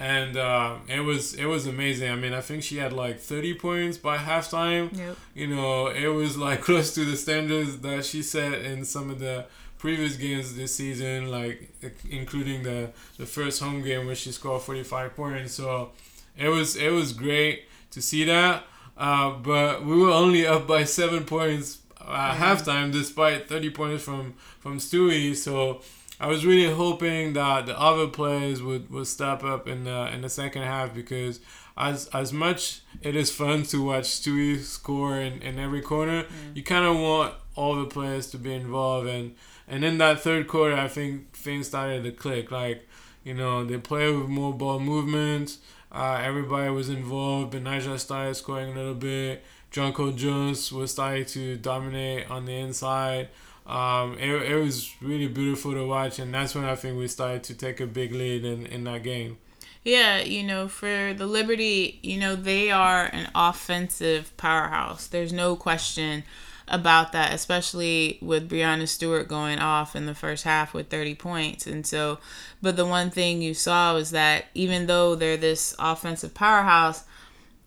and 0.00 0.38
uh, 0.38 0.76
it 0.88 1.00
was 1.00 1.34
it 1.34 1.44
was 1.44 1.66
amazing. 1.66 2.10
I 2.10 2.16
mean, 2.16 2.32
I 2.32 2.40
think 2.40 2.62
she 2.62 2.78
had 2.78 2.92
like 2.92 3.20
30 3.20 3.54
points 3.54 3.98
by 3.98 4.16
halftime. 4.16 4.96
Yep. 4.96 5.16
You 5.34 5.46
know, 5.48 5.88
it 5.88 6.08
was 6.08 6.38
like 6.38 6.62
close 6.62 6.94
to 6.94 7.04
the 7.04 7.16
standards 7.16 7.78
that 7.80 8.06
she 8.06 8.22
set 8.22 8.54
in 8.54 8.86
some 8.86 9.10
of 9.10 9.18
the 9.18 9.44
previous 9.80 10.16
games 10.16 10.54
this 10.54 10.76
season, 10.76 11.30
like 11.30 11.70
including 12.08 12.62
the 12.62 12.90
the 13.16 13.26
first 13.26 13.60
home 13.60 13.82
game 13.82 14.06
where 14.06 14.14
she 14.14 14.30
scored 14.30 14.62
45 14.62 15.16
points. 15.16 15.54
So 15.54 15.90
it 16.36 16.48
was 16.48 16.76
it 16.76 16.90
was 16.90 17.12
great 17.12 17.64
to 17.90 18.00
see 18.00 18.24
that. 18.24 18.64
Uh, 18.96 19.30
but 19.30 19.84
we 19.84 19.96
were 19.96 20.10
only 20.10 20.46
up 20.46 20.66
by 20.66 20.84
seven 20.84 21.24
points 21.24 21.78
at 22.00 22.36
halftime, 22.36 22.92
despite 22.92 23.48
30 23.48 23.70
points 23.70 24.04
from 24.04 24.34
from 24.60 24.78
Stewie. 24.78 25.34
So 25.34 25.80
I 26.20 26.26
was 26.26 26.44
really 26.44 26.72
hoping 26.72 27.32
that 27.32 27.64
the 27.64 27.80
other 27.80 28.06
players 28.06 28.62
would, 28.62 28.90
would 28.90 29.06
step 29.06 29.42
up 29.42 29.66
in 29.66 29.84
the 29.84 30.12
in 30.12 30.20
the 30.20 30.28
second 30.28 30.62
half 30.62 30.94
because 30.94 31.40
as 31.78 32.08
as 32.08 32.32
much 32.32 32.82
it 33.00 33.16
is 33.16 33.32
fun 33.32 33.62
to 33.62 33.82
watch 33.82 34.04
Stewie 34.04 34.58
score 34.58 35.18
in, 35.18 35.40
in 35.40 35.58
every 35.58 35.80
corner, 35.80 36.26
you 36.54 36.62
kind 36.62 36.84
of 36.84 36.96
want 36.98 37.34
all 37.56 37.76
the 37.76 37.86
players 37.86 38.30
to 38.30 38.38
be 38.38 38.54
involved 38.54 39.08
and 39.08 39.34
and 39.70 39.84
in 39.84 39.98
that 39.98 40.20
third 40.20 40.48
quarter, 40.48 40.76
I 40.76 40.88
think 40.88 41.32
things 41.32 41.68
started 41.68 42.04
to 42.04 42.12
click. 42.12 42.50
Like 42.50 42.86
you 43.24 43.34
know 43.34 43.64
they 43.64 43.78
play 43.78 44.10
with 44.12 44.28
more 44.28 44.52
ball 44.52 44.80
movement. 44.80 45.56
Uh, 45.92 46.20
everybody 46.22 46.70
was 46.70 46.88
involved. 46.88 47.54
Betnijah 47.54 47.98
started 47.98 48.34
scoring 48.34 48.72
a 48.72 48.76
little 48.76 48.94
bit. 48.94 49.42
Jonquel 49.72 50.16
Jones 50.16 50.72
was 50.72 50.90
starting 50.90 51.24
to 51.26 51.56
dominate 51.56 52.30
on 52.30 52.44
the 52.44 52.56
inside. 52.56 53.28
Um, 53.66 54.18
it, 54.18 54.28
it 54.28 54.56
was 54.56 54.94
really 55.00 55.28
beautiful 55.28 55.72
to 55.72 55.86
watch, 55.86 56.18
and 56.18 56.34
that's 56.34 56.54
when 56.54 56.64
I 56.64 56.74
think 56.74 56.98
we 56.98 57.06
started 57.06 57.44
to 57.44 57.54
take 57.54 57.80
a 57.80 57.86
big 57.86 58.12
lead 58.12 58.44
in, 58.44 58.66
in 58.66 58.84
that 58.84 59.04
game. 59.04 59.38
Yeah, 59.84 60.20
you 60.20 60.42
know, 60.42 60.68
for 60.68 61.14
the 61.14 61.26
Liberty, 61.26 62.00
you 62.02 62.18
know, 62.18 62.36
they 62.36 62.70
are 62.70 63.06
an 63.06 63.30
offensive 63.34 64.36
powerhouse. 64.36 65.06
There's 65.06 65.32
no 65.32 65.56
question 65.56 66.24
about 66.70 67.12
that, 67.12 67.34
especially 67.34 68.18
with 68.22 68.48
Breanna 68.48 68.88
Stewart 68.88 69.28
going 69.28 69.58
off 69.58 69.96
in 69.96 70.06
the 70.06 70.14
first 70.14 70.44
half 70.44 70.72
with 70.72 70.88
30 70.88 71.16
points. 71.16 71.66
And 71.66 71.86
so, 71.86 72.18
but 72.62 72.76
the 72.76 72.86
one 72.86 73.10
thing 73.10 73.42
you 73.42 73.54
saw 73.54 73.94
was 73.94 74.12
that 74.12 74.46
even 74.54 74.86
though 74.86 75.14
they're 75.14 75.36
this 75.36 75.74
offensive 75.78 76.32
powerhouse, 76.32 77.04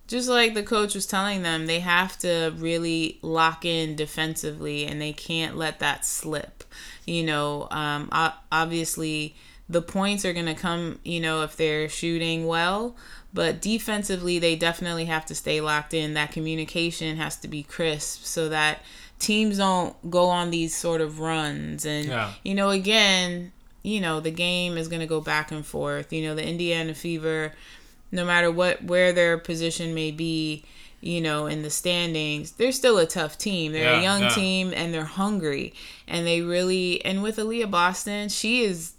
just 0.08 0.30
like 0.30 0.54
the 0.54 0.64
coach 0.64 0.96
was 0.96 1.06
telling 1.06 1.44
them, 1.44 1.66
they 1.66 1.82
have 1.82 2.18
to 2.20 2.54
really 2.58 3.20
lock 3.22 3.66
in 3.66 3.96
defensively 3.96 4.86
and 4.86 5.02
they 5.02 5.14
can't 5.14 5.58
let 5.58 5.80
that 5.80 6.06
slip. 6.06 6.64
You 7.06 7.24
know, 7.24 7.68
um, 7.72 8.10
obviously 8.52 9.36
the 9.70 9.82
points 9.82 10.24
are 10.26 10.34
going 10.34 10.46
to 10.46 10.56
come, 10.56 11.00
you 11.04 11.20
know, 11.20 11.44
if 11.44 11.56
they're 11.56 11.90
shooting 11.90 12.48
well, 12.48 12.96
but 13.34 13.62
defensively 13.62 14.40
they 14.40 14.56
definitely 14.56 15.06
have 15.06 15.26
to 15.28 15.36
stay 15.36 15.60
locked 15.62 15.94
in. 15.94 16.14
That 16.14 16.32
communication 16.32 17.18
has 17.18 17.36
to 17.38 17.48
be 17.48 17.64
crisp 17.64 18.24
so 18.24 18.50
that 18.50 18.82
teams 19.20 19.58
don't 19.58 19.96
go 20.12 20.26
on 20.30 20.52
these 20.52 20.76
sort 20.76 21.02
of 21.02 21.20
runs. 21.20 21.86
And, 21.86 22.08
Yeah. 22.08 22.34
you 22.44 22.54
know, 22.56 22.70
again, 22.70 23.52
you 23.82 24.00
know, 24.02 24.20
the 24.20 24.32
game 24.32 24.78
is 24.78 24.88
going 24.88 25.00
to 25.02 25.08
go 25.08 25.20
back 25.22 25.52
and 25.52 25.66
forth. 25.66 26.14
You 26.14 26.24
know, 26.28 26.36
the 26.36 26.46
Indiana 26.48 26.94
Fever 26.94 27.54
no 28.12 28.24
matter 28.24 28.52
what 28.52 28.84
where 28.84 29.12
their 29.12 29.40
position 29.40 29.94
may 29.96 30.12
be, 30.12 30.64
you 31.02 31.20
know, 31.20 31.48
in 31.48 31.64
the 31.64 31.70
standings, 31.72 32.52
they're 32.52 32.72
still 32.72 33.00
a 33.00 33.08
tough 33.08 33.38
team. 33.40 33.72
They're 33.72 33.92
Yeah, 33.94 34.00
a 34.00 34.04
young 34.04 34.22
yeah. 34.22 34.30
team 34.30 34.72
and 34.76 34.94
they're 34.94 35.04
hungry. 35.04 35.74
And 36.08 36.26
they 36.28 36.42
really 36.42 37.04
and 37.04 37.24
with 37.24 37.38
Aliyah 37.38 37.72
Boston, 37.72 38.30
she 38.30 38.64
is 38.64 38.93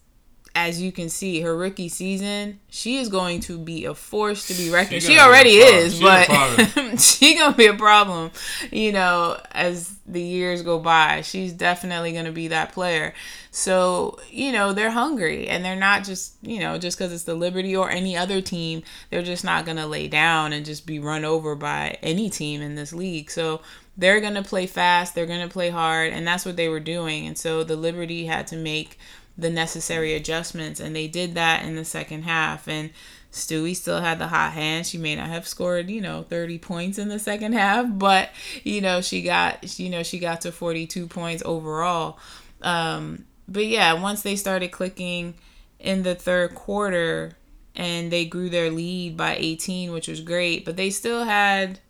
as 0.54 0.80
you 0.80 0.92
can 0.92 1.08
see, 1.08 1.40
her 1.40 1.56
rookie 1.56 1.88
season, 1.88 2.60
she 2.68 2.98
is 2.98 3.08
going 3.08 3.40
to 3.40 3.58
be 3.58 3.84
a 3.86 3.94
force 3.94 4.46
to 4.46 4.54
be 4.54 4.70
reckoned. 4.70 5.02
She 5.02 5.14
She, 5.14 5.16
gonna 5.16 5.18
be 5.18 5.24
a 5.24 5.26
already 5.26 5.50
is, 5.56 5.96
She 5.96 6.00
but 6.00 6.28
she 7.00 7.34
gonna 7.36 7.56
be 7.56 7.66
a 7.66 7.74
problem, 7.74 8.30
you 8.70 8.92
know, 8.92 9.40
as 9.52 9.96
the 10.06 10.22
years 10.22 10.62
go 10.62 10.78
by. 10.78 11.22
She's 11.22 11.52
definitely 11.52 12.12
gonna 12.12 12.32
be 12.32 12.48
that 12.48 12.72
player. 12.72 13.14
So, 13.50 14.18
you 14.30 14.52
know, 14.52 14.72
they're 14.72 14.90
hungry 14.90 15.48
and 15.48 15.64
they're 15.64 15.76
not 15.76 16.04
just, 16.04 16.34
you 16.42 16.60
know, 16.60 16.78
just 16.78 16.98
because 16.98 17.12
it's 17.12 17.24
the 17.24 17.34
Liberty 17.34 17.74
or 17.74 17.90
any 17.90 18.16
other 18.16 18.40
team, 18.40 18.82
they're 19.10 19.22
just 19.22 19.44
not 19.44 19.66
gonna 19.66 19.86
lay 19.86 20.06
down 20.08 20.52
and 20.52 20.64
just 20.64 20.86
be 20.86 20.98
run 20.98 21.24
over 21.24 21.54
by 21.56 21.98
any 22.02 22.30
team 22.30 22.60
in 22.62 22.74
this 22.76 22.92
league. 22.92 23.30
So 23.30 23.60
they're 23.96 24.20
gonna 24.20 24.42
play 24.42 24.66
fast, 24.66 25.14
they're 25.14 25.26
gonna 25.26 25.48
play 25.48 25.70
hard, 25.70 26.12
and 26.12 26.26
that's 26.26 26.44
what 26.44 26.56
they 26.56 26.68
were 26.68 26.80
doing. 26.80 27.26
And 27.26 27.38
so 27.38 27.64
the 27.64 27.76
Liberty 27.76 28.26
had 28.26 28.46
to 28.48 28.56
make 28.56 28.98
the 29.36 29.50
necessary 29.50 30.14
adjustments 30.14 30.80
and 30.80 30.94
they 30.94 31.08
did 31.08 31.34
that 31.34 31.64
in 31.64 31.76
the 31.76 31.84
second 31.84 32.22
half 32.22 32.68
and 32.68 32.90
Stewie 33.32 33.74
still 33.74 34.00
had 34.00 34.20
the 34.20 34.28
hot 34.28 34.52
hand. 34.52 34.86
She 34.86 34.96
may 34.96 35.16
not 35.16 35.26
have 35.26 35.48
scored, 35.48 35.90
you 35.90 36.00
know, 36.00 36.22
30 36.22 36.58
points 36.58 36.98
in 36.98 37.08
the 37.08 37.18
second 37.18 37.54
half, 37.54 37.86
but 37.90 38.30
you 38.62 38.80
know, 38.80 39.00
she 39.00 39.22
got 39.22 39.78
you 39.78 39.90
know, 39.90 40.02
she 40.02 40.18
got 40.18 40.42
to 40.42 40.52
42 40.52 41.08
points 41.08 41.42
overall. 41.44 42.18
Um 42.62 43.24
but 43.48 43.66
yeah, 43.66 43.92
once 43.94 44.22
they 44.22 44.36
started 44.36 44.70
clicking 44.70 45.34
in 45.80 46.02
the 46.02 46.14
third 46.14 46.54
quarter 46.54 47.36
and 47.74 48.10
they 48.10 48.24
grew 48.24 48.48
their 48.48 48.70
lead 48.70 49.16
by 49.16 49.36
18, 49.36 49.92
which 49.92 50.08
was 50.08 50.20
great, 50.20 50.64
but 50.64 50.76
they 50.76 50.90
still 50.90 51.24
had 51.24 51.80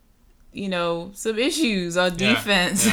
you 0.54 0.68
know, 0.68 1.10
some 1.14 1.38
issues 1.38 1.96
on 1.96 2.16
Yeah, 2.18 2.34
defense. 2.34 2.88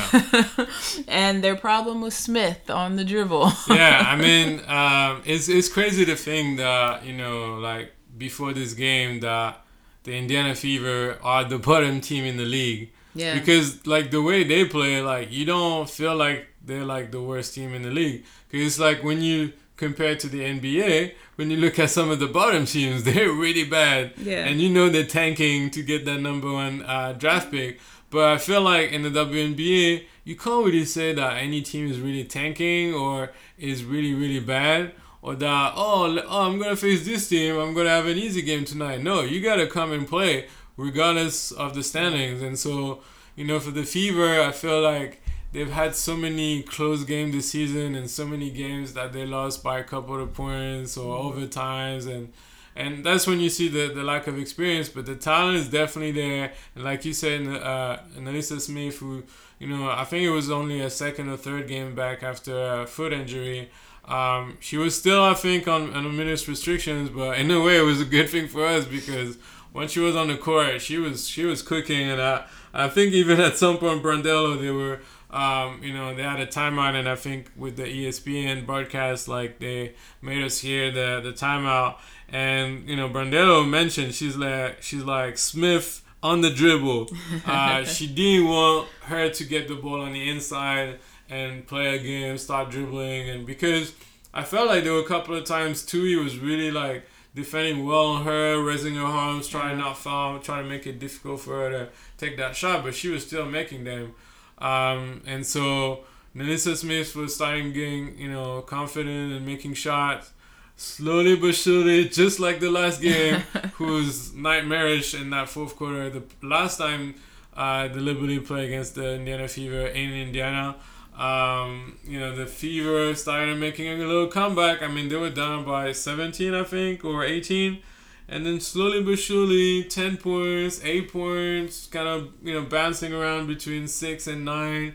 and 1.08 1.43
their 1.43 1.56
problem 1.56 2.02
was 2.02 2.15
Smith 2.15 2.69
on 2.69 2.95
the 2.95 3.04
dribble. 3.06 3.52
yeah, 3.69 4.04
I 4.08 4.15
mean, 4.15 4.62
um, 4.67 5.21
it's 5.26 5.47
it's 5.47 5.69
crazy 5.69 6.06
to 6.06 6.15
think 6.15 6.58
that 6.58 7.06
you 7.06 7.13
know, 7.13 7.56
like 7.60 7.93
before 8.17 8.54
this 8.54 8.74
game, 8.74 9.19
that 9.21 9.62
the 10.04 10.13
Indiana 10.13 10.56
Fever 10.56 11.17
are 11.23 11.44
the 11.44 11.60
bottom 11.69 12.02
team 12.02 12.25
in 12.25 12.38
the 12.38 12.46
league. 12.46 12.92
Yeah. 13.13 13.33
Because 13.38 13.85
like 13.85 14.12
the 14.12 14.21
way 14.21 14.44
they 14.44 14.65
play, 14.65 15.02
like 15.02 15.31
you 15.31 15.46
don't 15.46 15.90
feel 15.90 16.15
like 16.15 16.48
they're 16.65 16.85
like 16.85 17.12
the 17.12 17.21
worst 17.21 17.54
team 17.56 17.73
in 17.73 17.81
the 17.81 17.92
league. 17.92 18.25
Because 18.50 18.65
it's 18.65 18.79
like 18.79 19.04
when 19.04 19.21
you 19.21 19.54
compare 19.82 20.15
to 20.15 20.27
the 20.27 20.42
NBA, 20.42 21.13
when 21.38 21.50
you 21.50 21.58
look 21.58 21.79
at 21.79 21.90
some 21.90 22.12
of 22.12 22.19
the 22.19 22.27
bottom 22.27 22.65
teams, 22.65 23.04
they're 23.08 23.32
really 23.32 23.63
bad. 23.65 24.13
Yeah. 24.17 24.46
And 24.46 24.62
you 24.62 24.69
know 24.69 24.90
they're 24.90 25.06
tanking 25.21 25.71
to 25.71 25.82
get 25.82 26.06
that 26.06 26.19
number 26.21 26.52
one 26.54 26.84
uh, 26.84 27.13
draft 27.13 27.52
pick. 27.52 27.79
But 28.12 28.29
I 28.29 28.38
feel 28.38 28.62
like 28.62 28.92
in 28.92 29.02
the 29.02 29.10
WNBA, 29.10 30.04
you 30.23 30.36
can't 30.36 30.65
really 30.65 30.86
say 30.86 31.13
that 31.13 31.38
any 31.38 31.62
team 31.62 31.90
is 31.90 32.00
really 32.00 32.25
tanking 32.25 32.94
or 32.94 33.32
is 33.58 33.84
really 33.84 34.13
really 34.13 34.42
bad. 34.42 34.94
or 35.21 35.36
that 35.36 35.73
oh, 35.75 36.19
oh 36.27 36.42
I'm 36.48 36.60
gonna 36.60 36.75
face 36.75 37.06
this 37.06 37.29
team, 37.29 37.58
I'm 37.58 37.73
gonna 37.73 37.90
have 37.90 38.08
an 38.08 38.17
easy 38.17 38.42
game 38.42 38.65
tonight. 38.65 39.02
No, 39.02 39.21
you 39.21 39.42
gotta 39.42 39.65
come 39.65 39.92
and 39.92 40.08
play 40.08 40.48
regardless 40.77 41.52
of 41.52 41.73
the 41.73 41.84
standings. 41.84 42.42
And 42.42 42.58
so, 42.58 43.02
you 43.36 43.46
know, 43.46 43.60
for 43.60 43.71
the 43.71 43.84
Fever, 43.84 44.42
I 44.42 44.52
feel 44.52 44.82
like 44.82 45.21
they've 45.52 45.71
had 45.71 45.95
so 45.95 46.15
many 46.15 46.63
close 46.63 47.04
games 47.04 47.33
this 47.33 47.49
season 47.49 47.95
and 47.95 48.10
so 48.10 48.25
many 48.25 48.49
games 48.49 48.93
that 48.93 49.13
they 49.13 49.25
lost 49.25 49.63
by 49.63 49.79
a 49.79 49.83
couple 49.83 50.21
of 50.21 50.33
points 50.33 50.97
or 50.97 51.33
overtimes 51.33 52.08
and 52.08 52.31
and 52.73 53.06
that's 53.06 53.27
when 53.27 53.41
you 53.41 53.49
see 53.49 53.67
the, 53.67 53.93
the 53.93 54.02
lack 54.02 54.27
of 54.27 54.39
experience 54.39 54.87
but 54.87 55.06
the 55.06 55.15
talent 55.15 55.58
is 55.58 55.67
definitely 55.67 56.13
there. 56.13 56.54
And 56.75 56.83
like 56.83 57.04
you 57.04 57.13
said 57.13 57.45
uh, 57.47 57.99
Alyssa 58.17 58.62
Smith 58.62 58.97
who 58.99 59.23
you 59.60 59.67
know 59.67 59.89
I 59.89 60.06
think 60.06 60.23
it 60.23 60.31
was 60.31 60.49
only 60.49 60.79
a 60.79 60.89
second 60.89 61.29
or 61.29 61.37
third 61.37 61.67
game 61.67 61.95
back 61.95 62.23
after 62.23 62.81
a 62.81 62.87
foot 62.87 63.13
injury. 63.13 63.69
Um, 64.06 64.58
she 64.62 64.77
was 64.77 64.97
still 64.97 65.23
I 65.23 65.33
think 65.33 65.67
on, 65.67 65.93
on 65.93 66.15
minutes 66.15 66.47
restrictions 66.47 67.10
but 67.10 67.37
in 67.37 67.52
a 67.52 67.62
way 67.62 67.77
it 67.77 67.83
was 67.83 67.99
a 67.99 68.06
good 68.06 68.29
thing 68.29 68.47
for 68.47 68.65
us 68.65 68.85
because 68.85 69.37
when 69.73 69.87
she 69.87 69.99
was 69.99 70.15
on 70.15 70.27
the 70.29 70.37
court 70.37 70.81
she 70.81 70.97
was 70.97 71.27
she 71.27 71.43
was 71.43 71.62
cooking. 71.62 72.10
And 72.10 72.21
I, 72.21 72.45
I 72.73 72.87
think 72.87 73.12
even 73.13 73.41
at 73.41 73.58
some 73.58 73.79
point 73.79 74.02
Brondello 74.02 74.58
they 74.60 74.71
were 74.71 75.02
um, 75.32 75.82
you 75.82 75.94
know, 75.94 76.13
they 76.13 76.23
had 76.23 76.40
a 76.40 76.46
timeout, 76.46 76.94
and 76.96 77.08
I 77.08 77.15
think 77.15 77.52
with 77.56 77.77
the 77.77 77.84
ESPN 77.84 78.65
broadcast, 78.65 79.27
like 79.27 79.60
they 79.60 79.94
made 80.21 80.44
us 80.44 80.60
hear 80.60 80.92
the 80.92 81.21
the 81.23 81.32
timeout, 81.32 81.98
and 82.29 82.88
you 82.88 82.96
know, 82.98 83.10
Brondello 83.10 83.67
mentioned 83.67 84.13
she's 84.13 84.36
like 84.36 84.82
she's 84.82 85.04
like 85.04 85.38
Smith 85.38 86.04
on 86.21 86.42
the 86.42 86.50
dribble. 86.50 87.10
Uh, 87.46 87.84
she 87.84 88.08
didn't 88.08 88.48
want 88.48 88.88
her 89.04 89.29
to 89.29 89.44
get 89.44 89.67
the 89.67 89.75
ball 89.75 90.02
on 90.02 90.13
the 90.13 90.29
inside 90.29 91.00
and 91.29 91.65
play 91.65 91.96
a 91.96 91.98
game, 91.98 92.38
start 92.38 92.69
dribbling, 92.69 93.29
and 93.29 93.46
because 93.46 93.94
I 94.34 94.44
felt 94.44 94.67
like 94.67 94.84
there 94.84 94.94
were 94.94 95.00
a 95.00 95.06
couple 95.06 95.36
of 95.36 95.46
times 95.46 95.86
too, 95.86 96.04
he 96.04 96.15
was 96.15 96.38
really 96.38 96.71
like 96.71 97.06
defending 97.34 97.86
well 97.86 98.08
on 98.08 98.25
her, 98.25 98.62
raising 98.62 98.96
her 98.96 99.06
arms, 99.06 99.48
trying 99.48 99.77
not 99.77 99.98
foul, 99.98 100.40
trying 100.40 100.63
to 100.63 100.69
make 100.69 100.86
it 100.86 101.00
difficult 101.00 101.40
for 101.40 101.56
her 101.56 101.69
to 101.69 101.90
take 102.17 102.38
that 102.38 102.56
shot, 102.56 102.84
but 102.84 102.94
she 102.94 103.08
was 103.10 103.25
still 103.25 103.46
making 103.46 103.86
them. 103.86 104.13
Um, 104.62 105.21
and 105.25 105.45
so 105.45 106.05
NaLyssa 106.35 106.77
Smith 106.77 107.15
was 107.15 107.35
starting 107.35 107.73
getting, 107.73 108.17
you 108.17 108.31
know, 108.31 108.62
confident 108.62 109.33
and 109.33 109.45
making 109.45 109.73
shots. 109.73 110.31
Slowly 110.77 111.35
but 111.35 111.53
surely, 111.53 112.07
just 112.09 112.39
like 112.39 112.59
the 112.59 112.71
last 112.71 113.01
game, 113.01 113.41
who's 113.73 114.33
nightmarish 114.33 115.13
in 115.13 115.29
that 115.31 115.49
fourth 115.49 115.75
quarter. 115.75 116.09
The 116.09 116.23
last 116.41 116.77
time 116.77 117.15
uh, 117.55 117.87
the 117.87 117.99
Liberty 117.99 118.39
played 118.39 118.65
against 118.65 118.95
the 118.95 119.15
Indiana 119.15 119.47
Fever 119.47 119.87
in 119.87 120.12
Indiana, 120.12 120.75
um, 121.17 121.99
you 122.03 122.19
know, 122.19 122.35
the 122.35 122.47
Fever 122.47 123.13
started 123.13 123.59
making 123.59 123.87
a 123.87 123.95
little 123.95 124.27
comeback. 124.27 124.81
I 124.81 124.87
mean, 124.87 125.09
they 125.09 125.17
were 125.17 125.29
down 125.29 125.65
by 125.65 125.91
17, 125.91 126.53
I 126.53 126.63
think, 126.63 127.03
or 127.03 127.23
18 127.23 127.79
and 128.28 128.46
then 128.46 128.60
slowly 128.60 129.04
but 129.04 129.17
surely 129.19 129.84
10 129.84 130.17
points 130.17 130.82
8 130.84 131.12
points 131.12 131.88
kind 131.88 132.08
of 132.08 132.32
you 132.44 132.54
know 132.54 132.63
bouncing 132.63 133.13
around 133.13 133.48
between 133.48 133.88
6 133.88 134.28
and 134.28 134.46
9 134.46 134.94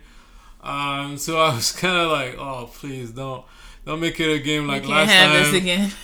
um, 0.62 1.16
so 1.16 1.38
i 1.38 1.54
was 1.54 1.72
kind 1.80 1.96
of 1.96 2.10
like 2.10 2.36
oh 2.38 2.70
please 2.72 3.10
don't 3.10 3.44
don't 3.86 4.00
make 4.00 4.18
it 4.18 4.28
a 4.28 4.40
game 4.40 4.66
like 4.66 4.86
last 4.88 5.10
time. 5.12 5.32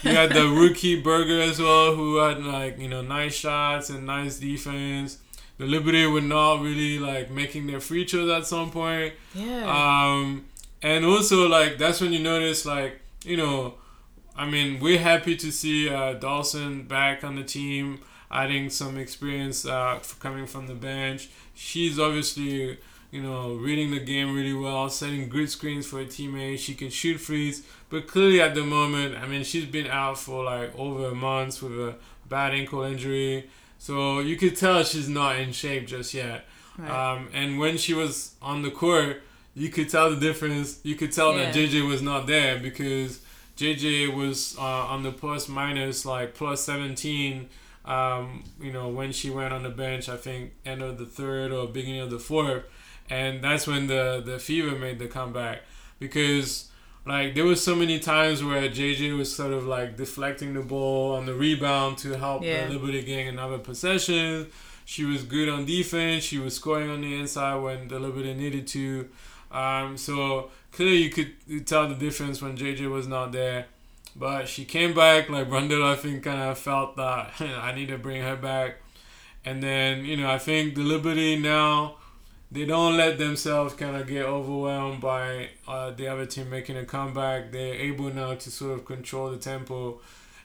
you 0.04 0.10
had 0.16 0.32
the 0.32 0.46
rookie 0.60 1.00
Berger 1.02 1.40
as 1.40 1.60
well 1.60 1.96
who 1.96 2.16
had 2.18 2.42
like 2.44 2.78
you 2.78 2.88
know 2.88 3.02
nice 3.02 3.34
shots 3.34 3.90
and 3.90 4.06
nice 4.06 4.38
defense. 4.38 5.18
The 5.58 5.66
liberty 5.66 6.06
were 6.06 6.20
not 6.20 6.62
really 6.62 7.00
like 7.00 7.28
making 7.30 7.66
their 7.66 7.80
free 7.80 8.06
throws 8.06 8.30
at 8.30 8.46
some 8.46 8.70
point. 8.70 9.14
Yeah. 9.34 9.64
Um 9.66 10.46
and 10.80 11.04
also 11.04 11.48
like 11.48 11.76
that's 11.76 12.00
when 12.00 12.12
you 12.12 12.20
notice 12.20 12.64
like 12.64 13.00
you 13.24 13.36
know 13.36 13.74
I 14.36 14.46
mean, 14.46 14.80
we're 14.80 14.98
happy 14.98 15.36
to 15.36 15.52
see 15.52 15.88
uh, 15.88 16.14
Dolson 16.14 16.88
back 16.88 17.22
on 17.22 17.36
the 17.36 17.44
team, 17.44 18.00
adding 18.30 18.70
some 18.70 18.96
experience 18.96 19.66
uh, 19.66 20.00
coming 20.20 20.46
from 20.46 20.66
the 20.66 20.74
bench. 20.74 21.28
She's 21.54 21.98
obviously, 21.98 22.78
you 23.10 23.22
know, 23.22 23.54
reading 23.54 23.90
the 23.90 24.00
game 24.00 24.34
really 24.34 24.54
well, 24.54 24.88
setting 24.88 25.28
good 25.28 25.50
screens 25.50 25.86
for 25.86 25.98
her 25.98 26.06
teammates. 26.06 26.62
She 26.62 26.74
can 26.74 26.88
shoot 26.88 27.18
frees, 27.18 27.66
but 27.90 28.06
clearly 28.06 28.40
at 28.40 28.54
the 28.54 28.64
moment, 28.64 29.16
I 29.16 29.26
mean, 29.26 29.44
she's 29.44 29.66
been 29.66 29.86
out 29.86 30.18
for 30.18 30.44
like 30.44 30.76
over 30.78 31.06
a 31.06 31.14
month 31.14 31.62
with 31.62 31.72
a 31.72 31.94
bad 32.28 32.54
ankle 32.54 32.82
injury. 32.82 33.50
So 33.78 34.20
you 34.20 34.36
could 34.36 34.56
tell 34.56 34.82
she's 34.84 35.08
not 35.08 35.38
in 35.38 35.52
shape 35.52 35.86
just 35.86 36.14
yet. 36.14 36.46
Right. 36.78 36.90
Um, 36.90 37.28
and 37.34 37.58
when 37.58 37.76
she 37.76 37.92
was 37.92 38.34
on 38.40 38.62
the 38.62 38.70
court, 38.70 39.22
you 39.54 39.68
could 39.68 39.90
tell 39.90 40.08
the 40.08 40.16
difference. 40.16 40.80
You 40.82 40.94
could 40.94 41.12
tell 41.12 41.34
yeah. 41.34 41.50
that 41.50 41.54
JJ 41.54 41.86
was 41.86 42.00
not 42.00 42.26
there 42.26 42.58
because 42.58 43.20
JJ 43.56 44.14
was 44.14 44.56
uh, 44.58 44.62
on 44.62 45.02
the 45.02 45.12
plus 45.12 45.48
minus 45.48 46.04
like 46.04 46.34
plus 46.34 46.62
17 46.64 47.48
um, 47.84 48.44
you 48.60 48.72
know 48.72 48.88
when 48.88 49.12
she 49.12 49.30
went 49.30 49.52
on 49.52 49.62
the 49.62 49.70
bench 49.70 50.08
I 50.08 50.16
think 50.16 50.52
end 50.64 50.82
of 50.82 50.98
the 50.98 51.06
third 51.06 51.52
or 51.52 51.66
beginning 51.66 52.00
of 52.00 52.10
the 52.10 52.18
fourth 52.18 52.64
and 53.10 53.42
that's 53.42 53.66
when 53.66 53.86
the 53.86 54.22
the 54.24 54.38
fever 54.38 54.76
made 54.76 54.98
the 54.98 55.08
comeback 55.08 55.62
because 55.98 56.70
like 57.04 57.34
there 57.34 57.44
was 57.44 57.62
so 57.62 57.74
many 57.74 57.98
times 57.98 58.44
where 58.44 58.68
JJ 58.68 59.16
was 59.16 59.34
sort 59.34 59.52
of 59.52 59.66
like 59.66 59.96
deflecting 59.96 60.54
the 60.54 60.60
ball 60.60 61.16
on 61.16 61.26
the 61.26 61.34
rebound 61.34 61.98
to 61.98 62.16
help 62.16 62.44
yeah. 62.44 62.66
the 62.66 62.74
Liberty 62.74 63.02
getting 63.02 63.28
another 63.28 63.58
possession. 63.58 64.46
She 64.84 65.04
was 65.04 65.24
good 65.24 65.48
on 65.48 65.64
defense. 65.64 66.22
She 66.22 66.38
was 66.38 66.54
scoring 66.54 66.90
on 66.90 67.00
the 67.00 67.18
inside 67.18 67.56
when 67.56 67.88
the 67.88 67.98
Liberty 67.98 68.34
needed 68.34 68.66
to. 68.68 69.08
Um, 69.52 69.96
so 69.96 70.50
clearly 70.72 70.96
you 70.96 71.10
could 71.10 71.66
tell 71.66 71.88
the 71.88 71.94
difference 71.94 72.42
when 72.42 72.56
JJ 72.56 72.90
was 72.90 73.06
not 73.06 73.32
there. 73.32 73.66
But 74.14 74.46
she 74.46 74.64
came 74.64 74.94
back, 74.94 75.30
like 75.30 75.48
Brondello, 75.48 75.92
I 75.92 75.96
think, 75.96 76.24
kind 76.24 76.40
of 76.40 76.58
felt 76.58 76.96
that 76.96 77.32
I 77.40 77.72
need 77.74 77.88
to 77.88 77.98
bring 77.98 78.22
her 78.22 78.36
back. 78.36 78.76
And 79.44 79.62
then, 79.62 80.04
you 80.04 80.16
know, 80.16 80.30
I 80.30 80.38
think 80.38 80.74
the 80.74 80.82
Liberty 80.82 81.36
now, 81.36 81.96
they 82.50 82.66
don't 82.66 82.96
let 82.96 83.18
themselves 83.18 83.74
kind 83.74 83.96
of 83.96 84.06
get 84.06 84.24
overwhelmed 84.24 85.00
by 85.00 85.48
uh, 85.66 85.90
the 85.90 86.08
other 86.08 86.26
team 86.26 86.50
making 86.50 86.76
a 86.76 86.84
comeback. 86.84 87.50
They're 87.50 87.74
able 87.74 88.12
now 88.12 88.34
to 88.34 88.50
sort 88.50 88.78
of 88.78 88.84
control 88.84 89.30
the 89.30 89.38
tempo. 89.38 90.00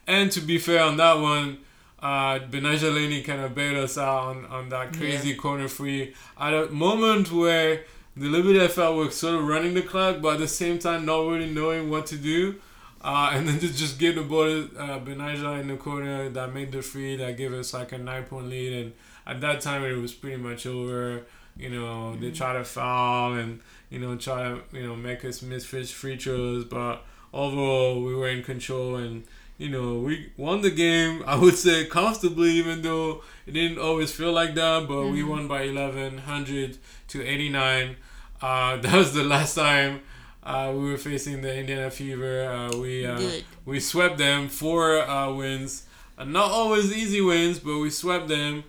And 0.08 0.32
to 0.32 0.40
be 0.40 0.58
fair 0.58 0.84
on 0.84 0.96
that 0.98 1.20
one, 1.20 1.60
uh, 2.00 2.40
Betnijah 2.40 2.94
Laney 2.94 3.24
kind 3.24 3.42
of 3.42 3.54
bailed 3.54 3.78
us 3.78 3.98
out 3.98 4.24
on, 4.28 4.46
on 4.46 4.70
that 4.70 4.94
crazy 4.94 5.30
yeah. 5.30 5.36
corner 5.36 5.68
free 5.68 6.14
at 6.40 6.54
a 6.54 6.68
moment 6.68 7.32
where 7.32 7.84
the 8.18 8.28
Liberty 8.28 8.62
I 8.62 8.68
felt 8.68 8.96
were 8.96 9.12
sort 9.12 9.36
of 9.36 9.48
running 9.48 9.74
the 9.74 9.82
clock, 9.82 10.22
but 10.22 10.36
at 10.36 10.40
the 10.40 10.48
same 10.48 10.80
time 10.80 11.06
not 11.06 11.20
really 11.20 11.50
knowing 11.50 11.90
what 11.90 12.06
to 12.08 12.18
do. 12.18 12.56
Uh, 13.02 13.32
and 13.34 13.48
then 13.48 13.60
to 13.60 13.72
just 13.74 14.00
give 14.00 14.16
the 14.16 14.24
ball 14.24 14.46
uh, 14.46 15.00
Betnijah 15.00 15.62
in 15.62 15.68
the 15.68 15.78
corner 15.78 16.30
that 16.30 16.54
made 16.54 16.72
the 16.72 16.82
free 16.82 17.16
that 17.18 17.38
gave 17.38 17.54
us 17.54 17.74
like 17.74 17.92
a 17.92 17.98
nine 17.98 18.24
point 18.24 18.48
lead. 18.48 18.74
And 18.74 18.94
at 19.26 19.42
that 19.42 19.62
time 19.62 19.84
it 19.84 19.96
was 19.96 20.14
pretty 20.14 20.38
much 20.38 20.66
over. 20.66 21.26
You 21.56 21.70
know, 21.70 22.12
mm-hmm. 22.12 22.22
they 22.22 22.32
try 22.32 22.54
to 22.54 22.64
foul 22.64 23.34
and 23.34 23.60
you 23.90 24.00
know 24.00 24.16
try 24.16 24.44
to 24.44 24.62
you 24.74 24.86
know 24.86 24.96
make 24.96 25.26
us 25.26 25.42
miss 25.42 25.66
free 25.66 26.18
throws, 26.18 26.66
but 26.66 27.04
overall 27.34 28.04
we 28.04 28.16
were 28.16 28.30
in 28.30 28.44
control 28.44 28.96
and 28.96 29.24
you 29.58 29.70
know 29.70 30.00
we 30.00 30.32
won 30.38 30.62
the 30.62 30.72
game. 30.72 31.24
I 31.26 31.36
would 31.36 31.56
say 31.56 31.86
comfortably, 31.86 32.52
even 32.52 32.82
though 32.82 33.24
it 33.46 33.52
didn't 33.52 33.80
always 33.80 34.12
feel 34.12 34.32
like 34.32 34.56
that. 34.56 34.88
But 34.88 34.94
mm-hmm. 34.94 35.14
we 35.14 35.24
won 35.24 35.48
by 35.48 35.64
11, 35.64 36.16
100 36.16 36.78
to 37.10 37.26
89. 37.26 37.96
Uh, 38.42 38.78
that 38.82 38.94
was 38.94 39.14
the 39.14 39.24
last 39.24 39.56
time 39.56 40.02
uh, 40.48 40.72
we 40.74 40.92
were 40.92 40.98
facing 40.98 41.42
the 41.42 41.54
Indiana 41.54 41.92
Fever. 41.92 42.46
Uh, 42.50 42.78
we 42.78 43.06
uh, 43.06 43.20
we 43.66 43.80
swept 43.80 44.18
them 44.18 44.48
four 44.48 45.02
uh, 45.02 45.32
wins, 45.34 45.86
uh, 46.18 46.24
not 46.24 46.50
always 46.52 46.96
easy 46.96 47.20
wins, 47.20 47.60
but 47.60 47.78
we 47.80 47.90
swept 47.90 48.30
them. 48.30 48.64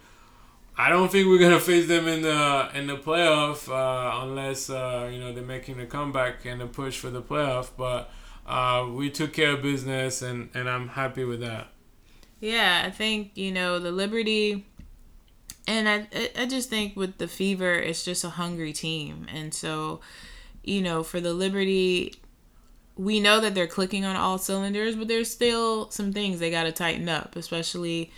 I 0.76 0.88
don't 0.90 1.10
think 1.10 1.28
we're 1.28 1.38
gonna 1.38 1.60
face 1.60 1.86
them 1.86 2.08
in 2.08 2.22
the 2.22 2.70
in 2.74 2.88
the 2.88 2.96
playoff 2.96 3.68
unless 4.22 4.68
you 4.68 5.20
know 5.20 5.32
they're 5.32 5.42
making 5.44 5.80
a 5.80 5.86
comeback 5.86 6.44
and 6.44 6.60
a 6.60 6.66
push 6.66 6.98
for 6.98 7.10
the 7.10 7.22
playoff. 7.22 7.70
But 7.76 8.10
Uh, 8.48 8.88
we 8.90 9.10
took 9.10 9.32
care 9.32 9.52
of 9.52 9.62
business, 9.62 10.22
and 10.22 10.48
and 10.54 10.68
I'm 10.68 10.88
happy 10.88 11.24
with 11.24 11.40
that. 11.40 11.68
Yeah, 12.40 12.82
I 12.84 12.90
think 12.90 13.32
you 13.34 13.52
know 13.52 13.78
the 13.78 13.92
Liberty 13.92 14.64
and 15.68 15.88
I 15.88 16.08
I 16.36 16.46
just 16.46 16.70
think 16.70 16.96
with 16.96 17.18
the 17.18 17.28
Fever, 17.28 17.74
it's 17.74 18.02
just 18.02 18.24
a 18.24 18.30
hungry 18.30 18.72
team, 18.72 19.26
and 19.32 19.52
so, 19.52 20.00
you 20.64 20.80
know, 20.80 21.02
for 21.02 21.20
the 21.20 21.34
Liberty, 21.34 22.14
we 22.96 23.20
know 23.20 23.38
that 23.40 23.54
they're 23.54 23.66
clicking 23.66 24.04
on 24.04 24.16
all 24.16 24.38
cylinders, 24.38 24.96
but 24.96 25.08
there's 25.08 25.30
still 25.30 25.90
some 25.90 26.12
things 26.12 26.40
they 26.40 26.50
got 26.50 26.64
to 26.64 26.72
tighten 26.72 27.08
up, 27.08 27.36
especially 27.36 28.10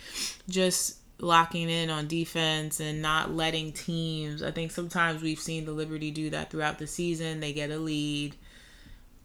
just 0.47 0.97
locking 1.19 1.69
in 1.69 1.89
on 1.89 2.07
defense 2.07 2.79
and 2.79 3.01
not 3.01 3.31
letting 3.33 3.73
teams. 3.73 4.41
I 4.41 4.51
think 4.51 4.71
sometimes 4.71 5.21
we've 5.21 5.37
seen 5.37 5.65
the 5.65 5.73
Liberty 5.73 6.09
do 6.09 6.29
that 6.29 6.49
throughout 6.49 6.79
the 6.79 6.87
season. 6.87 7.41
They 7.41 7.51
get 7.51 7.69
a 7.69 7.77
lead, 7.77 8.35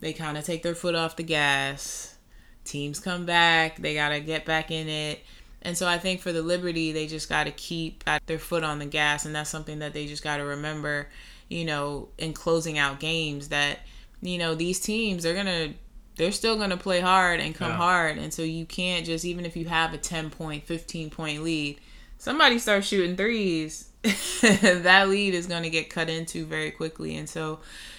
they 0.01 0.13
kind 0.13 0.37
of 0.37 0.45
take 0.45 0.63
their 0.63 0.75
foot 0.75 0.95
off 0.95 1.17
the 1.17 1.23
gas. 1.23 2.17
Teams 2.65 2.99
come 2.99 3.27
back, 3.27 3.77
they 3.77 3.95
got 3.95 4.09
to 4.09 4.21
get 4.21 4.45
back 4.45 4.71
in 4.71 4.89
it 4.89 5.21
and 5.67 5.77
so 5.77 5.89
I 5.89 5.99
think 5.99 6.21
for 6.21 6.31
the 6.31 6.43
Liberty, 6.43 6.93
they 6.93 7.09
just 7.09 7.29
got 7.29 7.45
to 7.45 7.51
keep 7.51 8.05
uh, 8.07 8.21
their 8.27 8.39
foot 8.39 8.63
on 8.63 8.79
the 8.79 8.87
gas. 8.87 9.27
And 9.27 9.35
that's 9.35 9.51
something 9.51 9.81
that 9.81 9.93
they 9.93 10.07
just 10.07 10.23
got 10.23 10.37
to 10.37 10.45
remember, 10.45 11.09
you 11.49 11.65
know, 11.65 12.09
in 12.19 12.35
closing 12.35 12.79
out 12.79 13.01
games 13.01 13.49
that, 13.49 13.81
you 14.23 14.39
know, 14.39 14.55
these 14.55 14.79
teams, 14.79 15.25
they're 15.25 15.35
going 15.35 15.47
to 15.47 15.75
they're 16.15 16.31
still 16.31 16.57
going 16.57 16.71
to 16.71 16.77
play 16.77 17.01
hard 17.01 17.41
and 17.41 17.53
come 17.53 17.73
Yeah. 17.73 17.77
hard. 17.79 18.17
And 18.17 18.33
so 18.33 18.43
you 18.43 18.65
can't 18.65 19.05
just, 19.05 19.25
even 19.25 19.45
if 19.45 19.57
you 19.57 19.65
have 19.67 19.93
a 19.93 19.99
10 19.99 20.31
point, 20.31 20.65
15 20.65 21.11
point 21.11 21.43
lead, 21.43 21.81
somebody 22.17 22.61
starts 22.61 22.87
shooting 22.87 23.17
threes, 23.17 23.89
that 24.43 25.09
lead 25.09 25.35
is 25.35 25.49
going 25.49 25.65
to 25.65 25.71
get 25.71 25.91
cut 25.91 26.09
into 26.09 26.47
very 26.47 26.71
quickly. 26.71 27.17
And 27.17 27.29
so, 27.29 27.59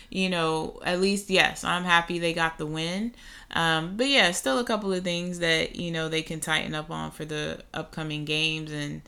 you 0.09 0.29
know, 0.29 0.79
at 0.83 1.01
least, 1.01 1.29
yes, 1.29 1.63
I'm 1.63 1.83
happy 1.83 2.19
they 2.19 2.33
got 2.33 2.57
the 2.57 2.65
win. 2.65 3.13
Um, 3.51 3.97
but 3.97 4.07
yeah, 4.07 4.31
still 4.31 4.59
a 4.59 4.63
couple 4.63 4.91
of 4.93 5.03
things 5.03 5.39
that, 5.39 5.75
you 5.75 5.91
know, 5.91 6.09
they 6.09 6.21
can 6.21 6.39
tighten 6.39 6.75
up 6.75 6.89
on 6.89 7.11
for 7.11 7.25
the 7.25 7.63
upcoming 7.73 8.25
games. 8.25 8.71
And, 8.71 9.01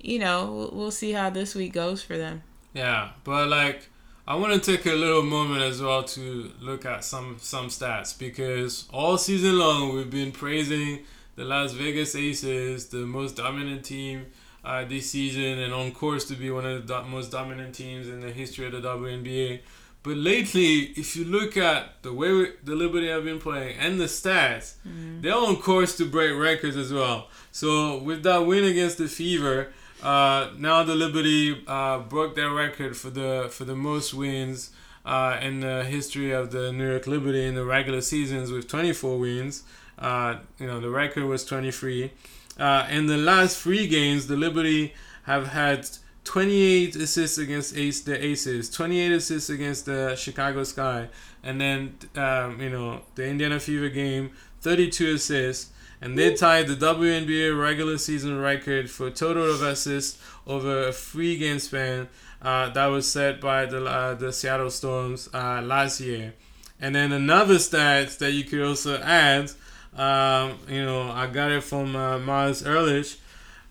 you 0.00 0.18
know, 0.18 0.70
we'll, 0.72 0.90
see 0.90 1.12
how 1.12 1.30
this 1.30 1.54
week 1.54 1.72
goes 1.72 2.02
for 2.02 2.16
them. 2.16 2.42
Yeah, 2.74 3.10
but 3.24 3.48
like 3.48 3.88
I 4.26 4.36
want 4.36 4.52
to 4.54 4.76
take 4.76 4.86
a 4.86 4.94
little 4.94 5.22
moment 5.22 5.62
as 5.62 5.82
well 5.82 6.04
to 6.04 6.50
look 6.60 6.86
at 6.86 7.04
some 7.04 7.36
some 7.40 7.68
stats 7.68 8.16
because 8.16 8.88
all 8.92 9.18
season 9.18 9.58
long 9.58 9.94
we've 9.94 10.10
been 10.10 10.32
praising 10.32 11.00
the 11.34 11.44
Las 11.44 11.72
Vegas 11.72 12.14
Aces, 12.14 12.88
the 12.88 12.98
most 12.98 13.36
dominant 13.36 13.84
team 13.84 14.26
uh, 14.64 14.84
this 14.84 15.10
season, 15.10 15.58
and 15.58 15.72
on 15.72 15.92
course 15.92 16.24
to 16.26 16.34
be 16.34 16.50
one 16.50 16.64
of 16.64 16.86
the 16.86 16.94
do- 16.94 17.08
most 17.08 17.30
dominant 17.30 17.74
teams 17.74 18.08
in 18.08 18.20
the 18.20 18.30
history 18.30 18.66
of 18.66 18.72
the 18.72 18.80
WNBA. 18.80 19.60
But 20.02 20.16
lately, 20.16 20.92
if 20.96 21.14
you 21.14 21.24
look 21.24 21.56
at 21.56 22.02
the 22.02 22.12
way 22.12 22.32
we, 22.32 22.52
the 22.64 22.74
Liberty 22.74 23.08
have 23.08 23.24
been 23.24 23.38
playing 23.38 23.78
and 23.78 24.00
the 24.00 24.06
stats, 24.06 24.74
they're 25.22 25.34
on 25.34 25.56
course 25.56 25.96
to 25.98 26.04
break 26.06 26.36
records 26.36 26.76
as 26.76 26.92
well. 26.92 27.28
So 27.52 27.98
with 27.98 28.24
that 28.24 28.44
win 28.44 28.64
against 28.64 28.98
the 28.98 29.06
Fever, 29.06 29.72
uh, 30.02 30.50
now 30.58 30.82
the 30.82 30.96
Liberty 30.96 31.62
uh, 31.68 32.00
broke 32.00 32.34
their 32.34 32.50
record 32.50 32.96
for 32.96 33.10
the 33.10 33.48
for 33.52 33.64
the 33.64 33.76
most 33.76 34.12
wins 34.12 34.70
uh, 35.04 35.38
in 35.40 35.60
the 35.60 35.84
history 35.84 36.32
of 36.32 36.50
the 36.50 36.72
New 36.72 36.90
York 36.90 37.06
Liberty 37.06 37.46
in 37.46 37.54
the 37.54 37.64
regular 37.64 38.00
seasons 38.00 38.50
with 38.50 38.68
24 38.68 39.18
wins. 39.18 39.62
Uh, 39.98 40.38
you 40.58 40.66
know 40.66 40.80
the 40.80 40.90
record 40.90 41.24
was 41.24 41.44
23. 41.44 42.10
Uh, 42.58 42.86
in 42.90 43.06
the 43.06 43.16
last 43.16 43.58
three 43.58 43.86
games, 43.86 44.26
the 44.26 44.36
Liberty 44.36 44.94
have 45.24 45.48
had 45.48 45.88
28 46.24 46.96
assists 46.96 47.38
against 47.38 47.76
Ace 47.76 48.00
the 48.00 48.24
Aces, 48.24 48.70
28 48.70 49.12
assists 49.12 49.50
against 49.50 49.86
the 49.86 50.14
Chicago 50.16 50.62
Sky, 50.64 51.08
and 51.42 51.60
then 51.60 51.96
um, 52.16 52.60
you 52.60 52.70
know 52.70 53.02
the 53.14 53.26
Indiana 53.26 53.58
Fever 53.58 53.88
game, 53.88 54.30
32 54.60 55.14
assists, 55.14 55.72
and 56.00 56.16
they 56.16 56.34
tied 56.34 56.68
the 56.68 56.74
WNBA 56.74 57.58
regular 57.60 57.98
season 57.98 58.40
record 58.40 58.90
for 58.90 59.10
total 59.10 59.50
of 59.50 59.62
assists 59.62 60.22
over 60.46 60.88
a 60.88 60.92
three 60.92 61.36
game 61.36 61.58
span. 61.58 62.08
Uh, 62.40 62.68
that 62.70 62.86
was 62.86 63.10
set 63.10 63.40
by 63.40 63.66
the 63.66 63.84
uh, 63.84 64.14
the 64.14 64.32
Seattle 64.32 64.70
Storms 64.70 65.28
uh, 65.34 65.60
last 65.62 66.00
year. 66.00 66.34
And 66.80 66.96
then 66.96 67.12
another 67.12 67.60
stat 67.60 68.18
that 68.18 68.32
you 68.32 68.42
could 68.42 68.60
also 68.60 69.00
add, 69.00 69.52
um, 69.96 70.58
you 70.68 70.84
know, 70.84 71.12
I 71.12 71.28
got 71.28 71.52
it 71.52 71.62
from 71.62 71.94
uh, 71.94 72.18
Mars 72.18 72.64
Ehrlich, 72.64 73.18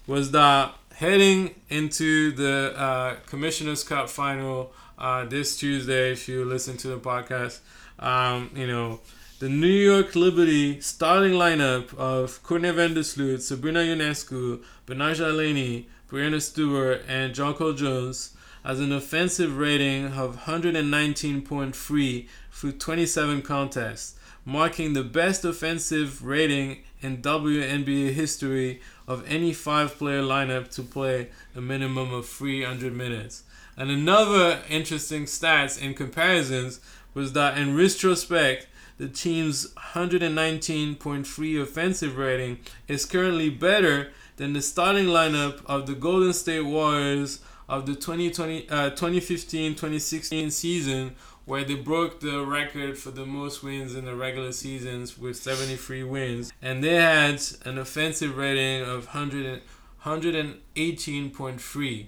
was 0.07 0.31
that 0.31 0.73
heading 1.01 1.55
into 1.67 2.31
the 2.31 2.75
uh, 2.77 3.15
Commissioner's 3.25 3.83
Cup 3.83 4.07
final 4.07 4.71
uh, 4.99 5.25
this 5.25 5.57
Tuesday, 5.57 6.11
if 6.11 6.29
you 6.29 6.45
listen 6.45 6.77
to 6.77 6.89
the 6.89 6.99
podcast, 6.99 7.57
um, 7.97 8.51
you 8.55 8.67
know, 8.67 8.99
the 9.39 9.49
New 9.49 9.65
York 9.65 10.15
Liberty 10.15 10.79
starting 10.79 11.31
lineup 11.31 11.91
of 11.95 12.43
Courtney 12.43 12.69
Vandersloot, 12.69 13.41
Sabrina 13.41 13.79
Ionescu, 13.79 14.63
Betnijah 14.85 15.35
Laney, 15.35 15.89
Breanna 16.07 16.39
Stewart, 16.39 17.01
and 17.07 17.33
Jonquel 17.33 17.75
Jones 17.75 18.37
has 18.63 18.79
an 18.79 18.91
offensive 18.91 19.57
rating 19.57 20.13
of 20.13 20.41
119.3 20.41 22.27
through 22.51 22.71
27 22.73 23.41
contests, 23.41 24.19
marking 24.45 24.93
the 24.93 25.03
best 25.03 25.43
offensive 25.45 26.23
rating 26.23 26.83
in 27.01 27.21
WNBA 27.21 28.13
history 28.13 28.81
of 29.07 29.23
any 29.27 29.53
five 29.53 29.97
player 29.97 30.21
lineup 30.21 30.69
to 30.75 30.83
play 30.83 31.29
a 31.55 31.61
minimum 31.61 32.13
of 32.13 32.27
300 32.27 32.93
minutes. 32.93 33.43
And 33.75 33.89
another 33.89 34.61
interesting 34.69 35.25
stats 35.25 35.81
in 35.81 35.93
comparisons 35.93 36.79
was 37.13 37.33
that 37.33 37.57
in 37.57 37.75
retrospect, 37.75 38.67
the 38.97 39.07
team's 39.07 39.73
119.3 39.73 41.61
offensive 41.61 42.17
rating 42.17 42.59
is 42.87 43.05
currently 43.05 43.49
better 43.49 44.11
than 44.37 44.53
the 44.53 44.61
starting 44.61 45.07
lineup 45.07 45.65
of 45.65 45.87
the 45.87 45.95
Golden 45.95 46.33
State 46.33 46.61
Warriors 46.61 47.39
of 47.67 47.85
the 47.85 47.95
2020, 47.95 48.69
uh, 48.69 48.91
2015-2016 48.91 50.51
season 50.51 51.15
where 51.45 51.63
they 51.63 51.75
broke 51.75 52.19
the 52.19 52.45
record 52.45 52.97
for 52.97 53.11
the 53.11 53.25
most 53.25 53.63
wins 53.63 53.95
in 53.95 54.03
the 54.05 54.15
regular 54.15 54.51
seasons 54.51 55.17
with 55.17 55.37
73 55.37 56.03
wins. 56.03 56.51
And 56.61 56.83
they 56.83 56.95
had 56.95 57.41
an 57.65 57.77
offensive 57.77 58.35
rating 58.37 58.81
of 58.81 59.05
100, 59.07 59.61
118.3 60.05 62.07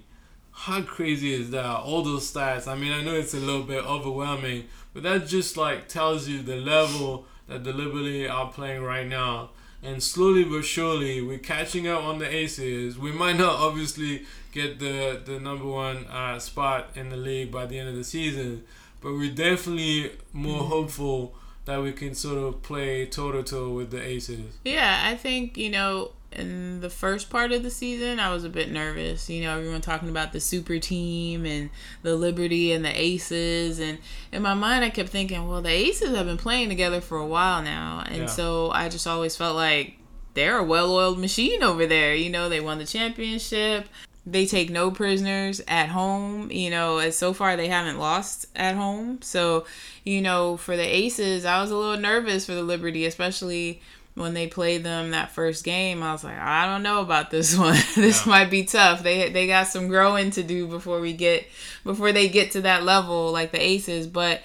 how 0.56 0.82
crazy 0.82 1.34
is 1.34 1.50
that? 1.50 1.66
All 1.66 2.02
those 2.02 2.32
stats. 2.32 2.68
I 2.68 2.76
mean 2.76 2.92
i 2.92 3.02
know 3.02 3.14
it's 3.14 3.34
a 3.34 3.40
little 3.40 3.64
bit 3.64 3.84
overwhelming 3.84 4.64
but 4.92 5.02
that 5.02 5.26
just 5.26 5.56
like 5.56 5.88
tells 5.88 6.28
you 6.28 6.42
the 6.42 6.56
level 6.56 7.26
that 7.48 7.64
the 7.64 7.72
liberty 7.72 8.26
are 8.26 8.50
playing 8.50 8.82
right 8.82 9.06
now. 9.06 9.50
And 9.82 10.02
slowly 10.02 10.44
but 10.44 10.64
surely 10.64 11.20
we're 11.20 11.38
catching 11.38 11.86
up 11.86 12.02
on 12.02 12.18
the 12.18 12.32
aces. 12.32 12.96
We 12.96 13.12
might 13.12 13.36
not 13.36 13.56
obviously 13.56 14.24
get 14.52 14.78
the 14.78 15.20
the 15.22 15.40
number 15.40 15.66
one 15.66 16.06
uh, 16.06 16.38
spot 16.38 16.90
in 16.94 17.10
the 17.10 17.16
league 17.16 17.50
by 17.50 17.66
the 17.66 17.78
end 17.78 17.88
of 17.88 17.96
the 17.96 18.04
season 18.04 18.64
but 19.04 19.12
we're 19.12 19.30
definitely 19.30 20.10
more 20.32 20.64
hopeful 20.64 21.34
that 21.66 21.80
we 21.82 21.92
can 21.92 22.14
sort 22.14 22.38
of 22.38 22.62
play 22.62 23.06
toe 23.06 23.30
to 23.32 23.42
toe 23.42 23.70
with 23.70 23.90
the 23.90 24.02
aces 24.02 24.58
Yeah, 24.64 25.02
I 25.04 25.14
think, 25.16 25.56
you 25.56 25.70
know, 25.70 26.10
in 26.32 26.80
the 26.80 26.90
first 26.90 27.30
part 27.30 27.52
of 27.52 27.62
the 27.62 27.70
season, 27.70 28.18
I 28.18 28.32
was 28.32 28.44
a 28.44 28.48
bit 28.48 28.70
nervous. 28.70 29.30
You 29.30 29.42
know, 29.44 29.56
everyone 29.56 29.80
talking 29.80 30.08
about 30.08 30.32
the 30.32 30.40
super 30.40 30.78
team 30.78 31.46
and 31.46 31.70
the 32.02 32.16
Liberty 32.16 32.72
and 32.72 32.84
the 32.84 32.90
Aces. 33.00 33.78
And 33.78 33.98
in 34.32 34.42
my 34.42 34.54
mind, 34.54 34.84
I 34.84 34.90
kept 34.90 35.10
thinking, 35.10 35.46
well, 35.48 35.62
the 35.62 35.70
Aces 35.70 36.14
have 36.16 36.26
been 36.26 36.36
playing 36.36 36.70
together 36.70 37.00
for 37.00 37.18
a 37.18 37.26
while 37.26 37.62
now. 37.62 38.02
And 38.06 38.22
Yeah. 38.22 38.26
so 38.26 38.70
I 38.72 38.88
just 38.88 39.06
always 39.06 39.36
felt 39.36 39.54
like 39.54 39.96
they're 40.34 40.58
a 40.58 40.64
well 40.64 40.92
oiled 40.92 41.18
machine 41.20 41.62
over 41.62 41.86
there. 41.86 42.14
You 42.16 42.30
know, 42.30 42.48
they 42.48 42.60
won 42.60 42.78
the 42.78 42.86
championship. 42.86 43.86
They 44.26 44.46
take 44.46 44.70
no 44.70 44.90
prisoners 44.90 45.60
at 45.68 45.88
home. 45.88 46.50
You 46.50 46.70
know, 46.70 46.98
as 46.98 47.16
so 47.16 47.32
far 47.32 47.56
they 47.56 47.68
haven't 47.68 47.98
lost 47.98 48.46
at 48.56 48.74
home. 48.74 49.20
So, 49.22 49.66
you 50.04 50.20
know, 50.22 50.56
for 50.56 50.76
the 50.76 50.82
Aces, 50.82 51.44
I 51.44 51.60
was 51.60 51.70
a 51.70 51.76
little 51.76 52.00
nervous 52.00 52.46
for 52.46 52.54
the 52.54 52.62
Liberty, 52.62 53.04
especially 53.06 53.82
when 54.14 54.32
they 54.32 54.46
played 54.46 54.84
them 54.84 55.10
that 55.10 55.32
first 55.32 55.64
game. 55.64 56.00
I 56.02 56.12
was 56.12 56.22
like, 56.22 56.38
I 56.38 56.66
don't 56.66 56.84
know 56.84 57.00
about 57.00 57.30
this 57.32 57.56
one. 57.58 57.76
this 57.96 58.24
Yeah. 58.24 58.30
might 58.30 58.50
be 58.50 58.64
tough. 58.64 59.02
They 59.02 59.28
they 59.30 59.46
got 59.46 59.66
some 59.66 59.88
growing 59.88 60.30
to 60.32 60.42
do 60.42 60.66
before 60.68 61.00
we 61.00 61.12
get 61.12 61.46
before 61.84 62.12
they 62.12 62.28
get 62.28 62.52
to 62.52 62.62
that 62.62 62.84
level 62.84 63.30
like 63.32 63.52
the 63.52 63.60
Aces, 63.60 64.06
but 64.06 64.40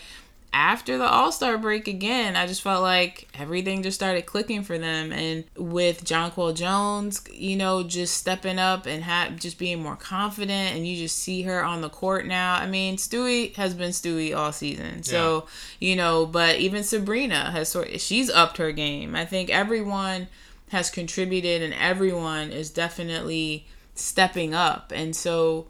after 0.51 0.97
the 0.97 1.07
All 1.07 1.31
Star 1.31 1.57
break 1.57 1.87
again, 1.87 2.35
I 2.35 2.47
just 2.47 2.61
felt 2.61 2.81
like 2.81 3.27
everything 3.37 3.83
just 3.83 3.95
started 3.95 4.25
clicking 4.25 4.63
for 4.63 4.77
them. 4.77 5.11
And 5.11 5.43
with 5.55 6.03
Jonquel 6.03 6.55
Jones, 6.55 7.23
you 7.31 7.55
know, 7.55 7.83
just 7.83 8.17
stepping 8.17 8.57
up 8.57 8.85
and 8.85 9.03
ha- 9.03 9.31
just 9.35 9.57
being 9.59 9.81
more 9.81 9.95
confident, 9.95 10.75
and 10.75 10.87
you 10.87 10.95
just 10.95 11.17
see 11.17 11.43
her 11.43 11.63
on 11.63 11.81
the 11.81 11.89
court 11.89 12.25
now. 12.25 12.55
I 12.55 12.65
mean, 12.67 12.97
Stewie 12.97 13.55
has 13.55 13.73
been 13.73 13.91
Stewie 13.91 14.35
all 14.35 14.51
season. 14.51 15.03
So, 15.03 15.45
you 15.79 15.95
know, 15.95 16.25
but 16.25 16.57
even 16.57 16.83
Sabrina 16.83 17.51
has 17.51 17.69
sort 17.69 17.99
she's 18.01 18.29
upped 18.29 18.57
her 18.57 18.71
game. 18.71 19.15
I 19.15 19.25
think 19.25 19.49
everyone 19.49 20.27
has 20.69 20.89
contributed 20.89 21.61
and 21.61 21.73
everyone 21.73 22.51
is 22.51 22.69
definitely 22.69 23.65
stepping 23.95 24.53
up. 24.53 24.91
And 24.95 25.15
so 25.15 25.67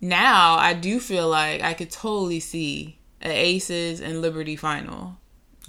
now 0.00 0.56
I 0.56 0.74
do 0.74 1.00
feel 1.00 1.28
like 1.28 1.62
I 1.62 1.74
could 1.74 1.90
totally 1.90 2.40
see 2.40 2.96
an 3.20 3.32
Aces 3.32 4.00
and 4.00 4.22
Liberty 4.22 4.56
final 4.56 5.16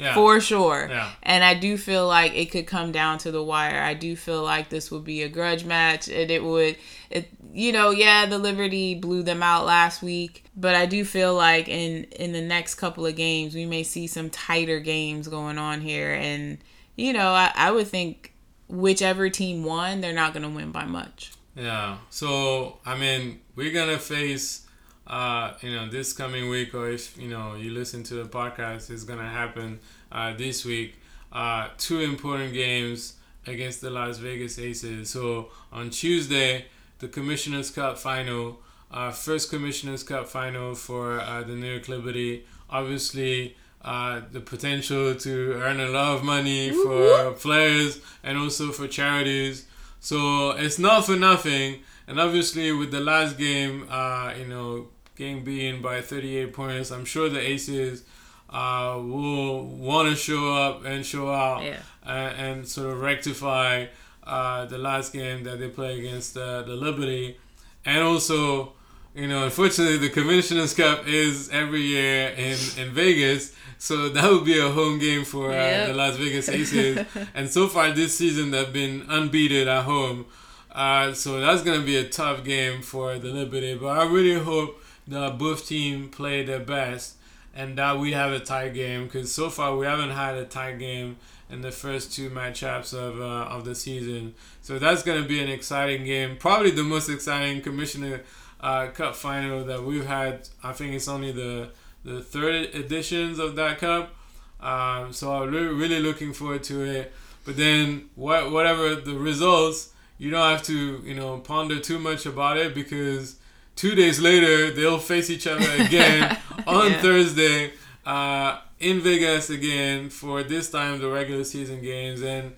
yeah 0.02 0.16
for 0.16 0.40
sure. 0.40 0.88
Yeah. 0.90 1.12
And 1.24 1.44
I 1.44 1.54
do 1.54 1.78
feel 1.78 2.08
like 2.08 2.34
it 2.34 2.52
could 2.52 2.68
come 2.68 2.92
down 2.92 3.18
to 3.20 3.32
the 3.32 3.44
wire. 3.44 3.82
I 3.82 3.94
do 3.94 4.16
feel 4.16 4.44
like 4.44 4.70
this 4.70 4.90
would 4.90 5.04
be 5.04 5.22
a 5.22 5.30
grudge 5.30 5.64
match 5.64 6.08
and 6.08 6.32
it 6.32 6.44
would 6.44 6.78
it 7.10 7.30
you 7.54 7.72
know, 7.72 7.92
yeah, 7.92 8.26
the 8.26 8.38
Liberty 8.38 8.96
blew 8.96 9.24
them 9.24 9.44
out 9.44 9.66
last 9.66 10.02
week, 10.02 10.46
but 10.56 10.74
I 10.74 10.86
do 10.86 11.04
feel 11.04 11.36
like 11.36 11.68
in 11.68 12.06
in 12.06 12.32
the 12.32 12.42
next 12.42 12.76
couple 12.76 13.06
of 13.06 13.16
games 13.16 13.54
we 13.54 13.66
may 13.66 13.84
see 13.84 14.08
some 14.08 14.30
tighter 14.30 14.80
games 14.80 15.28
going 15.28 15.58
on 15.58 15.82
here 15.82 16.14
and 16.14 16.58
you 16.96 17.14
know, 17.14 17.30
I, 17.30 17.52
I 17.56 17.72
would 17.72 17.88
think 17.88 18.34
whichever 18.68 19.30
team 19.30 19.64
won, 19.64 20.02
they're 20.02 20.14
not 20.14 20.34
going 20.34 20.44
to 20.44 20.50
win 20.50 20.72
by 20.72 20.86
much. 20.86 21.32
Yeah. 21.56 21.98
So 22.10 22.80
I 22.86 22.98
mean, 22.98 23.42
we're 23.56 23.74
gonna 23.74 24.00
face, 24.00 24.66
uh, 25.12 25.54
you 25.60 25.76
know, 25.76 25.90
this 25.90 26.14
coming 26.14 26.50
week, 26.50 26.74
or 26.74 26.90
if 26.90 27.18
you 27.18 27.28
know 27.28 27.56
you 27.56 27.72
listen 27.72 28.02
to 28.04 28.14
the 28.16 28.26
podcast, 28.26 28.90
it's 28.90 29.04
gonna 29.04 29.30
happen 29.30 29.80
uh, 30.10 30.34
this 30.34 30.64
week. 30.64 30.96
Uh, 31.34 31.68
two 31.78 32.00
important 32.00 32.54
games 32.54 33.16
against 33.46 33.82
the 33.82 33.90
Las 33.90 34.20
Vegas 34.20 34.58
Aces. 34.58 35.10
So 35.10 35.50
on 35.72 35.90
Tuesday, 35.90 36.66
the 37.00 37.10
Commissioner's 37.10 37.70
Cup 37.70 37.98
final, 37.98 38.62
uh, 38.90 39.12
first 39.12 39.50
Commissioner's 39.50 40.02
Cup 40.02 40.30
final 40.30 40.76
for 40.76 41.20
uh, 41.20 41.44
the 41.44 41.56
New 41.56 41.72
York 41.72 41.90
Liberty. 41.90 42.46
Obviously, 42.70 43.58
uh, 43.84 44.22
the 44.32 44.40
potential 44.40 45.14
to 45.16 45.54
earn 45.56 45.82
a 45.82 45.90
lot 45.90 46.16
of 46.16 46.24
money 46.24 46.72
for 46.72 47.34
players 47.34 48.00
and 48.24 48.38
also 48.38 48.72
for 48.72 48.88
charities. 48.88 49.66
So 50.00 50.52
it's 50.52 50.80
not 50.80 51.06
for 51.06 51.18
nothing. 51.18 51.82
And 52.08 52.18
obviously, 52.18 52.72
with 52.72 52.92
the 52.92 53.02
last 53.02 53.38
game, 53.38 53.88
uh, 53.90 54.34
you 54.38 54.46
know, 54.46 54.88
getting 55.22 55.44
beaten 55.44 55.82
by 55.82 56.02
38 56.02 56.54
points, 56.54 56.92
I'm 56.92 57.06
sure 57.06 57.30
the 57.30 57.40
Aces 57.54 58.04
uh, 58.50 58.96
will 58.98 59.64
want 59.64 60.10
to 60.10 60.16
show 60.16 60.44
up 60.54 60.84
and 60.86 61.06
show 61.06 61.32
out 61.32 61.64
Yeah. 61.64 61.78
and, 62.06 62.32
and 62.46 62.68
sort 62.68 62.92
of 62.94 63.00
rectify 63.02 63.86
uh, 64.24 64.66
the 64.66 64.78
last 64.78 65.14
game 65.14 65.44
that 65.44 65.60
they 65.60 65.70
play 65.70 66.00
against 66.00 66.36
uh, 66.38 66.62
the 66.64 66.76
Liberty. 66.88 67.38
And 67.86 68.02
also, 68.04 68.74
you 69.16 69.28
know, 69.28 69.44
unfortunately, 69.46 69.98
the 69.98 70.10
Commissioner's 70.10 70.74
Cup 70.74 71.08
is 71.08 71.50
every 71.50 71.82
year 71.82 72.30
in, 72.30 72.58
in 72.78 72.88
Vegas. 73.02 73.56
So 73.78 74.10
that 74.10 74.30
would 74.32 74.46
be 74.46 74.60
a 74.60 74.70
home 74.70 75.00
game 75.00 75.24
for 75.26 75.50
uh, 75.52 75.54
Yep. 75.54 75.88
the 75.88 75.94
Las 75.94 76.16
Vegas 76.18 76.50
Aces. 76.60 77.06
and 77.34 77.50
so 77.50 77.68
far 77.68 77.92
this 77.92 78.18
season, 78.18 78.52
they've 78.52 78.72
been 78.74 79.06
unbeaten 79.10 79.68
at 79.68 79.84
home. 79.86 80.26
Uh, 80.72 81.14
so 81.14 81.40
that's 81.40 81.64
going 81.64 81.80
to 81.80 81.86
be 81.86 81.98
a 81.98 82.08
tough 82.08 82.44
game 82.44 82.82
for 82.82 83.18
the 83.20 83.30
Liberty. 83.30 83.76
But 83.76 83.98
I 83.98 84.04
really 84.06 84.40
hope 84.40 84.82
that 85.08 85.38
both 85.38 85.68
team 85.68 86.10
play 86.10 86.44
their 86.44 86.60
best 86.60 87.16
and 87.54 87.78
that 87.78 88.00
we 88.00 88.14
have 88.14 88.32
a 88.32 88.40
tie 88.40 88.70
game 88.70 89.06
because 89.06 89.32
so 89.32 89.50
far 89.50 89.76
we 89.76 89.86
haven't 89.86 90.12
had 90.12 90.36
a 90.36 90.46
tie 90.46 90.74
game 90.74 91.18
in 91.50 91.62
the 91.62 91.72
first 91.72 92.14
two 92.14 92.30
matchups 92.30 92.94
of 92.94 93.20
uh, 93.20 93.54
of 93.54 93.66
the 93.66 93.76
season. 93.76 94.34
So 94.62 94.80
that's 94.80 95.04
going 95.04 95.22
to 95.22 95.28
be 95.28 95.42
an 95.42 95.50
exciting 95.50 96.06
game, 96.06 96.38
probably 96.38 96.72
the 96.72 96.84
most 96.84 97.10
exciting 97.10 97.62
Commissioner 97.62 98.22
uh, 98.62 98.88
Cup 98.88 99.16
final 99.16 99.66
that 99.66 99.84
we've 99.84 100.06
had. 100.06 100.48
I 100.64 100.72
think 100.72 100.94
it's 100.94 101.08
only 101.08 101.32
the 101.32 101.70
the 102.04 102.22
third 102.22 102.74
editions 102.74 103.40
of 103.40 103.56
that 103.56 103.80
cup. 103.80 104.16
Um, 104.60 105.12
so 105.12 105.32
I'm 105.32 105.52
really, 105.52 105.68
really 105.68 106.00
looking 106.00 106.34
forward 106.34 106.64
to 106.64 106.84
it. 106.84 107.14
But 107.46 107.58
then, 107.58 108.10
what, 108.16 108.52
whatever 108.52 108.96
the 108.96 109.18
results, 109.18 109.92
you 110.18 110.30
don't 110.30 110.50
have 110.50 110.64
to, 110.64 111.02
you 111.04 111.16
know, 111.16 111.40
ponder 111.40 111.80
too 111.80 111.98
much 111.98 112.26
about 112.26 112.58
it 112.58 112.76
because 112.76 113.38
two 113.82 113.96
days 113.96 114.20
later 114.20 114.56
they'll 114.72 115.00
face 115.00 115.30
each 115.36 115.48
other 115.48 115.70
again 115.86 116.38
on 116.68 116.92
Yeah. 116.92 117.02
Thursday 117.02 117.60
uh, 118.06 118.60
in 118.80 119.02
Vegas 119.02 119.50
again 119.50 120.10
for 120.10 120.44
this 120.44 120.70
time 120.70 121.00
the 121.00 121.10
regular 121.10 121.44
season 121.44 121.82
games. 121.82 122.22
And 122.22 122.54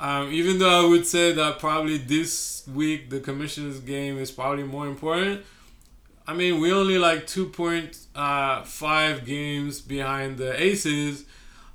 um, 0.00 0.32
even 0.32 0.58
though 0.58 0.84
I 0.84 0.88
would 0.88 1.06
say 1.06 1.32
that 1.32 1.58
probably 1.58 1.98
this 1.98 2.66
week 2.80 3.10
the 3.10 3.20
commissioners 3.20 3.78
game 3.80 4.18
is 4.18 4.30
probably 4.30 4.64
more 4.64 4.86
important, 4.88 5.44
I 6.26 6.32
mean 6.34 6.60
we 6.60 6.72
only 6.72 6.98
like 6.98 7.26
2.5 7.26 7.96
uh, 8.16 9.18
games 9.24 9.80
behind 9.80 10.38
the 10.38 10.50
Aces. 10.60 11.24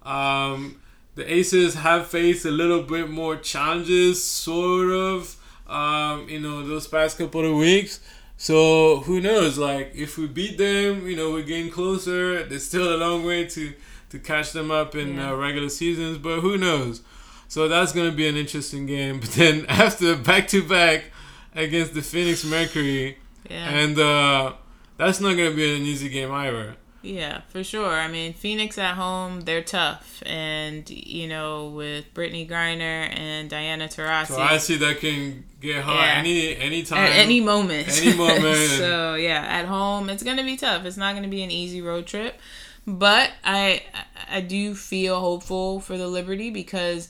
Um, 0.03 0.81
the 1.15 1.25
Aces 1.33 1.75
have 1.75 2.07
faced 2.07 2.45
a 2.45 2.51
little 2.51 2.83
bit 2.83 3.09
more 3.09 3.35
challenges, 3.37 4.23
sort 4.23 4.89
of, 4.91 5.35
um, 5.67 6.27
you 6.29 6.39
know, 6.39 6.65
those 6.67 6.87
past 6.87 7.17
couple 7.17 7.45
of 7.49 7.55
weeks. 7.57 7.99
So 8.41 9.01
who 9.01 9.19
knows? 9.19 9.57
Like 9.57 9.91
if 9.93 10.17
we 10.17 10.25
beat 10.25 10.57
them, 10.57 11.05
you 11.05 11.15
know, 11.17 11.31
we're 11.31 11.43
getting 11.43 11.69
closer. 11.69 12.41
There's 12.43 12.65
still 12.65 12.95
a 12.95 12.97
long 12.97 13.25
way 13.25 13.45
to 13.45 13.73
to 14.11 14.17
catch 14.17 14.53
them 14.53 14.71
up 14.71 14.95
in 14.95 15.17
Yeah. 15.17 15.31
uh, 15.31 15.35
regular 15.35 15.67
seasons, 15.69 16.17
but 16.17 16.39
who 16.39 16.57
knows? 16.57 17.01
So 17.49 17.67
that's 17.67 17.91
gonna 17.91 18.13
be 18.13 18.27
an 18.29 18.37
interesting 18.37 18.85
game. 18.85 19.19
But 19.23 19.31
then 19.31 19.65
after 19.67 20.15
back 20.15 20.47
to 20.49 20.63
back 20.63 21.11
against 21.53 21.93
the 21.93 22.01
Phoenix 22.01 22.45
Mercury, 22.45 23.17
Yeah. 23.49 23.69
and 23.81 23.99
uh, 23.99 24.53
that's 24.95 25.19
not 25.19 25.35
gonna 25.35 25.51
be 25.51 25.75
an 25.75 25.81
easy 25.81 26.07
game 26.07 26.31
either. 26.31 26.77
Yeah, 27.01 27.41
for 27.49 27.63
sure. 27.63 27.87
I 27.91 28.07
mean, 28.09 28.33
Phoenix 28.33 28.77
at 28.77 28.95
home, 28.95 29.41
they're 29.41 29.63
tough. 29.63 30.21
And, 30.25 30.89
you 30.89 31.27
know, 31.29 31.69
with 31.69 32.13
Brittney 32.13 32.47
Griner 32.49 33.09
and 33.17 33.49
Diana 33.49 33.87
Taurasi. 33.87 34.27
So 34.27 34.41
I 34.41 34.57
see 34.57 34.75
that 34.77 34.99
can 34.99 35.45
get 35.61 35.83
hot 35.83 35.95
Yeah. 36.01 36.15
any 36.19 36.57
any 36.57 36.83
time. 36.83 36.99
at 36.99 37.11
any 37.11 37.39
moment. 37.39 37.87
Any 38.01 38.17
moment. 38.25 38.69
so 38.71 39.15
yeah, 39.15 39.45
at 39.47 39.65
home 39.65 40.09
it's 40.09 40.23
gonna 40.23 40.43
be 40.43 40.57
tough. 40.57 40.85
It's 40.85 40.97
not 40.97 41.15
gonna 41.15 41.27
be 41.29 41.41
an 41.41 41.51
easy 41.51 41.81
road 41.81 42.05
trip, 42.05 42.37
but 42.85 43.31
I 43.45 43.83
I 44.29 44.41
do 44.41 44.75
feel 44.75 45.19
hopeful 45.19 45.79
for 45.79 45.97
the 45.97 46.07
Liberty 46.07 46.49
because 46.49 47.09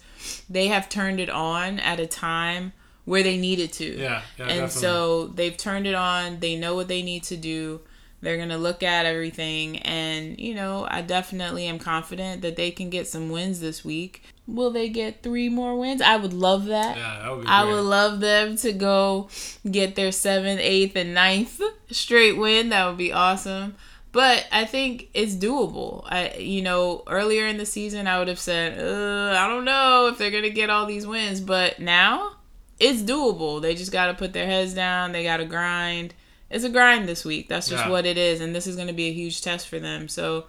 they 0.49 0.67
have 0.67 0.87
turned 0.89 1.19
it 1.19 1.29
on 1.29 1.79
at 1.79 1.99
a 1.99 2.05
time 2.07 2.73
where 3.05 3.23
they 3.23 3.37
needed 3.37 3.73
to. 3.73 3.85
Yeah, 3.85 4.21
yeah, 4.37 4.45
and 4.45 4.49
definitely. 4.49 4.69
so 4.69 5.27
they've 5.27 5.57
turned 5.57 5.87
it 5.87 5.95
on. 5.95 6.39
They 6.41 6.55
know 6.55 6.75
what 6.75 6.87
they 6.87 7.01
need 7.01 7.23
to 7.23 7.37
do. 7.37 7.81
They're 8.22 8.38
gonna 8.38 8.57
look 8.57 8.84
at 8.84 9.05
everything, 9.05 9.78
and 9.80 10.38
you 10.39 10.53
know, 10.53 10.86
I 10.89 11.01
definitely 11.01 11.67
am 11.67 11.80
confident 11.80 12.41
that 12.41 12.55
they 12.55 12.72
can 12.72 12.89
get 12.89 13.07
some 13.07 13.30
wins 13.30 13.59
this 13.59 13.86
week. 13.86 14.24
Will 14.45 14.72
they 14.72 14.89
get 14.89 15.24
three 15.24 15.47
more 15.47 15.78
wins? 15.78 16.01
I 16.01 16.17
would 16.17 16.34
love 16.34 16.65
that. 16.65 16.97
Yeah, 16.97 17.20
that 17.22 17.32
would 17.32 17.41
be 17.43 17.47
I 17.47 17.63
would 17.63 17.84
love 17.84 18.20
them 18.20 18.57
to 18.57 18.74
go 18.74 19.30
get 19.70 19.95
their 19.95 20.11
seventh, 20.11 20.59
eighth, 20.61 20.95
and 20.95 21.13
ninth 21.13 21.61
straight 21.91 22.38
win. 22.38 22.70
That 22.70 22.88
would 22.88 22.97
be 22.97 23.13
awesome. 23.13 23.76
But 24.11 24.47
I 24.51 24.65
think 24.65 25.09
it's 25.13 25.36
doable. 25.36 26.03
I, 26.07 26.34
you 26.34 26.63
know, 26.63 27.03
earlier 27.07 27.45
in 27.45 27.57
the 27.57 27.65
season, 27.65 28.07
I 28.07 28.17
would 28.17 28.28
have 28.28 28.39
said, 28.39 28.80
uh, 28.80 29.38
I 29.38 29.47
don't 29.47 29.65
know 29.65 30.07
if 30.07 30.17
they're 30.17 30.32
gonna 30.32 30.49
get 30.49 30.72
all 30.72 30.88
these 30.88 31.05
wins. 31.05 31.39
But 31.41 31.80
now, 31.80 32.38
it's 32.80 33.01
doable. 33.01 33.61
They 33.61 33.76
just 33.76 33.91
got 33.91 34.07
to 34.07 34.13
put 34.13 34.34
their 34.34 34.45
heads 34.45 34.74
down. 34.74 35.11
They 35.11 35.24
got 35.24 35.38
to 35.38 35.45
grind. 35.45 36.13
It's 36.50 36.64
a 36.64 36.70
grind 36.70 37.08
this 37.08 37.24
week. 37.26 37.47
That's 37.50 37.70
just 37.70 37.86
Yeah. 37.86 37.89
what 37.91 38.06
it 38.06 38.18
is, 38.18 38.41
and 38.41 38.56
this 38.56 38.66
is 38.68 38.76
going 38.76 38.88
to 38.88 38.93
be 38.93 39.08
a 39.08 39.14
huge 39.14 39.41
test 39.41 39.68
for 39.68 39.80
them. 39.80 40.08
So, 40.08 40.45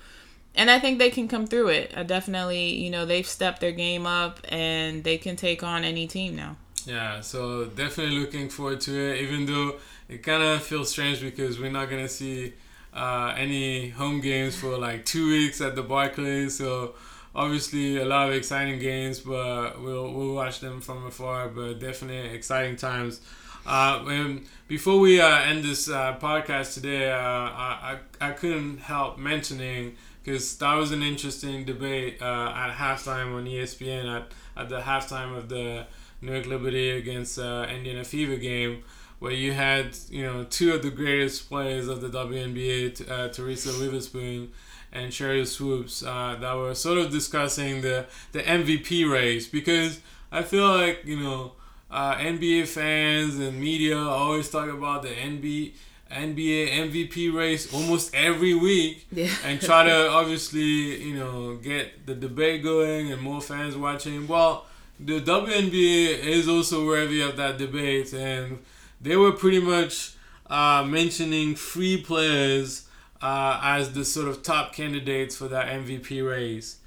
and 0.55 0.71
I 0.71 0.79
think 0.79 0.99
they 0.99 1.11
can 1.11 1.29
come 1.29 1.47
through 1.47 1.69
it. 1.69 1.93
I 1.97 2.03
definitely, 2.03 2.75
you 2.75 2.91
know, 2.91 3.05
they've 3.05 3.27
stepped 3.27 3.61
their 3.61 3.73
game 3.73 4.07
up, 4.07 4.41
and 4.49 5.05
they 5.05 5.19
can 5.19 5.37
take 5.37 5.63
on 5.63 5.85
any 5.85 6.07
team 6.07 6.37
now. 6.37 6.57
Yeah, 6.87 7.21
so 7.21 7.67
definitely 7.67 8.19
looking 8.19 8.49
forward 8.49 8.81
to 8.83 8.93
it. 8.99 9.21
Even 9.21 9.45
though 9.47 9.77
it 10.09 10.23
kind 10.23 10.43
of 10.43 10.63
feels 10.63 10.91
strange 10.91 11.21
because 11.21 11.59
we're 11.61 11.71
not 11.71 11.91
gonna 11.91 12.09
see 12.09 12.55
uh, 12.95 13.35
any 13.37 13.91
home 13.91 14.21
games 14.21 14.57
for 14.57 14.79
like 14.79 15.05
two 15.05 15.29
weeks 15.29 15.61
at 15.61 15.77
the 15.77 15.83
Barclays. 15.83 16.57
So 16.57 16.95
obviously 17.35 17.99
a 17.99 18.05
lot 18.07 18.29
of 18.29 18.35
exciting 18.35 18.79
games, 18.81 19.21
but 19.21 19.81
we'll 19.81 20.11
we'll 20.13 20.35
watch 20.35 20.61
them 20.61 20.81
from 20.81 21.05
afar. 21.07 21.49
But 21.49 21.79
definitely 21.81 22.31
exciting 22.35 22.77
times. 22.77 23.21
Uh, 23.67 24.05
and 24.09 24.47
before 24.69 24.99
we 24.99 25.21
uh, 25.21 25.41
end 25.41 25.65
this 25.65 25.89
uh, 25.89 26.17
podcast 26.19 26.75
today, 26.75 27.11
uh, 27.11 27.17
I, 27.19 27.99
I 28.21 28.31
couldn't 28.33 28.79
help 28.79 29.19
mentioning 29.19 29.97
because 30.23 30.57
that 30.59 30.75
was 30.75 30.93
an 30.93 31.03
interesting 31.03 31.65
debate 31.65 32.21
uh, 32.21 32.53
at 32.55 32.75
halftime 32.75 33.35
on 33.35 33.47
ESPN 33.47 34.07
at, 34.07 34.33
at 34.57 34.69
the 34.69 34.81
halftime 34.81 35.37
of 35.37 35.49
the 35.49 35.87
New 36.21 36.33
York 36.33 36.47
Liberty 36.47 36.91
against 36.91 37.39
uh, 37.39 37.67
Indiana 37.71 38.05
Fever 38.05 38.37
game, 38.37 38.83
where 39.19 39.33
you 39.33 39.53
had 39.53 39.97
you 40.11 40.23
know 40.23 40.45
two 40.45 40.75
of 40.75 40.83
the 40.83 40.91
greatest 40.91 41.49
players 41.49 41.89
of 41.89 42.01
the 42.01 42.09
WNBA, 42.09 43.33
Teresa 43.33 43.71
Weatherspoon 43.71 44.49
and 44.93 45.13
Sheryl 45.13 45.47
Swoopes, 45.47 46.01
that 46.01 46.55
were 46.57 46.75
sort 46.75 46.99
of 46.99 47.11
discussing 47.11 47.81
the 47.81 48.07
the 48.33 48.41
MVP 48.41 49.11
race 49.11 49.47
because 49.47 50.01
I 50.31 50.43
feel 50.43 50.69
like 50.69 51.03
you 51.05 51.19
know 51.19 51.53
uh, 51.91 52.15
NBA 52.17 52.67
fans 52.69 53.39
and 53.39 53.61
media 53.61 53.99
always 53.99 54.49
talk 54.51 54.69
about 54.69 55.03
the 55.03 55.09
NBA. 55.09 55.73
NBA 56.11 56.71
MVP 56.91 57.33
race 57.33 57.73
almost 57.73 58.13
every 58.17 58.53
week 58.53 59.07
Yeah. 59.13 59.31
and 59.45 59.61
try 59.61 59.85
to 59.85 60.09
obviously 60.21 61.01
you 61.07 61.15
know 61.15 61.55
get 61.55 62.05
the 62.05 62.17
debate 62.17 62.65
going 62.65 63.13
and 63.13 63.23
more 63.23 63.41
fans 63.41 63.77
watching. 63.77 64.27
Well, 64.27 64.67
the 64.99 65.21
WNBA 65.21 66.19
is 66.19 66.49
also 66.49 66.85
worthy 66.85 67.21
of 67.21 67.37
that 67.37 67.59
debate, 67.59 68.13
and 68.13 68.59
they 69.01 69.15
were 69.17 69.31
pretty 69.31 69.61
much 69.61 70.15
uh, 70.49 70.85
mentioning 70.85 71.55
three 71.55 72.03
players 72.03 72.89
uh, 73.23 73.61
as 73.63 73.93
the 73.93 74.05
sort 74.05 74.27
of 74.27 74.43
top 74.43 74.75
candidates 74.75 75.37
for 75.37 75.47
that 75.47 75.69
MVP 75.69 76.29
race: 76.29 76.79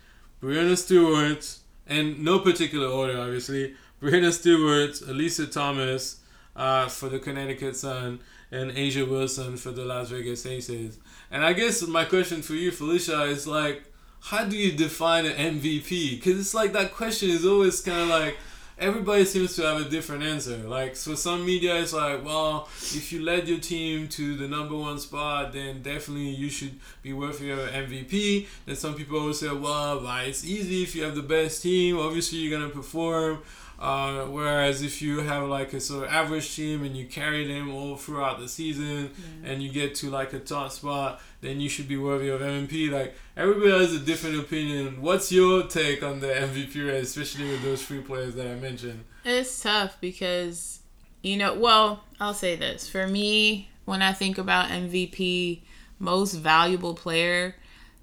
Breanna 0.41 0.77
Stewart, 0.77 1.57
and 1.87 2.19
no 2.23 2.39
particular 2.39 2.87
order, 2.87 3.17
obviously. 3.19 3.75
Breanna 4.03 4.33
Stewart, 4.33 4.91
Alyssa 4.91 5.49
Thomas 5.49 6.17
uh, 6.57 6.89
for 6.89 7.07
the 7.07 7.19
Connecticut 7.19 7.73
Sun, 7.77 8.19
and 8.51 8.71
A'ja 8.71 9.09
Wilson 9.09 9.55
for 9.55 9.71
the 9.71 9.85
Las 9.85 10.09
Vegas 10.09 10.45
Aces. 10.45 10.99
And 11.31 11.41
I 11.41 11.53
guess 11.53 11.81
my 11.87 12.03
question 12.03 12.41
for 12.41 12.51
you, 12.51 12.71
Felicia, 12.71 13.23
is 13.23 13.47
like, 13.47 13.85
how 14.19 14.43
do 14.43 14.57
you 14.57 14.73
define 14.73 15.25
an 15.25 15.57
MVP? 15.57 16.15
Because 16.15 16.37
it's 16.37 16.53
like 16.53 16.73
that 16.73 16.93
question 16.93 17.29
is 17.29 17.45
always 17.45 17.79
kind 17.79 18.01
of 18.01 18.09
like 18.09 18.35
everybody 18.77 19.23
seems 19.23 19.55
to 19.55 19.61
have 19.61 19.79
a 19.79 19.89
different 19.89 20.23
answer. 20.23 20.57
Like 20.57 20.95
for 20.95 21.15
some 21.15 21.45
media, 21.45 21.75
it's 21.77 21.93
like, 21.93 22.23
well, 22.25 22.67
if 22.77 23.11
you 23.11 23.21
led 23.21 23.47
your 23.47 23.59
team 23.59 24.07
to 24.09 24.35
the 24.35 24.47
number 24.47 24.75
one 24.75 24.99
spot, 24.99 25.53
then 25.53 25.81
definitely 25.81 26.29
you 26.29 26.49
should 26.49 26.79
be 27.01 27.13
worthy 27.13 27.51
of 27.51 27.59
an 27.59 27.89
MVP. 27.89 28.47
Then 28.65 28.75
some 28.75 28.95
people 28.95 29.21
will 29.21 29.33
say, 29.33 29.49
well, 29.49 30.03
why 30.03 30.23
it's 30.23 30.43
easy 30.43 30.83
if 30.83 30.95
you 30.95 31.03
have 31.03 31.15
the 31.15 31.21
best 31.21 31.63
team. 31.63 31.97
Obviously, 31.97 32.39
you're 32.39 32.59
gonna 32.59 32.71
perform. 32.71 33.39
Uh, 33.79 34.25
whereas 34.25 34.81
if 34.81 35.01
you 35.01 35.19
have 35.21 35.47
like 35.49 35.73
a 35.73 35.79
sort 35.79 36.05
of 36.05 36.09
average 36.09 36.55
team 36.55 36.83
and 36.83 36.95
you 36.95 37.05
carry 37.05 37.45
them 37.45 37.69
all 37.73 37.97
throughout 37.97 38.39
the 38.39 38.47
season 38.47 39.11
Yeah. 39.43 39.49
and 39.51 39.61
you 39.63 39.69
get 39.71 39.95
to 39.95 40.09
like 40.09 40.31
a 40.33 40.39
top 40.39 40.71
spot, 40.71 41.21
then 41.41 41.59
you 41.59 41.67
should 41.67 41.87
be 41.87 41.97
worthy 41.97 42.29
of 42.29 42.39
MVP. 42.41 42.89
Like 42.91 43.15
everybody 43.35 43.71
has 43.71 43.93
a 43.93 43.99
different 43.99 44.39
opinion. 44.39 45.01
What's 45.01 45.31
your 45.31 45.63
take 45.67 46.01
on 46.01 46.21
the 46.21 46.27
MVP 46.27 46.87
race, 46.87 47.15
especially 47.17 47.49
with 47.51 47.63
those 47.63 47.83
three 47.85 48.01
players 48.01 48.35
that 48.35 48.47
I 48.47 48.55
mentioned? 48.55 49.03
It's 49.25 49.61
tough 49.61 49.97
because, 49.99 50.79
you 51.21 51.35
know, 51.37 51.53
well, 51.53 52.03
I'll 52.19 52.33
say 52.33 52.55
this. 52.55 52.87
For 52.89 53.07
me, 53.07 53.69
when 53.85 54.01
I 54.01 54.13
think 54.13 54.37
about 54.37 54.69
MVP, 54.69 55.61
most 55.99 56.33
valuable 56.35 56.93
player, 56.93 57.55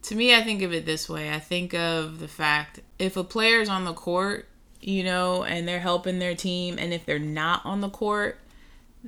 to 0.03 0.15
me, 0.15 0.35
I 0.35 0.43
think 0.43 0.61
of 0.63 0.73
it 0.75 0.85
this 0.85 1.09
way. 1.09 1.31
I 1.33 1.39
think 1.39 1.73
of 1.75 2.21
the 2.21 2.29
fact 2.29 2.81
if 2.99 3.17
a 3.17 3.25
player 3.25 3.61
is 3.61 3.69
on 3.71 3.85
the 3.87 3.93
court, 3.95 4.47
you 4.81 5.05
know, 5.05 5.45
and 5.45 5.67
they're 5.69 5.81
helping 5.81 6.19
their 6.19 6.35
team, 6.35 6.77
and 6.79 6.93
if 6.93 7.05
they're 7.07 7.19
not 7.19 7.65
on 7.65 7.81
the 7.81 7.89
court, 7.91 8.39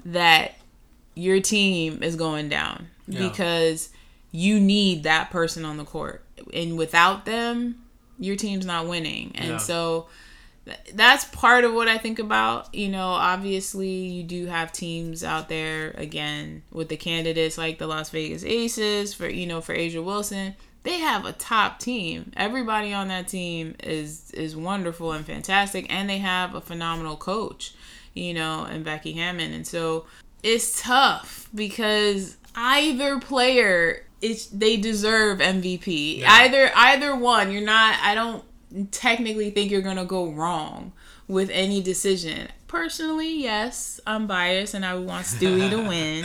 that 0.05 0.53
your 1.15 1.41
team 1.41 2.03
is 2.03 2.17
going 2.17 2.49
down 2.49 2.89
Yeah. 3.07 3.29
because 3.29 3.91
you 4.31 4.59
need 4.59 5.03
that 5.03 5.31
person 5.31 5.65
on 5.65 5.77
the 5.77 5.85
court. 5.85 6.25
And 6.55 6.77
without 6.79 7.27
them, 7.27 7.83
your 8.19 8.37
team's 8.37 8.65
not 8.65 8.87
winning. 8.87 9.33
And 9.35 9.51
Yeah. 9.51 9.57
so 9.59 10.07
th- 10.65 10.79
that's 10.95 11.25
part 11.27 11.65
of 11.65 11.75
what 11.75 11.89
I 11.89 11.99
think 11.99 12.19
about. 12.19 12.75
You 12.75 12.89
know, 12.89 13.09
obviously, 13.09 13.91
you 13.91 14.23
do 14.23 14.47
have 14.47 14.73
teams 14.73 15.23
out 15.23 15.49
there 15.51 15.91
again 15.99 16.63
with 16.73 16.89
the 16.89 16.97
candidates 16.97 17.59
like 17.59 17.79
the 17.79 17.87
Las 17.87 18.09
Vegas 18.11 18.45
Aces 18.45 19.13
for 19.13 19.29
you 19.29 19.47
know 19.47 19.61
for 19.61 19.75
A'ja 19.75 20.03
Wilson. 20.03 20.55
They 20.85 20.99
have 20.99 21.25
a 21.25 21.33
top 21.33 21.79
team. 21.79 22.33
Everybody 22.37 22.93
on 22.93 23.09
that 23.09 23.29
team 23.29 23.77
is 23.83 24.31
is 24.33 24.57
wonderful 24.57 25.13
and 25.13 25.25
fantastic, 25.25 25.87
and 25.93 26.09
they 26.09 26.19
have 26.19 26.55
a 26.55 26.61
phenomenal 26.61 27.17
coach. 27.17 27.75
You 28.15 28.35
know, 28.35 28.65
and 28.65 28.85
Becky 28.85 29.13
Hammon, 29.13 29.53
and 29.53 29.67
so 29.67 30.05
it's 30.43 30.83
tough 30.83 31.49
because 31.55 32.37
either 32.55 33.19
player 33.19 34.05
it's 34.21 34.47
they 34.47 34.77
deserve 34.77 35.39
MVP. 35.39 36.19
Yeah. 36.19 36.31
Either 36.31 36.71
either 36.75 37.15
one. 37.17 37.51
You're 37.51 37.63
not 37.63 37.99
I 38.03 38.15
don't 38.15 38.45
technically 38.91 39.51
think 39.51 39.71
you're 39.71 39.83
going 39.83 39.97
to 39.97 40.05
go 40.05 40.31
wrong 40.31 40.93
with 41.29 41.51
any 41.51 41.83
decision. 41.83 42.49
Personally, 42.69 43.43
yes, 43.43 44.01
I'm 44.07 44.27
biased 44.27 44.75
and 44.75 44.85
I 44.85 44.95
would 44.95 45.07
want 45.07 45.27
Stewie 45.27 45.69
to 45.71 45.77
win. 45.89 46.25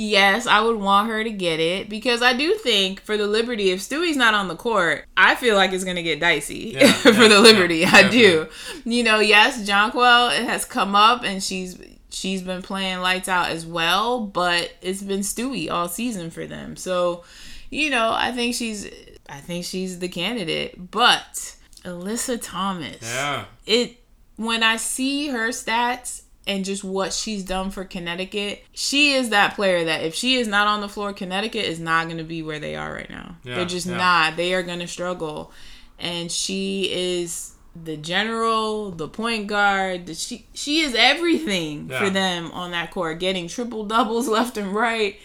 Yes, 0.00 0.46
I 0.46 0.60
would 0.60 0.76
want 0.76 1.08
her 1.08 1.24
to 1.24 1.30
get 1.30 1.58
it 1.58 1.88
because 1.88 2.22
I 2.22 2.32
do 2.32 2.54
think 2.54 3.00
for 3.00 3.16
the 3.16 3.26
Liberty, 3.26 3.70
if 3.70 3.80
Stewie's 3.80 4.16
not 4.16 4.32
on 4.32 4.46
the 4.46 4.54
court, 4.54 5.04
I 5.16 5.34
feel 5.34 5.56
like 5.56 5.72
it's 5.72 5.82
gonna 5.82 6.04
get 6.04 6.20
dicey 6.20 6.74
Yeah, 6.78 6.92
for 6.92 7.10
yeah, 7.10 7.26
the 7.26 7.40
Liberty. 7.40 7.78
yeah, 7.78 7.90
I 7.92 8.08
do. 8.08 8.46
You 8.84 9.02
know, 9.02 9.18
yes, 9.18 9.68
Jonquel 9.68 10.30
has 10.46 10.64
come 10.64 10.94
up 10.94 11.24
and 11.24 11.42
she's 11.42 11.80
she's 12.10 12.42
been 12.42 12.62
playing 12.62 13.00
lights 13.00 13.28
out 13.28 13.50
as 13.50 13.66
well, 13.66 14.20
but 14.24 14.70
it's 14.82 15.02
been 15.02 15.20
Stewie 15.20 15.68
all 15.68 15.88
season 15.88 16.30
for 16.30 16.46
them. 16.46 16.76
So, 16.76 17.24
you 17.68 17.90
know, 17.90 18.12
I 18.14 18.30
think 18.30 18.54
she's 18.54 18.88
I 19.28 19.40
think 19.40 19.64
she's 19.64 19.98
the 19.98 20.08
candidate. 20.08 20.92
But 20.92 21.56
Alyssa 21.84 22.38
Thomas, 22.40 22.98
Yeah. 23.02 23.46
it 23.66 23.96
when 24.36 24.62
I 24.62 24.76
see 24.76 25.26
her 25.30 25.48
stats 25.48 26.22
and 26.48 26.64
just 26.64 26.82
what 26.82 27.12
she's 27.12 27.44
done 27.44 27.70
for 27.70 27.84
Connecticut, 27.84 28.64
she 28.72 29.12
is 29.12 29.28
that 29.28 29.54
player 29.54 29.84
that 29.84 30.02
if 30.02 30.14
she 30.14 30.36
is 30.36 30.48
not 30.48 30.66
on 30.66 30.80
the 30.80 30.88
floor, 30.88 31.12
Connecticut 31.12 31.64
is 31.66 31.78
not 31.78 32.06
going 32.06 32.18
to 32.18 32.24
be 32.24 32.42
where 32.42 32.58
they 32.58 32.74
are 32.74 32.92
right 32.92 33.08
now. 33.10 33.36
Yeah, 33.44 33.56
They're 33.56 33.64
just 33.66 33.86
yeah. 33.86 33.98
not. 33.98 34.36
They 34.36 34.54
are 34.54 34.62
going 34.64 34.80
to 34.80 34.88
struggle. 34.88 35.52
And 36.00 36.32
she 36.32 36.90
is 36.90 37.52
the 37.84 37.96
general, 37.96 38.90
the 38.90 39.08
point 39.08 39.46
guard. 39.46 40.06
The, 40.06 40.14
she 40.14 40.46
she 40.54 40.80
is 40.80 40.94
everything 40.96 41.88
Yeah. 41.90 41.98
for 42.02 42.10
them 42.10 42.50
on 42.52 42.70
that 42.72 42.90
court, 42.90 43.18
getting 43.20 43.46
triple 43.46 43.84
doubles 43.84 44.26
left 44.36 44.56
and 44.56 44.72
right. 44.74 45.16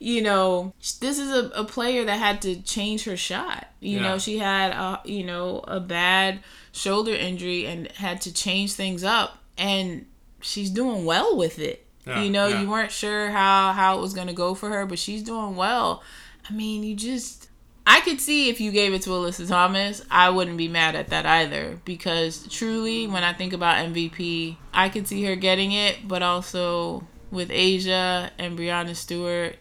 You 0.00 0.22
know, 0.22 0.74
this 1.00 1.18
is 1.18 1.30
a, 1.32 1.48
a 1.56 1.64
player 1.64 2.04
that 2.04 2.18
had 2.20 2.40
to 2.42 2.62
change 2.62 3.02
her 3.04 3.16
shot. 3.16 3.66
You 3.80 3.98
know, 3.98 4.16
she 4.18 4.38
had 4.38 4.70
a 4.70 5.00
you 5.04 5.24
know 5.24 5.58
a 5.66 5.80
bad 5.80 6.38
shoulder 6.70 7.12
injury 7.12 7.66
and 7.66 7.90
had 7.92 8.20
to 8.20 8.32
change 8.32 8.74
things 8.74 9.02
up, 9.02 9.38
and 9.56 10.06
she's 10.40 10.70
doing 10.70 11.04
well 11.04 11.36
with 11.36 11.58
it. 11.58 11.86
Yeah, 12.06 12.22
you 12.22 12.30
know, 12.30 12.46
yeah. 12.48 12.62
you 12.62 12.70
weren't 12.70 12.90
sure 12.90 13.30
how 13.30 13.72
how 13.72 13.98
it 13.98 14.00
was 14.00 14.14
gonna 14.14 14.32
go 14.32 14.54
for 14.54 14.70
her, 14.70 14.86
but 14.86 14.98
she's 14.98 15.22
doing 15.22 15.56
well. 15.56 16.02
I 16.48 16.52
mean, 16.52 16.82
you 16.82 16.94
just 16.94 17.48
I 17.86 18.00
could 18.00 18.20
see 18.20 18.50
if 18.50 18.60
you 18.60 18.70
gave 18.70 18.92
it 18.92 19.00
to 19.02 19.10
Alyssa 19.10 19.48
Thomas, 19.48 20.04
I 20.10 20.28
wouldn't 20.28 20.58
be 20.58 20.68
mad 20.68 20.94
at 20.94 21.08
that 21.08 21.24
either. 21.24 21.80
Because 21.86 22.46
truly, 22.48 23.06
when 23.06 23.24
I 23.24 23.32
think 23.32 23.54
about 23.54 23.76
MVP, 23.76 24.56
I 24.74 24.90
could 24.90 25.08
see 25.08 25.24
her 25.24 25.36
getting 25.36 25.72
it, 25.72 26.06
but 26.06 26.22
also 26.22 27.02
with 27.30 27.48
A'ja 27.48 28.30
and 28.38 28.58
Breanna 28.58 28.94
Stewart, 28.94 29.56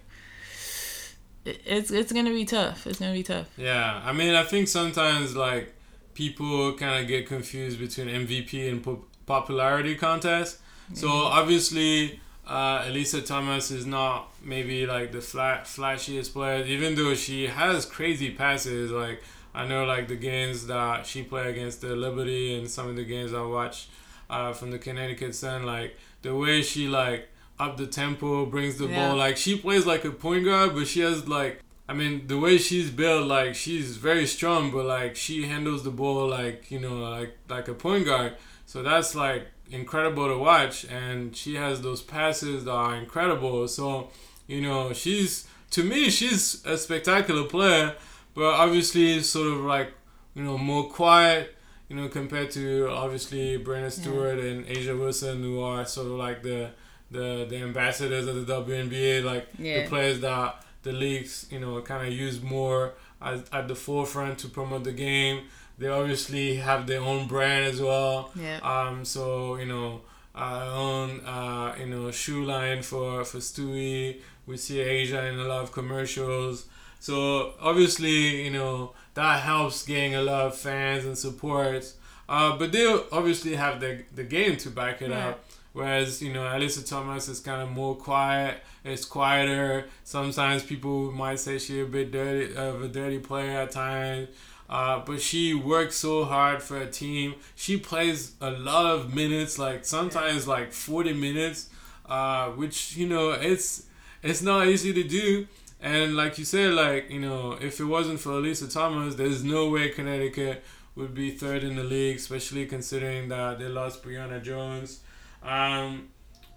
it's 1.46 1.90
it's 1.90 2.12
gonna 2.12 2.32
be 2.32 2.44
tough. 2.44 2.86
It's 2.86 3.00
gonna 3.00 3.14
be 3.14 3.24
tough. 3.24 3.48
Yeah, 3.58 4.02
I 4.04 4.12
mean, 4.12 4.36
I 4.36 4.44
think 4.44 4.68
sometimes 4.68 5.36
like 5.36 5.74
people 6.14 6.74
kind 6.74 7.02
of 7.02 7.08
get 7.08 7.28
confused 7.28 7.80
between 7.80 8.08
MVP 8.08 8.70
and 8.70 8.84
pop- 8.84 9.08
popularity 9.26 9.96
contest. 9.96 10.60
So 10.94 11.10
obviously, 11.10 12.20
uh, 12.48 12.82
Alyssa 12.84 13.26
Thomas 13.26 13.72
is 13.72 13.86
not 13.86 14.30
maybe 14.44 14.86
like 14.86 15.12
the 15.12 15.22
fla- 15.22 15.62
flashiest 15.64 16.34
player, 16.34 16.64
even 16.66 16.96
though 16.96 17.14
she 17.14 17.48
has 17.48 17.86
crazy 17.86 18.32
passes. 18.32 18.92
Like 18.92 19.22
I 19.54 19.66
know, 19.68 19.86
like 19.86 20.08
the 20.08 20.16
games 20.16 20.68
that 20.68 21.06
she 21.06 21.24
played 21.24 21.48
against 21.48 21.82
the 21.82 21.96
Liberty 21.96 22.58
and 22.58 22.70
some 22.70 22.88
of 22.90 22.96
the 22.96 23.04
games 23.04 23.34
I 23.34 23.42
watched 23.42 23.90
uh, 24.30 24.54
from 24.54 24.72
the 24.72 24.80
Connecticut 24.80 25.36
Sun, 25.36 25.66
like 25.66 25.98
the 26.22 26.36
way 26.36 26.62
she 26.62 26.88
like 26.88 27.28
up 27.60 27.76
the 27.78 27.88
tempo, 27.88 28.46
brings 28.46 28.78
the 28.78 28.88
Yeah. 28.88 29.08
ball. 29.10 29.18
Like 29.18 29.36
she 29.38 29.58
plays 29.58 29.86
like 29.86 30.06
a 30.06 30.12
point 30.12 30.46
guard, 30.46 30.74
but 30.74 30.88
she 30.88 31.02
has 31.02 31.28
like 31.28 31.62
I 31.90 31.94
mean, 31.94 32.28
the 32.28 32.38
way 32.38 32.58
she's 32.58 32.90
built, 32.92 33.28
like 33.28 33.56
she's 33.56 33.96
very 33.98 34.28
strong, 34.28 34.72
but 34.72 34.86
like 34.86 35.16
she 35.16 35.46
handles 35.48 35.84
the 35.84 35.92
ball 35.92 36.28
like 36.30 36.72
you 36.72 36.80
know, 36.80 36.98
like 37.12 37.38
like 37.50 37.68
a 37.68 37.74
point 37.74 38.06
guard. 38.06 38.34
So 38.66 38.84
that's 38.84 39.16
like 39.16 39.48
incredible 39.72 40.28
to 40.28 40.38
watch, 40.38 40.86
and 40.86 41.36
she 41.36 41.56
has 41.56 41.82
those 41.82 42.02
passes 42.02 42.66
that 42.66 42.72
are 42.72 42.96
incredible. 42.96 43.68
So 43.68 44.10
you 44.48 44.62
know, 44.62 44.94
she's 44.94 45.48
to 45.72 45.84
me, 45.84 46.10
she's 46.10 46.66
a 46.66 46.78
spectacular 46.78 47.44
player, 47.44 47.96
but 48.34 48.46
obviously 48.56 49.22
sort 49.22 49.48
of 49.48 49.60
like 49.60 49.92
you 50.36 50.44
know 50.44 50.58
more 50.58 50.90
quiet. 50.90 51.54
You 51.90 51.96
know, 51.96 52.10
compared 52.10 52.52
to 52.52 52.90
obviously 52.90 53.58
Breanna 53.64 53.90
Stewart 53.90 54.40
and 54.40 54.66
A'ja 54.66 55.00
Wilson, 55.00 55.42
who 55.42 55.62
are 55.62 55.86
sort 55.86 56.08
of 56.08 56.14
like 56.14 56.44
the 56.44 56.72
the 57.12 57.46
the 57.50 57.58
ambassadors 57.58 58.28
of 58.28 58.46
the 58.46 58.54
WNBA, 58.62 59.24
like 59.24 59.48
Yeah. 59.58 59.84
the 59.84 59.88
players 59.90 60.20
that 60.20 60.64
the 60.84 60.92
leagues, 60.92 61.48
you 61.50 61.60
know, 61.60 61.82
kind 61.82 62.06
of 62.08 62.14
use 62.14 62.42
more 62.42 62.94
as, 63.22 63.44
at 63.54 63.68
the 63.70 63.76
forefront 63.76 64.38
to 64.40 64.48
promote 64.50 64.84
the 64.84 64.92
game. 64.92 65.44
They 65.78 65.88
obviously 65.88 66.56
have 66.56 66.88
their 66.88 67.02
own 67.02 67.28
brand 67.28 67.66
as 67.66 67.82
well. 67.82 68.32
Yeah. 68.36 68.60
Um. 68.64 69.06
So 69.06 69.58
you 69.58 69.66
know, 69.66 70.02
our 70.36 70.64
own 70.72 71.20
uh 71.26 71.76
you 71.80 71.86
know 71.88 72.12
shoe 72.12 72.44
line 72.46 72.82
for 72.82 73.24
for 73.24 73.38
Stewie. 73.40 74.20
We 74.46 74.58
see 74.58 74.78
A'ja 74.78 75.32
in 75.32 75.40
a 75.40 75.44
lot 75.44 75.64
of 75.64 75.72
commercials. 75.74 76.66
So 77.00 77.54
obviously, 77.62 78.44
you 78.46 78.52
know, 78.52 78.94
that 79.14 79.42
helps 79.44 79.86
getting 79.86 80.16
a 80.16 80.22
lot 80.22 80.46
of 80.46 80.58
fans 80.58 81.06
and 81.06 81.18
support. 81.18 81.94
Uh, 82.30 82.58
but 82.58 82.72
they 82.72 82.86
obviously 83.12 83.56
have 83.56 83.80
the 83.80 84.04
the 84.16 84.24
game 84.24 84.58
to 84.58 84.70
back 84.70 85.02
it 85.02 85.10
Yeah. 85.12 85.30
up. 85.30 85.44
Whereas 85.74 86.22
you 86.24 86.34
know, 86.34 86.42
Alyssa 86.42 86.88
Thomas 86.88 87.28
is 87.28 87.40
kind 87.40 87.62
of 87.62 87.70
more 87.70 87.96
quiet. 87.96 88.64
It's 88.84 89.06
quieter. 89.06 89.86
Sometimes 90.04 90.64
people 90.64 91.12
might 91.12 91.40
say 91.40 91.60
she's 91.60 91.84
a 91.84 91.86
bit 91.86 92.12
dirty 92.12 92.56
of 92.56 92.82
a 92.82 92.88
dirty 92.88 93.20
player 93.20 93.60
at 93.62 93.72
times. 93.72 94.30
Uh, 94.70 95.00
but 95.06 95.22
she 95.22 95.54
works 95.54 95.96
so 95.96 96.26
hard 96.26 96.62
for 96.62 96.78
a 96.78 96.88
team. 96.88 97.36
She 97.56 97.78
plays 97.78 98.34
a 98.42 98.52
lot 98.52 98.86
of 98.86 99.14
minutes, 99.14 99.58
like 99.58 99.86
sometimes 99.86 100.48
like 100.48 100.74
forty 100.74 101.14
minutes, 101.14 101.70
uh, 102.06 102.50
which 102.50 102.98
you 102.98 103.08
know 103.08 103.32
it's 103.32 103.86
it's 104.22 104.42
not 104.42 104.68
easy 104.68 104.94
to 104.94 105.04
do. 105.04 105.48
And 105.80 106.18
like 106.18 106.38
you 106.38 106.46
said, 106.46 106.74
like 106.74 107.10
you 107.10 107.20
know, 107.20 107.58
if 107.62 107.80
it 107.80 107.86
wasn't 107.86 108.20
for 108.20 108.32
Alyssa 108.32 108.72
Thomas, 108.72 109.16
there's 109.16 109.44
no 109.44 109.70
way 109.70 109.90
Connecticut 109.90 110.64
would 110.96 111.14
be 111.14 111.32
third 111.32 111.64
in 111.64 111.76
the 111.76 111.84
league, 111.84 112.18
especially 112.18 112.66
considering 112.66 113.30
that 113.30 113.60
they 113.60 113.68
lost 113.68 114.04
Brionna 114.04 114.44
Jones. 114.44 115.00
Um, 115.44 116.10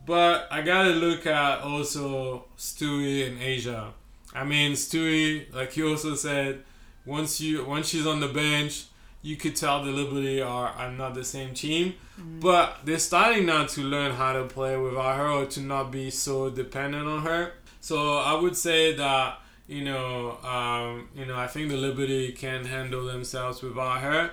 but 0.06 0.48
I 0.50 0.62
gotta 0.62 0.90
look 0.90 1.26
at 1.26 1.60
also 1.60 2.46
Stewie 2.56 3.28
and 3.28 3.38
A'ja. 3.40 3.92
I 4.34 4.44
mean, 4.44 4.72
Stewie, 4.72 5.52
like 5.54 5.76
you 5.76 5.90
also 5.90 6.14
said, 6.14 6.64
once 7.06 7.40
you 7.40 7.64
once 7.64 7.88
she's 7.88 8.06
on 8.06 8.20
the 8.20 8.28
bench, 8.28 8.86
you 9.22 9.36
could 9.36 9.56
tell 9.56 9.84
the 9.84 9.90
Liberty 9.90 10.40
are, 10.40 10.68
are 10.68 10.90
not 10.90 11.14
the 11.14 11.24
same 11.24 11.54
team. 11.54 11.94
But 12.40 12.80
they're 12.84 12.98
starting 12.98 13.46
now 13.46 13.66
to 13.66 13.80
learn 13.82 14.12
how 14.12 14.34
to 14.34 14.44
play 14.44 14.76
without 14.76 15.16
her 15.16 15.28
or 15.28 15.46
to 15.46 15.60
not 15.60 15.90
be 15.90 16.10
so 16.10 16.50
dependent 16.50 17.06
on 17.06 17.22
her. 17.22 17.52
So 17.80 18.18
I 18.18 18.34
would 18.34 18.56
say 18.56 18.94
that 18.94 19.38
you 19.70 19.84
know, 19.84 20.36
um, 20.42 21.08
you 21.14 21.24
know, 21.24 21.36
I 21.36 21.46
think 21.46 21.70
the 21.70 21.76
Liberty 21.76 22.32
can 22.32 22.64
handle 22.64 23.06
themselves 23.06 23.62
without 23.62 24.00
her. 24.00 24.32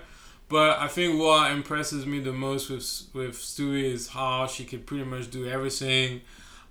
But 0.49 0.79
I 0.79 0.87
think 0.87 1.19
what 1.19 1.51
impresses 1.51 2.07
me 2.07 2.19
the 2.19 2.33
most 2.33 2.69
with 2.71 3.03
with 3.13 3.33
Stewie 3.33 3.83
is 3.83 4.07
how 4.07 4.47
she 4.47 4.65
could 4.65 4.87
pretty 4.87 5.03
much 5.03 5.29
do 5.29 5.47
everything, 5.47 6.21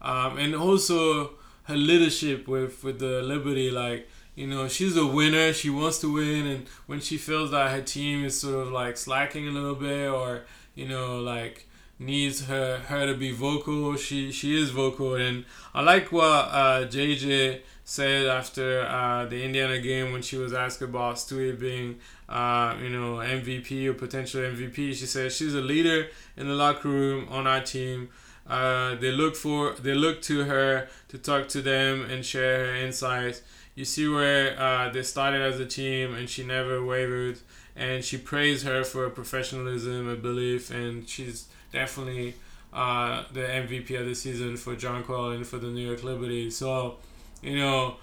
um, 0.03 0.39
and 0.39 0.55
also 0.55 1.35
her 1.65 1.77
leadership 1.77 2.49
with 2.49 2.83
with 2.83 2.99
the 2.99 3.23
Liberty. 3.23 3.71
Like 3.71 4.09
you 4.37 4.47
know, 4.47 4.69
she's 4.69 4.97
a 4.97 5.07
winner. 5.07 5.53
She 5.53 5.71
wants 5.71 5.99
to 6.01 6.13
win, 6.13 6.47
and 6.47 6.67
when 6.87 7.01
she 7.01 7.17
feels 7.17 7.51
that 7.51 7.71
her 7.71 7.81
team 7.81 8.25
is 8.25 8.41
sort 8.41 8.67
of 8.67 8.73
like 8.73 8.97
slacking 8.97 9.49
a 9.49 9.51
little 9.51 9.75
bit, 9.75 10.09
or 10.09 10.45
you 10.75 10.87
know, 10.87 11.19
like 11.19 11.67
needs 11.99 12.45
her 12.47 12.79
her 12.87 13.07
to 13.07 13.15
be 13.15 13.33
vocal, 13.33 13.97
she 13.97 14.31
she 14.31 14.61
is 14.61 14.71
vocal. 14.71 15.15
And 15.15 15.47
I 15.75 15.81
like 15.81 16.13
what 16.13 16.23
uh, 16.25 16.87
JJ 16.87 17.63
said 17.85 18.27
after 18.27 18.83
uh, 18.83 19.25
the 19.25 19.43
Indiana 19.43 19.79
game 19.81 20.13
when 20.13 20.21
she 20.21 20.37
was 20.37 20.53
asked 20.53 20.83
about 20.83 21.15
Stewie 21.17 21.59
being, 21.59 21.99
uh, 22.29 22.75
you 22.83 22.91
know, 22.91 23.17
MVP 23.17 23.87
or 23.87 23.95
potential 23.95 24.43
MVP. 24.43 24.95
She 24.95 25.07
said 25.07 25.33
she's 25.33 25.55
a 25.55 25.61
leader 25.63 26.09
in 26.37 26.49
the 26.49 26.55
locker 26.55 26.89
room 26.89 27.27
on 27.31 27.47
our 27.47 27.63
team. 27.63 28.11
Uh, 28.47 28.95
they 28.97 29.11
look 29.11 29.35
for 29.35 29.73
they 29.75 29.95
look 29.95 30.21
to 30.23 30.45
her 30.45 30.89
to 31.09 31.17
talk 31.17 31.49
to 31.49 31.63
them 31.63 32.05
and 32.11 32.25
share 32.25 32.67
her 32.67 32.77
insights. 32.77 33.41
You 33.77 33.85
see 33.85 34.09
where 34.09 34.59
uh, 34.59 34.89
they 34.91 35.05
started 35.05 35.43
as 35.43 35.61
a 35.61 35.67
team 35.67 36.15
and 36.15 36.29
she 36.29 36.45
never 36.45 36.85
wavered. 36.85 37.39
And 37.77 38.03
she 38.03 38.17
praised 38.19 38.67
her 38.67 38.83
for 38.83 39.05
her 39.05 39.11
professionalism 39.11 40.09
and 40.09 40.23
belief, 40.23 40.71
and 40.71 41.07
she's 41.07 41.47
definitely 41.73 42.35
uh, 42.73 43.25
the 43.35 43.41
MVP 43.41 44.01
of 44.01 44.07
the 44.07 44.15
season 44.15 44.57
for 44.57 44.75
John 44.75 45.05
Jonquel 45.05 45.37
and 45.37 45.47
for 45.47 45.59
the 45.59 45.67
New 45.67 45.87
York 45.87 46.03
Liberty. 46.03 46.51
So 46.51 46.97
you 47.43 47.59
know, 47.59 47.97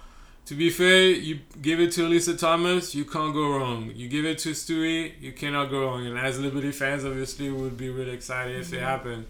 to 0.46 0.54
be 0.54 0.70
fair, 0.70 1.10
you 1.10 1.40
give 1.60 1.80
it 1.80 1.92
to 1.92 2.08
Alyssa 2.08 2.38
Thomas, 2.38 2.94
you 2.94 3.04
can't 3.04 3.34
go 3.34 3.56
wrong. 3.56 3.90
You 3.94 4.08
give 4.08 4.24
it 4.24 4.38
to 4.38 4.50
Stewie, 4.50 5.12
you 5.20 5.32
cannot 5.32 5.70
go 5.70 5.82
wrong. 5.82 6.06
And 6.06 6.18
as 6.18 6.38
Liberty 6.38 6.72
fans, 6.72 7.04
obviously, 7.04 7.50
would 7.50 7.76
be 7.76 7.90
really 7.90 8.12
excited 8.12 8.56
if 8.58 8.66
mm-hmm. 8.68 8.76
it 8.76 8.82
happened. 8.82 9.26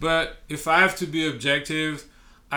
But 0.00 0.38
if 0.48 0.66
I 0.66 0.80
have 0.80 0.96
to 0.96 1.06
be 1.06 1.28
objective, 1.28 2.04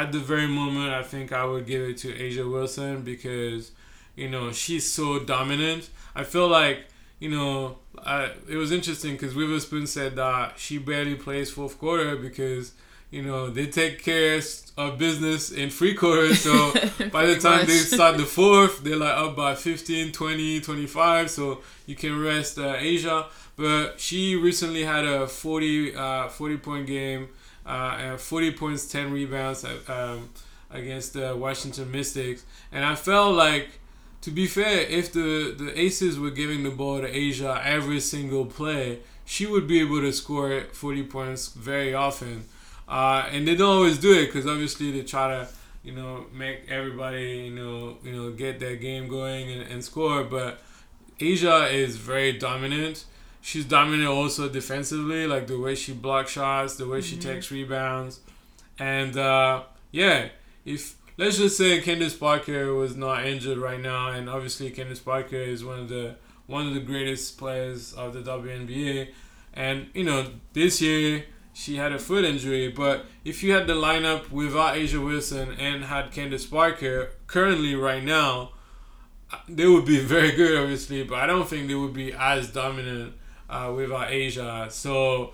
at 0.04 0.12
the 0.12 0.20
very 0.20 0.48
moment, 0.48 0.94
I 0.94 1.04
think 1.04 1.32
I 1.32 1.46
would 1.46 1.66
give 1.66 1.82
it 1.82 1.98
to 2.00 2.14
A'ja 2.14 2.50
Wilson 2.52 3.04
because, 3.04 3.72
you 4.16 4.30
know, 4.30 4.52
she's 4.52 4.92
so 4.92 5.20
dominant. 5.20 5.90
I 6.16 6.24
feel 6.24 6.48
like, 6.48 6.86
you 7.20 7.30
know, 7.30 7.78
I, 8.04 8.32
it 8.48 8.58
was 8.58 8.72
interesting 8.72 9.14
because 9.14 9.34
Weatherspoon 9.34 9.88
said 9.88 10.16
that 10.16 10.60
she 10.60 10.78
barely 10.78 11.16
plays 11.16 11.52
fourth 11.52 11.80
quarter 11.80 12.16
because– 12.16 12.74
you 13.10 13.22
know, 13.22 13.50
they 13.50 13.68
take 13.68 14.04
care 14.04 14.42
of 14.78 14.98
business 14.98 15.52
in 15.52 15.70
free 15.70 15.94
quarters. 15.94 16.42
So 16.42 16.74
by 17.12 17.26
the 17.26 17.40
time 17.40 17.60
much. 17.60 17.68
they 17.68 17.78
start 17.78 18.18
the 18.18 18.26
fourth, 18.26 18.84
they're 18.84 18.98
like 18.98 19.16
up 19.16 19.36
by 19.36 19.56
15, 19.56 20.12
20, 20.12 20.62
25. 20.62 21.30
So 21.30 21.62
you 21.86 21.96
can 21.96 22.20
rest 22.20 22.58
uh, 22.60 22.76
A'ja. 22.76 23.28
But 23.56 24.00
she 24.00 24.36
recently 24.36 24.84
had 24.84 25.06
a 25.06 25.28
40, 25.28 25.96
uh, 25.96 26.28
40 26.28 26.58
point 26.58 26.88
game, 26.88 27.30
uh, 27.68 28.18
40 28.18 28.52
points, 28.52 28.88
10 28.88 29.12
rebounds 29.12 29.66
uh, 29.66 29.78
um, 29.88 30.30
against 30.72 31.14
the 31.14 31.36
Washington 31.36 31.92
Mystics. 31.92 32.46
And 32.72 32.86
I 32.86 32.96
felt 32.96 33.36
like, 33.36 33.80
to 34.22 34.32
be 34.32 34.48
fair, 34.48 34.80
if 34.82 35.12
the, 35.12 35.54
the 35.58 35.80
Aces 35.80 36.18
were 36.20 36.32
giving 36.32 36.64
the 36.64 36.72
ball 36.72 37.02
to 37.02 37.08
A'ja 37.10 37.64
every 37.64 38.00
single 38.00 38.46
play, 38.46 39.00
she 39.26 39.46
would 39.46 39.68
be 39.68 39.82
able 39.82 40.02
to 40.02 40.14
score 40.14 40.62
40 40.72 41.04
points 41.04 41.50
very 41.50 41.94
often. 41.94 42.46
Uh, 42.88 43.28
and 43.32 43.46
they 43.46 43.56
don't 43.56 43.76
always 43.76 43.98
do 43.98 44.14
it 44.14 44.28
because 44.28 44.48
obviously 44.48 44.92
they 44.92 45.04
try 45.04 45.28
to, 45.28 45.48
you 45.84 45.92
know, 45.92 46.26
make 46.34 46.62
everybody, 46.70 47.50
you 47.50 47.52
know, 47.54 47.98
you 48.04 48.14
know, 48.14 48.32
get 48.32 48.60
their 48.60 48.78
game 48.78 49.10
going 49.10 49.52
and, 49.52 49.70
and 49.70 49.84
score. 49.84 50.24
But 50.24 50.62
A'ja 51.20 51.74
is 51.74 51.98
very 51.98 52.32
dominant. 52.32 53.04
She's 53.48 53.64
dominant 53.64 54.10
also 54.10 54.50
defensively, 54.50 55.26
like 55.26 55.48
the 55.48 55.58
way 55.58 55.74
she 55.74 55.94
blocks 55.94 56.32
shots, 56.32 56.76
the 56.76 56.86
way 56.86 56.98
mm-hmm. 56.98 57.08
she 57.08 57.16
takes 57.16 57.50
rebounds, 57.50 58.20
and 58.78 59.16
uh, 59.16 59.64
yeah, 59.90 60.28
if 60.66 60.98
let's 61.16 61.38
just 61.38 61.56
say 61.56 61.80
Candace 61.80 62.14
Parker 62.14 62.74
was 62.74 62.98
not 62.98 63.26
injured 63.26 63.58
right 63.58 63.80
now, 63.80 64.10
and 64.10 64.30
obviously 64.30 64.70
Candace 64.70 65.00
Parker 65.00 65.38
is 65.38 65.64
one 65.64 65.80
of 65.80 65.88
the 65.88 66.18
one 66.48 66.68
of 66.68 66.74
the 66.74 66.82
greatest 66.82 67.38
players 67.38 67.94
of 67.94 68.14
the 68.14 68.20
WNBA, 68.20 69.14
and 69.54 69.92
you 69.94 70.04
know 70.04 70.28
this 70.52 70.82
year 70.82 71.24
she 71.54 71.78
had 71.78 71.94
a 71.94 72.00
foot 72.00 72.26
injury. 72.26 72.68
But 72.68 73.06
if 73.24 73.44
you 73.44 73.54
had 73.54 73.66
the 73.66 73.76
lineup 73.76 74.30
without 74.30 74.76
A'ja 74.76 75.02
Wilson 75.02 75.56
and 75.58 75.86
had 75.86 76.12
Candace 76.12 76.46
Parker 76.46 77.12
currently 77.28 77.76
right 77.76 78.04
now, 78.04 78.52
they 79.48 79.68
would 79.68 79.86
be 79.86 80.00
very 80.16 80.34
good, 80.34 80.62
obviously. 80.62 81.04
But 81.04 81.20
I 81.20 81.28
don't 81.28 81.48
think 81.48 81.70
they 81.70 81.76
would 81.76 81.94
be 81.94 82.12
as 82.12 82.52
dominant 82.52 83.14
uh, 83.50 83.74
without 83.76 84.10
A'ja. 84.10 84.72
So 84.72 85.34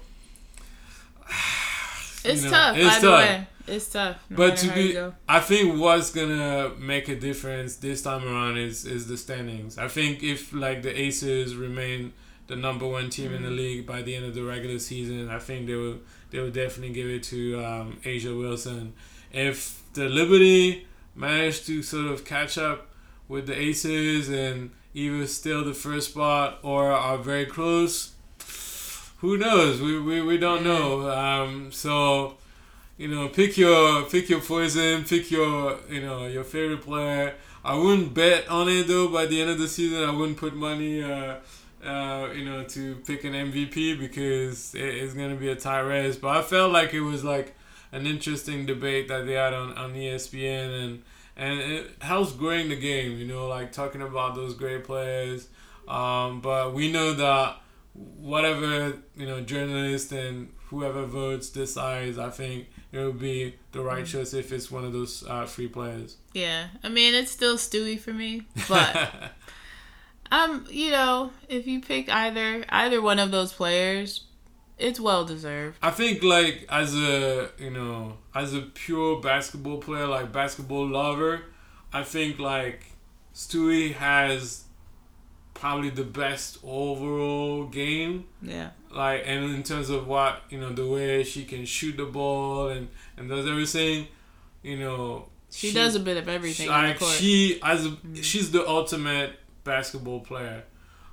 it's 2.24 2.44
know, 2.44 2.50
tough. 2.50 2.78
It's 2.78 2.96
tough. 2.96 3.02
The 3.02 3.10
way, 3.10 3.48
it's 3.68 3.90
tough. 3.90 4.18
No 4.30 4.38
but 4.38 4.58
to 4.58 4.72
be, 4.74 5.00
I 5.28 5.40
think 5.40 5.80
what's 5.80 6.12
gonna 6.12 6.72
make 6.78 7.10
a 7.10 7.16
difference 7.16 7.78
this 7.78 8.02
time 8.02 8.26
around 8.26 8.58
is 8.58 8.86
is 8.86 9.08
the 9.08 9.18
standings. 9.18 9.78
I 9.78 9.88
think 9.88 10.24
if 10.24 10.54
like 10.54 10.82
the 10.82 11.00
Aces 11.00 11.56
remain 11.56 12.14
the 12.48 12.56
number 12.56 12.88
one 12.88 13.10
team 13.10 13.28
mm-hmm. 13.28 13.36
in 13.36 13.44
the 13.44 13.50
mm-hmm. 13.50 13.58
league 13.58 13.86
by 13.86 14.02
the 14.02 14.16
end 14.16 14.26
of 14.26 14.36
the 14.36 14.44
regular 14.44 14.80
season. 14.80 15.30
I 15.30 15.40
think 15.40 15.68
they 15.68 15.76
will 15.76 16.00
they 16.32 16.40
will 16.40 16.52
definitely 16.52 16.94
give 16.94 17.08
it 17.08 17.24
to 17.24 17.64
um, 17.64 18.00
A'ja 18.04 18.38
Wilson. 18.38 18.94
If 19.32 19.82
the 19.94 20.10
Liberty 20.10 20.88
manage 21.16 21.66
to 21.66 21.82
sort 21.84 22.08
of 22.08 22.26
catch 22.26 22.58
up 22.58 22.90
with 23.28 23.48
the 23.48 23.58
Aces 23.58 24.30
and 24.30 24.72
either 24.94 25.26
steal 25.28 25.64
the 25.64 25.74
first 25.74 26.12
spot 26.12 26.60
or 26.62 26.92
are 26.92 27.18
very 27.18 27.46
close, 27.46 28.12
who 29.18 29.38
knows? 29.38 29.82
We, 29.82 30.00
we, 30.00 30.22
we 30.22 30.38
don't 30.38 30.64
know. 30.64 31.10
Um, 31.10 31.72
so 31.72 32.38
you 32.98 33.08
know, 33.08 33.28
pick 33.28 33.58
your 33.58 34.04
pick 34.04 34.30
your 34.30 34.42
poison, 34.42 35.04
pick 35.04 35.32
your 35.32 35.80
you 35.90 36.02
know 36.02 36.28
your 36.28 36.44
favorite 36.44 36.82
player. 36.82 37.36
I 37.66 37.76
wouldn't 37.76 38.14
bet 38.14 38.48
on 38.50 38.68
it 38.70 38.88
though. 38.88 39.08
By 39.08 39.26
the 39.26 39.42
end 39.42 39.50
of 39.50 39.58
the 39.58 39.68
season, 39.68 40.04
I 40.04 40.12
wouldn't 40.12 40.38
put 40.38 40.56
money. 40.56 41.04
Uh, 41.04 41.36
uh, 41.86 42.30
you 42.34 42.46
know, 42.46 42.64
to 42.64 42.96
pick 43.06 43.26
an 43.26 43.34
MVP 43.34 44.00
because 44.00 44.74
it, 44.74 44.82
it's 44.82 45.14
gonna 45.14 45.36
be 45.36 45.50
a 45.50 45.56
tie 45.56 45.80
race. 45.80 46.16
But 46.16 46.38
I 46.38 46.42
felt 46.42 46.72
like 46.72 46.94
it 46.94 47.02
was 47.02 47.24
like 47.24 47.56
an 47.92 48.08
interesting 48.08 48.66
debate 48.66 49.08
that 49.08 49.26
they 49.26 49.34
had 49.34 49.54
on, 49.54 49.78
on 49.78 49.94
ESPN 49.94 50.84
and 50.84 51.04
and 51.36 51.60
it 51.60 51.92
helps 52.02 52.32
growing 52.32 52.70
the 52.70 52.76
game. 52.76 53.18
You 53.18 53.26
know, 53.26 53.48
like 53.48 53.72
talking 53.72 54.02
about 54.02 54.36
those 54.36 54.54
great 54.54 54.84
players. 54.84 55.48
Um, 55.88 56.42
but 56.42 56.74
we 56.74 56.92
know 56.92 57.14
that 57.14 57.58
whatever 57.94 58.98
you 59.16 59.26
know, 59.26 59.42
journalist 59.42 60.12
and 60.12 60.52
whoever 60.68 61.06
votes 61.06 61.50
decides, 61.50 62.18
I 62.18 62.30
think 62.30 62.68
it 62.92 63.00
will 63.00 63.12
be 63.12 63.56
the 63.72 63.82
right 63.82 64.04
mm-hmm. 64.04 64.20
choice 64.20 64.34
if 64.34 64.52
it's 64.52 64.72
one 64.72 64.86
of 64.86 64.94
those 64.94 65.24
uh, 65.28 65.46
free 65.46 65.68
players. 65.68 66.18
Yeah, 66.34 66.68
I 66.84 66.90
mean 66.90 67.14
it's 67.14 67.32
still 67.32 67.58
Stewie 67.58 68.00
for 68.00 68.14
me, 68.14 68.44
but 68.70 69.12
Um, 70.34 70.66
you 70.68 70.90
know, 70.90 71.32
if 71.48 71.68
you 71.68 71.80
pick 71.80 72.10
either 72.10 72.66
either 72.70 73.00
one 73.04 73.20
of 73.20 73.30
those 73.30 73.54
players, 73.54 74.24
it's 74.84 75.00
well 75.00 75.24
deserved. 75.24 75.78
I 75.82 75.92
think 75.92 76.22
like 76.22 76.66
as 76.70 76.94
a 76.94 77.50
you 77.58 77.72
know 77.72 78.18
as 78.36 78.54
a 78.54 78.62
pure 78.62 79.22
basketball 79.22 79.78
player, 79.78 80.06
like 80.06 80.32
basketball 80.32 80.88
lover, 80.88 81.42
I 81.92 82.04
think 82.04 82.38
like 82.38 82.86
Stewie 83.34 83.94
has 83.94 84.66
probably 85.54 85.90
the 85.90 86.04
best 86.04 86.58
overall 86.64 87.66
game. 87.66 88.26
Yeah. 88.42 88.72
Like 88.92 89.24
and 89.26 89.46
in 89.46 89.64
terms 89.64 89.90
of 89.90 90.06
what 90.08 90.42
you 90.50 90.60
know 90.60 90.72
the 90.72 90.86
way 90.86 91.24
she 91.24 91.46
can 91.46 91.66
shoot 91.66 91.96
the 91.96 92.06
ball 92.06 92.68
and 92.68 92.90
and 93.18 93.30
does 93.30 93.48
everything, 93.48 94.08
you 94.62 94.78
know. 94.78 95.30
She, 95.50 95.68
she 95.70 95.74
does 95.74 95.96
a 95.96 96.00
bit 96.00 96.18
of 96.18 96.28
everything. 96.28 96.68
Like 96.68 97.00
she 97.00 97.60
as 97.64 97.86
a, 97.86 97.90
mm-hmm. 97.90 98.16
she's 98.16 98.52
the 98.52 98.68
ultimate 98.68 99.34
basketball 99.64 100.20
player. 100.20 100.64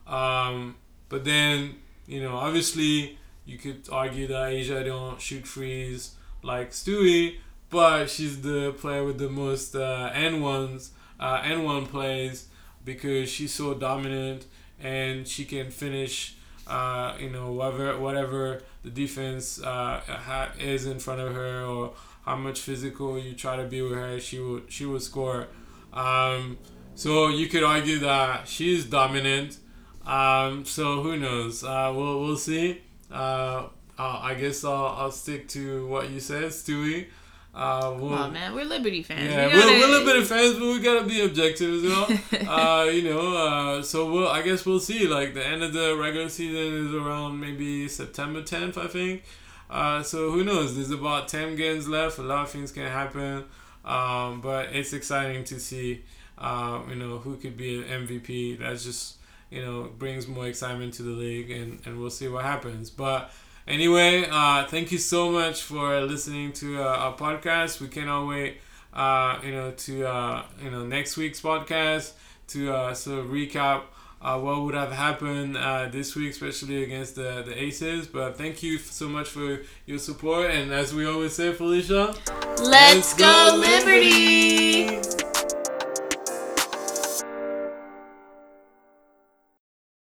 Um, 0.06 0.76
but 1.08 1.24
then, 1.24 1.76
you 2.06 2.22
know, 2.22 2.36
obviously 2.36 3.18
you 3.44 3.58
could 3.58 3.88
argue 3.90 4.26
that 4.28 4.52
A'ja 4.52 4.84
don't 4.84 5.20
shoot 5.20 5.46
threes 5.46 6.14
like 6.42 6.70
Stewie, 6.70 7.36
but 7.68 8.08
she's 8.08 8.40
the 8.42 8.72
player 8.78 9.04
with 9.04 9.18
the 9.18 9.28
most 9.28 9.74
uh, 9.74 10.10
N 10.14 10.40
ones, 10.40 10.90
uh, 11.18 11.40
N 11.44 11.64
one 11.64 11.86
plays 11.86 12.48
because 12.84 13.28
she's 13.30 13.52
so 13.52 13.74
dominant 13.74 14.46
and 14.82 15.26
she 15.26 15.44
can 15.44 15.70
finish. 15.70 16.36
Uh, 16.66 17.16
you 17.18 17.28
know, 17.28 17.50
whatever 17.50 17.98
whatever 17.98 18.62
the 18.84 18.90
defense 18.90 19.60
uh, 19.60 20.00
ha- 20.06 20.52
is 20.60 20.86
in 20.86 21.00
front 21.00 21.20
of 21.20 21.34
her, 21.34 21.64
or 21.64 21.94
how 22.24 22.36
much 22.36 22.60
physical 22.60 23.18
you 23.18 23.34
try 23.34 23.56
to 23.56 23.64
be 23.64 23.82
with 23.82 23.92
her, 23.92 24.20
she 24.20 24.38
will 24.38 24.60
she 24.68 24.86
will 24.86 25.00
score. 25.00 25.48
Um, 25.92 26.58
so 26.94 27.28
you 27.28 27.48
could 27.48 27.64
argue 27.64 27.98
that 28.00 28.46
she's 28.46 28.84
dominant. 28.84 29.58
Um, 30.06 30.64
so 30.64 31.02
who 31.02 31.16
knows? 31.16 31.64
Uh, 31.64 31.92
we'll 31.94 32.20
we'll 32.20 32.36
see. 32.36 32.82
Uh, 33.10 33.68
I 33.98 34.34
guess 34.34 34.64
I'll, 34.64 34.86
I'll 34.86 35.10
stick 35.10 35.48
to 35.48 35.86
what 35.86 36.10
you 36.10 36.20
said, 36.20 36.44
Stewie. 36.44 37.06
Uh, 37.52 37.96
we'll, 37.98 38.14
Oh 38.14 38.30
man, 38.30 38.54
we're 38.54 38.64
Liberty 38.64 39.02
fans. 39.02 39.28
yeah, 39.30 39.48
We 39.48 39.80
we're 39.80 39.98
Liberty 39.98 40.24
fans, 40.24 40.54
but 40.54 40.66
we 40.66 40.80
gotta 40.80 41.04
be 41.06 41.20
objective 41.20 41.84
as 41.84 41.90
well. 41.90 42.48
uh, 42.48 42.84
you 42.84 43.02
know, 43.02 43.36
uh, 43.36 43.82
so 43.82 44.10
we'll, 44.10 44.28
I 44.28 44.42
guess 44.42 44.64
we'll 44.64 44.80
see. 44.80 45.06
Like 45.08 45.34
the 45.34 45.44
end 45.44 45.62
of 45.62 45.72
the 45.72 45.96
regular 45.96 46.28
season 46.28 46.86
is 46.86 46.94
around 46.94 47.40
maybe 47.40 47.88
September 47.88 48.40
10th, 48.42 48.78
I 48.78 48.86
think. 48.86 49.24
Uh, 49.68 50.02
so 50.02 50.30
who 50.30 50.44
knows? 50.44 50.76
There's 50.76 50.90
about 50.92 51.28
10 51.28 51.56
games 51.56 51.88
left. 51.88 52.18
A 52.18 52.22
lot 52.22 52.44
of 52.44 52.50
things 52.50 52.72
can 52.72 52.86
happen. 52.86 53.44
Um, 53.84 54.40
but 54.40 54.72
it's 54.72 54.92
exciting 54.92 55.44
to 55.44 55.58
see, 55.58 56.04
uh, 56.38 56.80
you 56.88 56.94
know, 56.96 57.18
who 57.18 57.36
could 57.36 57.56
be 57.56 57.78
an 57.82 58.06
MVP. 58.06 58.58
That's 58.60 58.84
just, 58.84 59.16
you 59.50 59.62
know, 59.62 59.90
brings 59.98 60.26
more 60.28 60.46
excitement 60.46 60.94
to 60.94 61.02
the 61.02 61.10
league, 61.10 61.50
and, 61.50 61.80
and 61.84 62.00
we'll 62.00 62.10
see 62.10 62.28
what 62.28 62.44
happens. 62.44 62.90
But 62.90 63.30
anyway, 63.66 64.26
uh, 64.30 64.66
thank 64.66 64.92
you 64.92 64.98
so 64.98 65.30
much 65.30 65.62
for 65.62 66.00
listening 66.02 66.52
to 66.54 66.82
uh, 66.82 66.86
our 66.86 67.16
podcast. 67.16 67.80
We 67.80 67.88
cannot 67.88 68.28
wait, 68.28 68.58
uh, 68.94 69.38
you 69.44 69.52
know, 69.52 69.70
to 69.72 70.06
uh, 70.06 70.42
you 70.62 70.70
know 70.70 70.86
next 70.86 71.16
week's 71.16 71.40
podcast 71.40 72.12
to 72.48 72.72
uh, 72.72 72.94
sort 72.94 73.20
of 73.20 73.26
recap 73.26 73.82
uh, 74.22 74.38
what 74.38 74.60
would 74.62 74.74
have 74.74 74.92
happened 74.92 75.56
uh, 75.56 75.88
this 75.88 76.14
week, 76.14 76.30
especially 76.30 76.82
against 76.82 77.14
the 77.14 77.42
the 77.46 77.60
Aces. 77.60 78.06
But 78.06 78.36
thank 78.36 78.62
you 78.62 78.78
so 78.78 79.08
much 79.08 79.28
for 79.28 79.60
your 79.86 79.98
support, 79.98 80.50
and 80.50 80.72
as 80.72 80.92
we 80.94 81.06
always 81.06 81.34
say, 81.34 81.52
Felicia, 81.52 82.14
Let's 82.62 83.14
go, 83.14 83.56
Liberty! 83.58 85.29